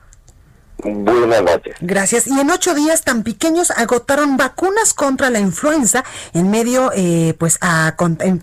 Buenas 0.84 1.42
noches. 1.42 1.76
Gracias. 1.80 2.26
Y 2.26 2.40
en 2.40 2.50
ocho 2.50 2.74
días 2.74 3.05
tan 3.05 3.22
pequeños 3.22 3.70
agotaron 3.70 4.36
vacunas 4.36 4.94
contra 4.94 5.30
la 5.30 5.38
influenza 5.38 6.03
en 6.32 6.50
medio, 6.50 6.90
eh, 6.96 7.36
pues, 7.38 7.59
a, 7.61 7.94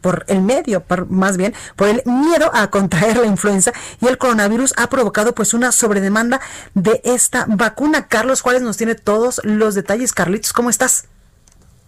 por 0.02 0.26
el 0.28 0.42
medio, 0.42 0.84
más 1.10 1.36
bien, 1.36 1.54
por 1.76 1.90
el 1.90 2.02
miedo 2.06 2.50
a 2.54 2.70
contraer 2.70 3.18
la 3.18 3.26
influenza 3.26 3.74
y 4.00 4.08
el 4.08 4.18
coronavirus 4.18 4.74
ha 4.78 4.88
provocado, 4.88 5.36
pues, 5.36 5.54
una 5.54 5.74
sobredemanda 5.74 6.40
de 6.76 7.02
esta 7.04 7.46
vacuna. 7.50 8.08
Carlos 8.08 8.42
Juárez 8.42 8.62
nos 8.62 8.78
tiene 8.78 8.96
todos 8.96 9.42
los 9.44 9.76
detalles. 9.76 10.14
Carlitos, 10.14 10.54
¿cómo 10.54 10.70
estás? 10.70 11.10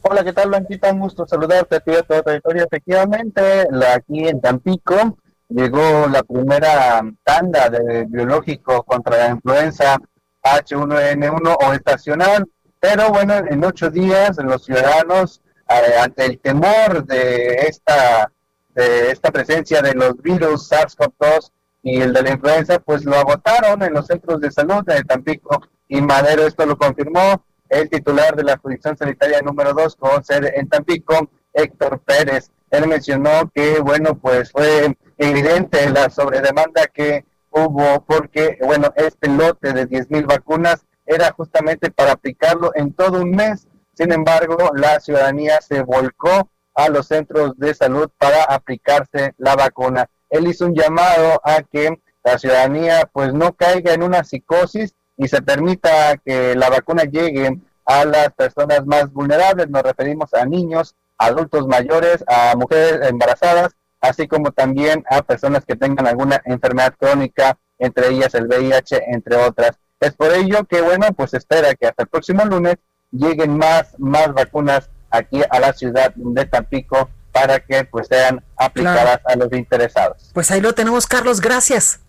Hola, 0.03 0.23
¿qué 0.23 0.33
tal, 0.33 0.49
Blanquita? 0.49 0.91
Un 0.91 0.99
gusto 0.99 1.27
saludarte 1.27 1.75
a 1.75 1.79
ti 1.79 1.91
a 1.91 2.01
toda 2.01 2.23
territorio. 2.23 2.63
Efectivamente, 2.63 3.67
aquí 3.93 4.27
en 4.27 4.41
Tampico 4.41 5.15
llegó 5.47 6.07
la 6.07 6.23
primera 6.23 7.01
tanda 7.23 7.69
de 7.69 8.05
biológico 8.05 8.81
contra 8.81 9.17
la 9.17 9.29
influenza 9.29 9.99
H1N1 10.41 11.55
o 11.63 11.73
estacional, 11.73 12.49
pero 12.79 13.09
bueno, 13.09 13.35
en 13.47 13.63
ocho 13.63 13.91
días 13.91 14.37
los 14.37 14.65
ciudadanos, 14.65 15.39
eh, 15.69 15.99
ante 16.01 16.25
el 16.25 16.39
temor 16.39 17.05
de 17.05 17.53
esta, 17.67 18.31
de 18.69 19.11
esta 19.11 19.29
presencia 19.29 19.83
de 19.83 19.93
los 19.93 20.19
virus 20.19 20.71
SARS-CoV-2 20.71 21.51
y 21.83 22.01
el 22.01 22.11
de 22.11 22.23
la 22.23 22.31
influenza, 22.31 22.79
pues 22.79 23.05
lo 23.05 23.17
agotaron 23.17 23.83
en 23.83 23.93
los 23.93 24.07
centros 24.07 24.41
de 24.41 24.49
salud 24.49 24.83
de 24.83 25.03
Tampico 25.03 25.61
y 25.87 26.01
Madero. 26.01 26.47
Esto 26.47 26.65
lo 26.65 26.75
confirmó 26.75 27.45
el 27.71 27.89
titular 27.89 28.35
de 28.35 28.43
la 28.43 28.57
jurisdicción 28.57 28.97
sanitaria 28.97 29.41
número 29.41 29.73
2 29.73 29.95
con 29.95 30.23
sede 30.23 30.59
en 30.59 30.67
Tampico, 30.67 31.29
Héctor 31.53 32.01
Pérez. 32.01 32.51
Él 32.69 32.85
mencionó 32.85 33.49
que, 33.55 33.79
bueno, 33.79 34.17
pues 34.17 34.51
fue 34.51 34.95
evidente 35.17 35.89
la 35.89 36.09
sobredemanda 36.09 36.87
que 36.87 37.25
hubo 37.49 38.03
porque, 38.05 38.57
bueno, 38.61 38.91
este 38.95 39.29
lote 39.29 39.71
de 39.71 39.85
10 39.85 40.11
mil 40.11 40.25
vacunas 40.25 40.85
era 41.05 41.31
justamente 41.31 41.89
para 41.91 42.11
aplicarlo 42.11 42.71
en 42.75 42.93
todo 42.93 43.21
un 43.21 43.31
mes. 43.31 43.67
Sin 43.93 44.11
embargo, 44.11 44.71
la 44.75 44.99
ciudadanía 44.99 45.61
se 45.61 45.81
volcó 45.81 46.49
a 46.75 46.89
los 46.89 47.07
centros 47.07 47.57
de 47.57 47.73
salud 47.73 48.09
para 48.17 48.43
aplicarse 48.43 49.33
la 49.37 49.55
vacuna. 49.55 50.09
Él 50.29 50.47
hizo 50.47 50.65
un 50.65 50.75
llamado 50.75 51.39
a 51.43 51.61
que 51.63 52.01
la 52.23 52.37
ciudadanía 52.37 53.09
pues 53.13 53.33
no 53.33 53.53
caiga 53.53 53.93
en 53.93 54.03
una 54.03 54.25
psicosis 54.25 54.93
y 55.21 55.27
se 55.27 55.41
permita 55.41 56.17
que 56.17 56.55
la 56.55 56.69
vacuna 56.69 57.03
llegue 57.03 57.59
a 57.85 58.05
las 58.05 58.33
personas 58.33 58.85
más 58.87 59.13
vulnerables. 59.13 59.69
Nos 59.69 59.83
referimos 59.83 60.33
a 60.33 60.45
niños, 60.45 60.95
adultos 61.17 61.67
mayores, 61.67 62.23
a 62.27 62.55
mujeres 62.55 63.07
embarazadas 63.07 63.75
así 64.01 64.27
como 64.27 64.51
también 64.51 65.05
a 65.09 65.21
personas 65.21 65.63
que 65.63 65.75
tengan 65.75 66.07
alguna 66.07 66.41
enfermedad 66.45 66.95
crónica, 66.99 67.57
entre 67.77 68.09
ellas 68.09 68.33
el 68.33 68.47
VIH, 68.47 69.03
entre 69.13 69.35
otras. 69.35 69.77
Es 69.99 70.13
por 70.13 70.33
ello 70.33 70.65
que, 70.65 70.81
bueno, 70.81 71.13
pues 71.15 71.35
espera 71.35 71.75
que 71.75 71.85
hasta 71.85 72.03
el 72.03 72.09
próximo 72.09 72.43
lunes 72.43 72.77
lleguen 73.11 73.55
más, 73.57 73.93
más 73.99 74.33
vacunas 74.33 74.89
aquí 75.11 75.41
a 75.47 75.59
la 75.59 75.73
ciudad 75.73 76.11
de 76.15 76.45
Tampico 76.45 77.09
para 77.31 77.59
que 77.59 77.85
pues 77.85 78.07
sean 78.07 78.43
aplicadas 78.57 79.19
a 79.25 79.35
los 79.35 79.53
interesados. 79.53 80.31
Pues 80.33 80.49
ahí 80.49 80.61
lo 80.61 80.73
tenemos, 80.73 81.05
Carlos, 81.05 81.39
gracias 81.39 81.99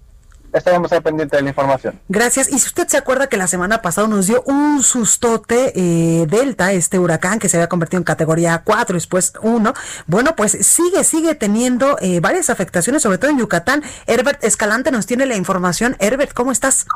estaremos 0.52 0.92
al 0.92 1.02
pendiente 1.02 1.36
de 1.36 1.42
la 1.42 1.48
información. 1.48 2.00
Gracias. 2.08 2.48
Y 2.48 2.58
si 2.58 2.66
usted 2.66 2.86
se 2.88 2.96
acuerda 2.96 3.28
que 3.28 3.36
la 3.36 3.46
semana 3.46 3.82
pasada 3.82 4.08
nos 4.08 4.26
dio 4.26 4.42
un 4.46 4.82
sustote 4.82 5.72
eh, 5.74 6.26
Delta, 6.26 6.72
este 6.72 6.98
huracán 6.98 7.38
que 7.38 7.48
se 7.48 7.56
había 7.56 7.68
convertido 7.68 7.98
en 7.98 8.04
categoría 8.04 8.62
4, 8.64 8.94
después 8.94 9.32
1, 9.42 9.74
bueno, 10.06 10.36
pues 10.36 10.52
sigue, 10.52 11.04
sigue 11.04 11.34
teniendo 11.34 11.96
eh, 12.00 12.20
varias 12.20 12.50
afectaciones, 12.50 13.02
sobre 13.02 13.18
todo 13.18 13.30
en 13.30 13.38
Yucatán. 13.38 13.82
Herbert 14.06 14.42
Escalante 14.44 14.90
nos 14.90 15.06
tiene 15.06 15.26
la 15.26 15.36
información. 15.36 15.96
Herbert, 15.98 16.32
¿cómo 16.32 16.52
estás? 16.52 16.86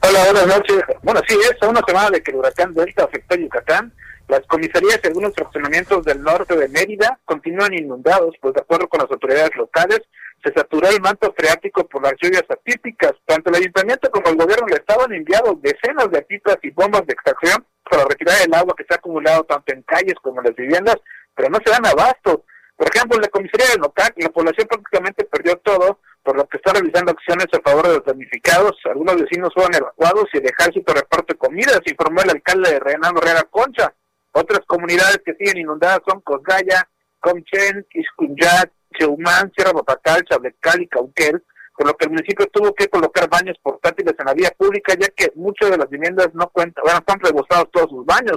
Hola, 0.00 0.24
buenas 0.24 0.46
noches. 0.46 0.84
Bueno, 1.02 1.20
sí, 1.26 1.36
es 1.42 1.68
una 1.68 1.82
semana 1.86 2.10
de 2.10 2.22
que 2.22 2.30
el 2.30 2.36
huracán 2.38 2.72
Delta 2.72 3.04
afectó 3.04 3.34
a 3.34 3.38
Yucatán. 3.38 3.92
Las 4.28 4.46
comisarías 4.46 5.00
y 5.02 5.06
algunos 5.06 5.34
fraccionamientos 5.34 6.04
del 6.04 6.22
norte 6.22 6.54
de 6.54 6.68
Mérida 6.68 7.18
continúan 7.24 7.72
inundados, 7.72 8.34
pues 8.40 8.54
de 8.54 8.60
acuerdo 8.60 8.86
con 8.86 9.00
las 9.00 9.10
autoridades 9.10 9.56
locales, 9.56 10.00
se 10.42 10.52
saturó 10.52 10.88
el 10.88 11.00
manto 11.00 11.32
freático 11.36 11.86
por 11.88 12.02
las 12.02 12.14
lluvias 12.20 12.44
atípicas. 12.48 13.12
Tanto 13.26 13.50
el 13.50 13.56
ayuntamiento 13.56 14.10
como 14.10 14.28
el 14.28 14.36
gobierno 14.36 14.66
le 14.68 14.76
estaban 14.76 15.12
enviando 15.12 15.58
decenas 15.60 16.10
de 16.10 16.22
pipas 16.22 16.58
y 16.62 16.70
bombas 16.70 17.06
de 17.06 17.12
extracción 17.12 17.64
para 17.88 18.04
retirar 18.04 18.36
el 18.44 18.54
agua 18.54 18.74
que 18.76 18.84
se 18.84 18.94
ha 18.94 18.96
acumulado 18.96 19.44
tanto 19.44 19.72
en 19.72 19.82
calles 19.82 20.14
como 20.22 20.40
en 20.40 20.46
las 20.46 20.56
viviendas, 20.56 20.96
pero 21.34 21.48
no 21.48 21.58
se 21.64 21.70
dan 21.70 21.86
abasto. 21.86 22.44
Por 22.76 22.88
ejemplo, 22.94 23.18
la 23.18 23.28
comisaría 23.28 23.66
de 23.74 23.78
local, 23.78 24.12
la 24.16 24.28
población 24.28 24.68
prácticamente 24.68 25.24
perdió 25.24 25.56
todo, 25.56 25.98
por 26.22 26.36
lo 26.36 26.46
que 26.46 26.58
está 26.58 26.72
realizando 26.72 27.10
acciones 27.10 27.46
a 27.52 27.60
favor 27.68 27.88
de 27.88 27.94
los 27.94 28.04
damnificados. 28.04 28.78
Algunos 28.84 29.20
vecinos 29.20 29.52
fueron 29.52 29.74
evacuados 29.74 30.26
y 30.32 30.38
el 30.38 30.46
ejército 30.46 30.94
reparto 30.94 31.32
de 31.32 31.38
comidas, 31.38 31.80
informó 31.86 32.22
el 32.22 32.30
alcalde 32.30 32.70
de 32.70 32.80
Renando 32.80 33.20
Herrera 33.20 33.42
Concha. 33.50 33.92
Otras 34.32 34.60
comunidades 34.66 35.20
que 35.24 35.34
siguen 35.34 35.58
inundadas 35.58 36.00
son 36.06 36.20
Cosgaya, 36.20 36.88
Comchen, 37.18 37.84
Iscunyat, 37.90 38.70
Cheumán, 38.96 39.52
Sierra 39.54 39.72
Botacal, 39.72 40.24
Chablecal 40.24 40.82
y 40.82 40.88
Cauquel, 40.88 41.42
por 41.76 41.86
lo 41.86 41.96
que 41.96 42.06
el 42.06 42.10
municipio 42.10 42.46
tuvo 42.52 42.74
que 42.74 42.88
colocar 42.88 43.28
baños 43.28 43.56
portátiles 43.62 44.14
en 44.18 44.26
la 44.26 44.34
vía 44.34 44.52
pública, 44.56 44.94
ya 44.98 45.08
que 45.08 45.32
muchas 45.36 45.70
de 45.70 45.78
las 45.78 45.88
viviendas 45.88 46.28
no 46.34 46.48
cuentan, 46.48 46.82
bueno, 46.82 46.98
están 46.98 47.20
rebosados 47.20 47.70
todos 47.70 47.90
sus 47.90 48.04
baños. 48.04 48.36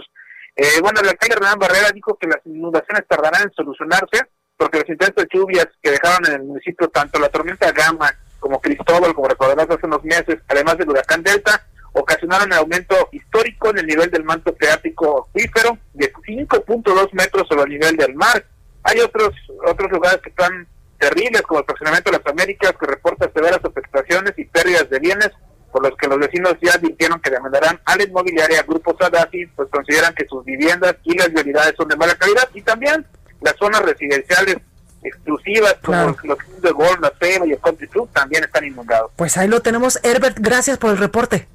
Eh, 0.55 0.79
bueno, 0.81 0.99
el 1.01 1.09
alcalde 1.09 1.35
Hernán 1.35 1.59
Barrera 1.59 1.89
dijo 1.93 2.17
que 2.19 2.27
las 2.27 2.39
inundaciones 2.45 3.07
tardarán 3.07 3.43
en 3.43 3.53
solucionarse, 3.53 4.27
porque 4.57 4.79
los 4.79 4.89
intentos 4.89 5.25
de 5.25 5.29
lluvias 5.33 5.67
que 5.81 5.91
dejaron 5.91 6.27
en 6.27 6.41
el 6.41 6.43
municipio 6.43 6.87
tanto 6.89 7.19
la 7.19 7.29
tormenta 7.29 7.71
Gama 7.71 8.11
como 8.39 8.61
Cristóbal, 8.61 9.13
como 9.13 9.27
recordarás 9.27 9.69
hace 9.69 9.85
unos 9.85 10.03
meses, 10.03 10.37
además 10.47 10.77
del 10.77 10.89
huracán 10.89 11.23
Delta, 11.23 11.65
ocasionaron 11.93 12.51
el 12.51 12.59
aumento 12.59 12.95
histórico 13.11 13.69
en 13.69 13.79
el 13.79 13.87
nivel 13.87 14.11
del 14.11 14.23
manto 14.23 14.53
freático 14.57 15.27
acuífero 15.29 15.77
de 15.93 16.11
5.2 16.11 17.09
metros 17.13 17.47
sobre 17.47 17.63
el 17.63 17.69
nivel 17.69 17.97
del 17.97 18.15
mar. 18.15 18.45
Hay 18.83 18.99
otros 18.99 19.29
otros 19.65 19.91
lugares 19.91 20.21
que 20.21 20.29
están 20.29 20.67
terribles, 20.97 21.41
como 21.43 21.59
el 21.59 21.65
fraccionamiento 21.65 22.11
de 22.11 22.17
las 22.17 22.27
Américas, 22.27 22.73
que 22.79 22.85
reporta 22.85 23.29
severas 23.33 23.59
afectaciones 23.63 24.33
y 24.37 24.45
pérdidas 24.45 24.89
de 24.89 24.99
bienes, 24.99 25.31
por 25.71 25.83
los 25.83 25.97
que 25.97 26.07
los 26.07 26.19
vecinos 26.19 26.55
ya 26.61 26.77
dijeron 26.77 27.19
que 27.21 27.31
demandarán 27.31 27.79
a 27.85 27.95
la 27.95 28.03
inmobiliaria 28.03 28.63
Grupo 28.63 28.95
Sadati, 28.99 29.47
pues 29.47 29.69
consideran 29.69 30.13
que 30.13 30.25
sus 30.27 30.43
viviendas 30.45 30.95
y 31.03 31.17
las 31.17 31.31
vialidades 31.31 31.73
son 31.77 31.87
de 31.87 31.95
mala 31.95 32.15
calidad, 32.15 32.47
y 32.53 32.61
también 32.61 33.05
las 33.41 33.55
zonas 33.57 33.81
residenciales 33.81 34.57
exclusivas 35.03 35.75
como 35.83 36.15
los 36.23 36.37
de 36.61 36.71
Gol, 36.71 36.99
la 37.01 37.09
Pena 37.09 37.45
y 37.45 37.51
el 37.53 37.59
Country 37.59 37.87
Club 37.87 38.09
también 38.13 38.43
están 38.43 38.65
inundados. 38.65 39.11
Pues 39.15 39.37
ahí 39.37 39.47
lo 39.47 39.61
tenemos. 39.61 39.99
Herbert, 40.03 40.37
gracias 40.39 40.77
por 40.77 40.91
el 40.91 40.97
reporte. 40.97 41.47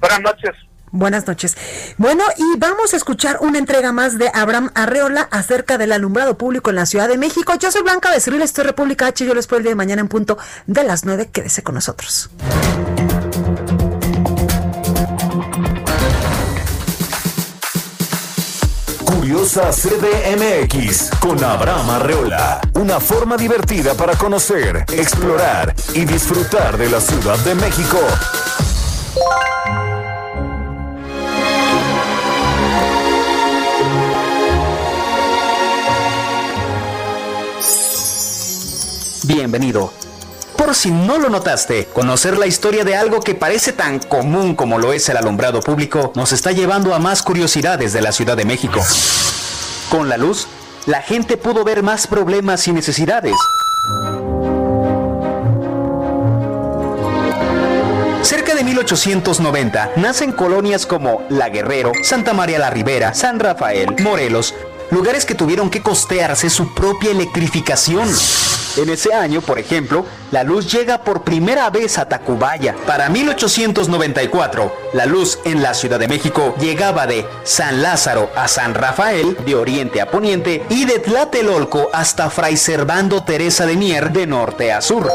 Buenas 0.00 0.20
noches. 0.20 0.50
Buenas 0.92 1.26
noches. 1.26 1.56
Bueno, 1.96 2.22
y 2.36 2.58
vamos 2.58 2.92
a 2.92 2.96
escuchar 2.98 3.38
una 3.40 3.58
entrega 3.58 3.92
más 3.92 4.18
de 4.18 4.30
Abraham 4.34 4.70
Arreola 4.74 5.26
acerca 5.30 5.78
del 5.78 5.90
alumbrado 5.90 6.36
público 6.36 6.68
en 6.68 6.76
la 6.76 6.84
Ciudad 6.84 7.08
de 7.08 7.16
México. 7.16 7.54
Yo 7.58 7.72
soy 7.72 7.82
Blanca 7.82 8.10
Becerril, 8.10 8.42
estoy 8.42 8.64
República 8.64 9.06
H. 9.06 9.24
Yo 9.24 9.34
les 9.34 9.44
espero 9.44 9.56
el 9.56 9.62
día 9.64 9.70
de 9.70 9.76
mañana 9.76 10.02
en 10.02 10.08
punto 10.08 10.36
de 10.66 10.84
las 10.84 11.06
9. 11.06 11.30
Quédese 11.32 11.62
con 11.62 11.76
nosotros. 11.76 12.28
Curiosa 19.06 19.70
CDMX 19.70 21.10
con 21.20 21.42
Abraham 21.42 21.88
Arreola. 21.88 22.60
Una 22.74 23.00
forma 23.00 23.38
divertida 23.38 23.94
para 23.94 24.14
conocer, 24.16 24.84
explorar 24.92 25.74
y 25.94 26.04
disfrutar 26.04 26.76
de 26.76 26.90
la 26.90 27.00
Ciudad 27.00 27.38
de 27.38 27.54
México. 27.54 27.98
Bienvenido. 39.24 39.92
Por 40.56 40.74
si 40.74 40.90
no 40.90 41.16
lo 41.16 41.28
notaste, 41.28 41.86
conocer 41.92 42.38
la 42.38 42.48
historia 42.48 42.84
de 42.84 42.96
algo 42.96 43.20
que 43.20 43.36
parece 43.36 43.72
tan 43.72 44.00
común 44.00 44.56
como 44.56 44.78
lo 44.78 44.92
es 44.92 45.08
el 45.08 45.16
alumbrado 45.16 45.60
público 45.60 46.12
nos 46.16 46.32
está 46.32 46.50
llevando 46.50 46.92
a 46.92 46.98
más 46.98 47.22
curiosidades 47.22 47.92
de 47.92 48.02
la 48.02 48.10
Ciudad 48.10 48.36
de 48.36 48.44
México. 48.44 48.80
Con 49.90 50.08
la 50.08 50.16
luz, 50.16 50.48
la 50.86 51.02
gente 51.02 51.36
pudo 51.36 51.62
ver 51.62 51.84
más 51.84 52.08
problemas 52.08 52.66
y 52.66 52.72
necesidades. 52.72 53.36
Cerca 58.22 58.56
de 58.56 58.64
1890 58.64 59.92
nacen 59.96 60.32
colonias 60.32 60.84
como 60.84 61.22
La 61.28 61.48
Guerrero, 61.48 61.92
Santa 62.02 62.34
María 62.34 62.58
la 62.58 62.70
Ribera, 62.70 63.14
San 63.14 63.38
Rafael, 63.38 63.94
Morelos, 64.02 64.52
lugares 64.90 65.24
que 65.24 65.36
tuvieron 65.36 65.70
que 65.70 65.80
costearse 65.80 66.50
su 66.50 66.74
propia 66.74 67.12
electrificación. 67.12 68.08
En 68.76 68.88
ese 68.88 69.12
año, 69.12 69.40
por 69.42 69.58
ejemplo, 69.58 70.06
la 70.30 70.44
luz 70.44 70.72
llega 70.72 71.02
por 71.02 71.22
primera 71.22 71.68
vez 71.70 71.98
a 71.98 72.08
Tacubaya. 72.08 72.74
Para 72.86 73.08
1894, 73.08 74.74
la 74.94 75.06
luz 75.06 75.38
en 75.44 75.62
la 75.62 75.74
Ciudad 75.74 75.98
de 75.98 76.08
México 76.08 76.54
llegaba 76.58 77.06
de 77.06 77.26
San 77.44 77.82
Lázaro 77.82 78.30
a 78.34 78.48
San 78.48 78.74
Rafael, 78.74 79.36
de 79.44 79.54
oriente 79.54 80.00
a 80.00 80.10
poniente, 80.10 80.64
y 80.70 80.86
de 80.86 80.98
Tlatelolco 81.00 81.90
hasta 81.92 82.30
Fray 82.30 82.56
Servando 82.56 83.22
Teresa 83.24 83.66
de 83.66 83.76
Mier, 83.76 84.10
de 84.10 84.26
norte 84.26 84.72
a 84.72 84.80
sur. 84.80 85.12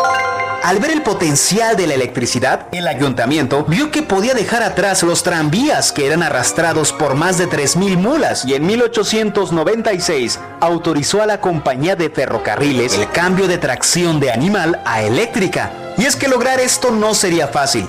Al 0.68 0.80
ver 0.80 0.92
el 0.92 1.02
potencial 1.02 1.78
de 1.78 1.88
la 1.88 1.94
electricidad, 1.94 2.68
el 2.74 2.90
ayuntamiento 2.90 3.64
vio 3.64 3.90
que 3.90 4.02
podía 4.02 4.34
dejar 4.34 4.64
atrás 4.64 5.02
los 5.02 5.24
tranvías 5.24 5.94
que 5.94 6.06
eran 6.06 6.24
arrastrados 6.24 6.92
por 6.92 7.16
más 7.16 7.38
de 7.38 7.48
3.000 7.48 7.96
mulas 7.96 8.44
y 8.44 8.54
en 8.54 8.66
1896 8.66 10.38
autorizó 10.60 11.22
a 11.22 11.26
la 11.26 11.40
compañía 11.40 11.96
de 11.96 12.10
ferrocarriles 12.10 12.96
el 12.96 13.10
cambio 13.10 13.48
de 13.48 13.58
tracción 13.58 14.20
de 14.20 14.30
animal 14.30 14.82
a 14.84 15.02
eléctrica. 15.04 15.72
Y 15.98 16.04
es 16.04 16.18
que 16.18 16.28
lograr 16.28 16.60
esto 16.60 16.92
no 16.92 17.14
sería 17.14 17.48
fácil. 17.48 17.88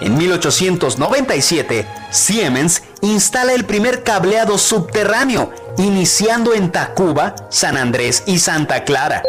En 0.00 0.16
1897, 0.16 1.86
Siemens 2.10 2.82
instala 3.02 3.52
el 3.52 3.64
primer 3.64 4.02
cableado 4.02 4.56
subterráneo, 4.56 5.52
iniciando 5.76 6.54
en 6.54 6.72
Tacuba, 6.72 7.34
San 7.50 7.76
Andrés 7.76 8.22
y 8.26 8.38
Santa 8.38 8.84
Clara. 8.84 9.22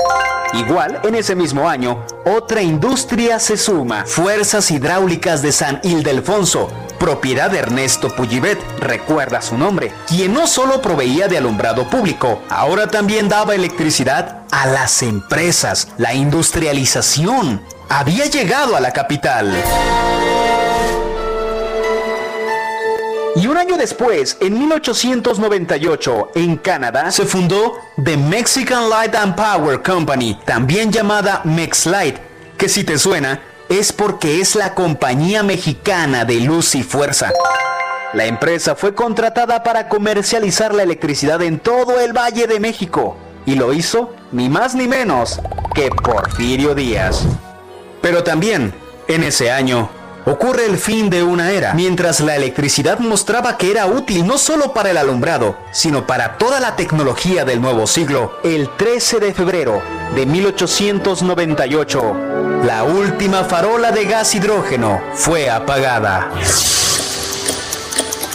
Igual, 0.54 1.00
en 1.04 1.16
ese 1.16 1.36
mismo 1.36 1.68
año, 1.68 2.06
otra 2.26 2.62
industria 2.62 3.40
se 3.40 3.58
suma, 3.58 4.06
Fuerzas 4.06 4.70
Hidráulicas 4.72 5.42
de 5.42 5.52
San 5.52 5.80
Ildefonso, 5.84 6.70
propiedad 7.00 7.50
de 7.50 7.60
Ernesto 7.60 8.14
Pujibet, 8.14 8.60
recuerda 8.80 9.42
su 9.42 9.58
nombre, 9.58 9.92
quien 10.08 10.34
no 10.34 10.48
solo 10.48 10.82
proveía 10.82 11.28
de 11.28 11.38
alumbrado 11.38 11.90
público, 11.90 12.42
ahora 12.50 12.88
también 12.88 13.28
daba 13.30 13.56
electricidad 13.56 14.44
a 14.52 14.68
las 14.68 15.02
empresas. 15.02 15.88
La 15.98 16.14
industrialización 16.14 17.62
había 17.90 18.26
llegado 18.26 18.76
a 18.76 18.82
la 18.82 18.92
capital. 18.92 19.54
Y 23.36 23.48
un 23.48 23.58
año 23.58 23.78
después, 23.78 24.38
en 24.42 24.60
1898, 24.60 26.32
en 26.36 26.58
Canadá, 26.58 27.12
se 27.12 27.26
fundó 27.26 27.80
The 28.04 28.18
Mexican 28.18 28.90
Light 28.90 29.16
and 29.16 29.36
Power 29.36 29.82
Company, 29.82 30.38
también 30.46 30.92
llamada 30.92 31.42
MexLight, 31.46 32.18
que 32.58 32.68
si 32.68 32.84
te 32.84 33.00
suena, 33.00 33.42
es 33.70 33.94
porque 33.94 34.42
es 34.42 34.56
la 34.56 34.74
compañía 34.74 35.44
mexicana 35.44 36.26
de 36.26 36.42
luz 36.42 36.76
y 36.76 36.84
fuerza. 36.84 37.32
La 38.14 38.26
empresa 38.26 38.76
fue 38.76 38.94
contratada 38.94 39.64
para 39.64 39.88
comercializar 39.88 40.74
la 40.74 40.84
electricidad 40.84 41.42
en 41.42 41.60
todo 41.60 42.02
el 42.02 42.12
Valle 42.12 42.48
de 42.48 42.60
México, 42.60 43.16
y 43.46 43.56
lo 43.56 43.72
hizo 43.72 44.14
ni 44.34 44.50
más 44.50 44.76
ni 44.76 44.90
menos 44.90 45.40
que 45.74 45.90
Porfirio 45.90 46.76
Díaz. 46.76 47.24
Pero 48.02 48.24
también, 48.24 48.74
en 49.08 49.24
ese 49.24 49.52
año, 49.52 49.90
ocurre 50.26 50.66
el 50.66 50.78
fin 50.78 51.10
de 51.10 51.24
una 51.24 51.52
era, 51.52 51.74
mientras 51.74 52.20
la 52.20 52.36
electricidad 52.36 53.00
mostraba 53.00 53.58
que 53.58 53.72
era 53.72 53.86
útil 53.86 54.26
no 54.26 54.38
solo 54.38 54.74
para 54.74 54.92
el 54.92 54.98
alumbrado, 54.98 55.58
sino 55.72 56.06
para 56.06 56.38
toda 56.38 56.60
la 56.60 56.76
tecnología 56.76 57.46
del 57.46 57.62
nuevo 57.62 57.88
siglo. 57.88 58.38
El 58.44 58.70
13 58.78 59.20
de 59.20 59.34
febrero 59.34 59.82
de 60.16 60.26
1898, 60.26 62.16
la 62.66 62.84
última 62.84 63.44
farola 63.44 63.92
de 63.92 64.06
gas 64.06 64.36
hidrógeno 64.36 65.02
fue 65.14 65.50
apagada. 65.50 66.32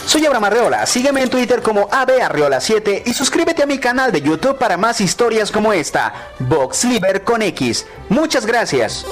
Soy 0.05 0.25
Abraham 0.25 0.45
Arreola, 0.45 0.85
sígueme 0.85 1.21
en 1.21 1.29
Twitter 1.29 1.61
como 1.61 1.89
abarreola7 1.89 3.03
y 3.05 3.13
suscríbete 3.13 3.63
a 3.63 3.65
mi 3.65 3.77
canal 3.77 4.11
de 4.11 4.21
YouTube 4.21 4.57
para 4.57 4.77
más 4.77 5.01
historias 5.01 5.51
como 5.51 5.73
esta, 5.73 6.13
Box 6.39 6.85
Liber 6.85 7.23
con 7.23 7.41
X. 7.41 7.85
Muchas 8.07 8.45
gracias. 8.45 9.05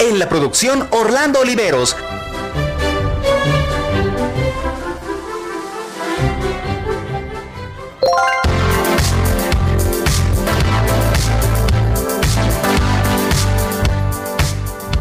En 0.00 0.18
la 0.18 0.30
producción 0.30 0.88
Orlando 0.92 1.40
Oliveros. 1.40 1.94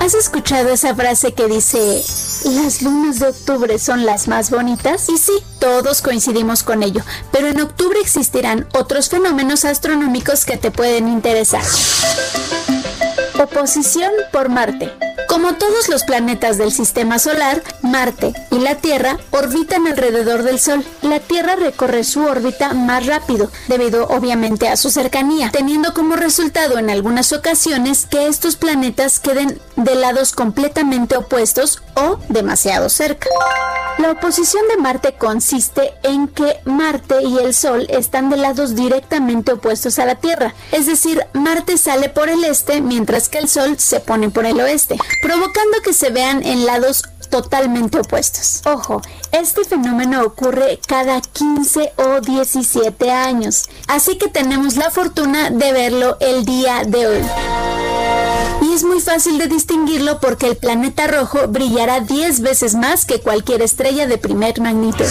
¿Has 0.02 0.16
escuchado 0.16 0.70
esa 0.70 0.94
frase 0.94 1.34
que 1.34 1.48
dice, 1.48 2.04
las 2.44 2.82
lunas 2.82 3.20
de 3.20 3.28
octubre 3.28 3.80
son 3.80 4.06
las 4.06 4.28
más 4.28 4.52
bonitas? 4.52 5.08
Y 5.08 5.18
sí, 5.18 5.42
todos 5.60 6.02
coincidimos 6.02 6.64
con 6.64 6.84
ello, 6.84 7.04
pero 7.32 7.48
en 7.48 7.62
octubre 7.62 8.00
existirán 8.02 8.68
otros 8.74 9.08
fenómenos 9.08 9.64
astronómicos 9.64 10.44
que 10.44 10.58
te 10.58 10.72
pueden 10.72 11.08
interesar. 11.08 11.64
Oposición 13.42 14.12
por 14.34 14.50
Marte. 14.50 15.09
Como 15.40 15.56
todos 15.56 15.88
los 15.88 16.04
planetas 16.04 16.58
del 16.58 16.74
sistema 16.74 17.18
solar, 17.18 17.64
Marte 17.82 18.34
y 18.52 18.60
la 18.60 18.76
Tierra 18.76 19.18
orbitan 19.32 19.88
alrededor 19.88 20.44
del 20.44 20.60
Sol. 20.60 20.84
La 21.02 21.22
Tierra 21.22 21.56
recorre 21.56 22.04
su 22.04 22.26
órbita 22.26 22.74
más 22.74 23.06
rápido, 23.06 23.50
debido 23.70 24.06
obviamente 24.10 24.68
a 24.68 24.76
su 24.76 24.90
cercanía, 24.90 25.50
teniendo 25.50 25.94
como 25.94 26.18
resultado 26.18 26.78
en 26.78 26.90
algunas 26.90 27.32
ocasiones 27.32 28.06
que 28.06 28.28
estos 28.28 28.58
planetas 28.58 29.22
queden 29.22 29.62
de 29.78 29.96
lados 29.96 30.34
completamente 30.34 31.16
opuestos 31.16 31.82
o 31.96 32.20
demasiado 32.28 32.90
cerca. 32.90 33.30
La 34.00 34.12
oposición 34.12 34.66
de 34.70 34.78
Marte 34.78 35.16
consiste 35.18 35.94
en 36.04 36.30
que 36.30 36.62
Marte 36.64 37.22
y 37.22 37.38
el 37.38 37.54
Sol 37.54 37.86
están 37.90 38.30
de 38.30 38.38
lados 38.38 38.74
directamente 38.74 39.52
opuestos 39.52 40.00
a 40.00 40.06
la 40.06 40.16
Tierra, 40.16 40.54
es 40.72 40.86
decir, 40.86 41.26
Marte 41.34 41.78
sale 41.78 42.08
por 42.08 42.30
el 42.30 42.46
este 42.46 42.80
mientras 42.80 43.28
que 43.28 43.40
el 43.40 43.50
Sol 43.50 43.78
se 43.78 44.00
pone 44.00 44.30
por 44.30 44.46
el 44.46 44.62
oeste, 44.62 44.96
provocando 45.30 45.80
que 45.84 45.94
se 45.94 46.10
vean 46.10 46.44
en 46.44 46.66
lados 46.66 47.04
totalmente 47.30 48.00
opuestos. 48.00 48.64
Ojo, 48.66 49.00
este 49.32 49.64
fenómeno 49.64 50.24
ocurre 50.24 50.80
cada 50.88 51.22
15 51.22 51.94
o 51.98 52.20
17 52.20 53.12
años, 53.12 53.70
así 53.88 54.18
que 54.18 54.28
tenemos 54.28 54.76
la 54.76 54.90
fortuna 54.90 55.52
de 55.52 55.72
verlo 55.72 56.18
el 56.20 56.46
día 56.46 56.84
de 56.84 57.06
hoy. 57.06 57.22
Y 58.64 58.74
es 58.74 58.84
muy 58.84 59.02
fácil 59.02 59.38
de 59.38 59.46
distinguirlo 59.46 60.20
porque 60.20 60.48
el 60.48 60.58
planeta 60.58 61.06
rojo 61.06 61.48
brillará 61.48 62.00
10 62.00 62.42
veces 62.42 62.74
más 62.74 63.06
que 63.06 63.22
cualquier 63.22 63.62
estrella 63.62 64.08
de 64.08 64.18
primer 64.18 64.60
magnitud. 64.60 65.06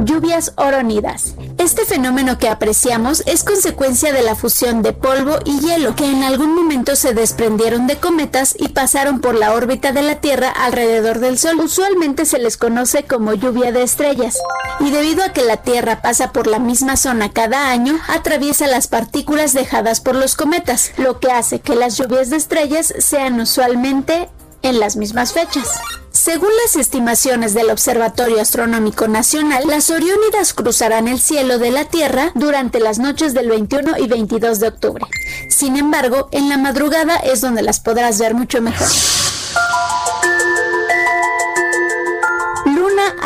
Lluvias 0.00 0.54
oronidas. 0.56 1.36
Este 1.68 1.84
fenómeno 1.84 2.38
que 2.38 2.48
apreciamos 2.48 3.22
es 3.26 3.44
consecuencia 3.44 4.10
de 4.10 4.22
la 4.22 4.34
fusión 4.34 4.80
de 4.80 4.94
polvo 4.94 5.36
y 5.44 5.60
hielo 5.60 5.94
que 5.94 6.10
en 6.10 6.22
algún 6.22 6.54
momento 6.54 6.96
se 6.96 7.12
desprendieron 7.12 7.86
de 7.86 7.98
cometas 7.98 8.54
y 8.58 8.68
pasaron 8.68 9.20
por 9.20 9.34
la 9.34 9.52
órbita 9.52 9.92
de 9.92 10.00
la 10.00 10.14
Tierra 10.14 10.48
alrededor 10.48 11.18
del 11.18 11.38
Sol. 11.38 11.60
Usualmente 11.60 12.24
se 12.24 12.38
les 12.38 12.56
conoce 12.56 13.02
como 13.02 13.34
lluvia 13.34 13.70
de 13.70 13.82
estrellas. 13.82 14.38
Y 14.80 14.90
debido 14.90 15.22
a 15.22 15.34
que 15.34 15.42
la 15.42 15.58
Tierra 15.58 16.00
pasa 16.00 16.32
por 16.32 16.46
la 16.46 16.58
misma 16.58 16.96
zona 16.96 17.34
cada 17.34 17.68
año, 17.68 18.00
atraviesa 18.08 18.66
las 18.66 18.88
partículas 18.88 19.52
dejadas 19.52 20.00
por 20.00 20.14
los 20.14 20.36
cometas, 20.36 20.92
lo 20.96 21.20
que 21.20 21.30
hace 21.30 21.60
que 21.60 21.74
las 21.74 21.98
lluvias 21.98 22.30
de 22.30 22.36
estrellas 22.36 22.94
sean 22.98 23.38
usualmente 23.40 24.30
en 24.62 24.80
las 24.80 24.96
mismas 24.96 25.32
fechas. 25.32 25.68
Según 26.10 26.50
las 26.64 26.76
estimaciones 26.76 27.54
del 27.54 27.70
Observatorio 27.70 28.40
Astronómico 28.40 29.08
Nacional, 29.08 29.64
las 29.66 29.90
Oriónidas 29.90 30.52
cruzarán 30.52 31.06
el 31.08 31.20
cielo 31.20 31.58
de 31.58 31.70
la 31.70 31.84
Tierra 31.84 32.32
durante 32.34 32.80
las 32.80 32.98
noches 32.98 33.34
del 33.34 33.48
21 33.48 33.98
y 33.98 34.08
22 34.08 34.60
de 34.60 34.68
octubre. 34.68 35.04
Sin 35.48 35.76
embargo, 35.76 36.28
en 36.32 36.48
la 36.48 36.58
madrugada 36.58 37.16
es 37.16 37.40
donde 37.40 37.62
las 37.62 37.80
podrás 37.80 38.18
ver 38.18 38.34
mucho 38.34 38.60
mejor. 38.60 38.88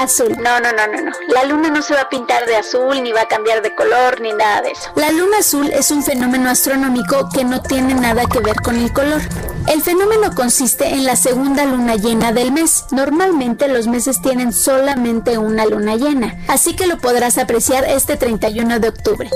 azul. 0.03 0.37
No, 0.41 0.61
no, 0.61 0.73
no, 0.73 0.87
no, 0.87 1.03
no. 1.03 1.13
La 1.29 1.45
luna 1.45 1.71
no 1.71 1.83
se 1.83 1.95
va 1.95 2.03
a 2.03 2.09
pintar 2.09 2.47
de 2.47 2.57
azul, 2.57 3.03
ni 3.03 3.13
va 3.13 3.23
a 3.23 3.29
cambiar 3.29 3.63
de 3.63 3.75
color, 3.75 4.21
ni 4.21 4.33
nada 4.33 4.63
de 4.63 4.71
eso. 4.71 4.91
La 4.97 5.11
luna 5.11 5.39
azul 5.39 5.71
es 5.71 5.91
un 5.91 6.03
fenómeno 6.03 6.51
astronómico 6.51 7.29
que 7.35 7.45
no 7.45 7.63
tiene 7.63 7.95
nada 7.95 8.25
que 8.27 8.41
ver 8.41 8.57
con 8.63 8.77
el 8.77 8.93
color. 8.93 9.21
El 9.67 9.83
fenómeno 9.83 10.35
consiste 10.35 10.89
en 10.89 11.05
la 11.05 11.17
segunda 11.17 11.65
luna 11.65 11.97
llena 11.97 12.33
del 12.33 12.53
mes. 12.53 12.85
Normalmente 12.91 13.69
los 13.69 13.87
meses 13.87 14.21
tienen 14.21 14.53
solamente 14.53 15.39
una 15.39 15.67
luna 15.67 15.97
llena, 15.97 16.37
así 16.49 16.75
que 16.75 16.87
lo 16.87 16.99
podrás 16.99 17.39
apreciar 17.39 17.85
este 17.85 18.17
31 18.17 18.81
de 18.81 18.89
octubre. 18.89 19.31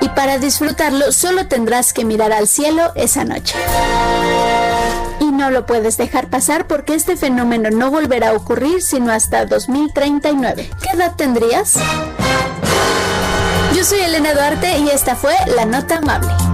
Y 0.00 0.08
para 0.10 0.38
disfrutarlo 0.38 1.12
solo 1.12 1.46
tendrás 1.46 1.92
que 1.92 2.04
mirar 2.04 2.32
al 2.32 2.48
cielo 2.48 2.92
esa 2.94 3.24
noche 3.24 3.54
y 5.20 5.32
no 5.32 5.50
lo 5.50 5.66
puedes 5.66 5.96
dejar 5.96 6.28
pasar 6.28 6.66
porque 6.66 6.94
este 6.94 7.16
fenómeno 7.16 7.70
no 7.70 7.90
volverá 7.90 8.30
a 8.30 8.34
ocurrir 8.34 8.82
sino 8.82 9.12
hasta 9.12 9.46
2039. 9.46 10.70
¿Qué 10.82 10.96
edad 10.96 11.14
tendrías? 11.16 11.78
Yo 13.74 13.84
soy 13.84 14.00
Elena 14.00 14.34
Duarte 14.34 14.78
y 14.78 14.90
esta 14.90 15.16
fue 15.16 15.34
La 15.56 15.64
Nota 15.64 15.98
Amable. 15.98 16.53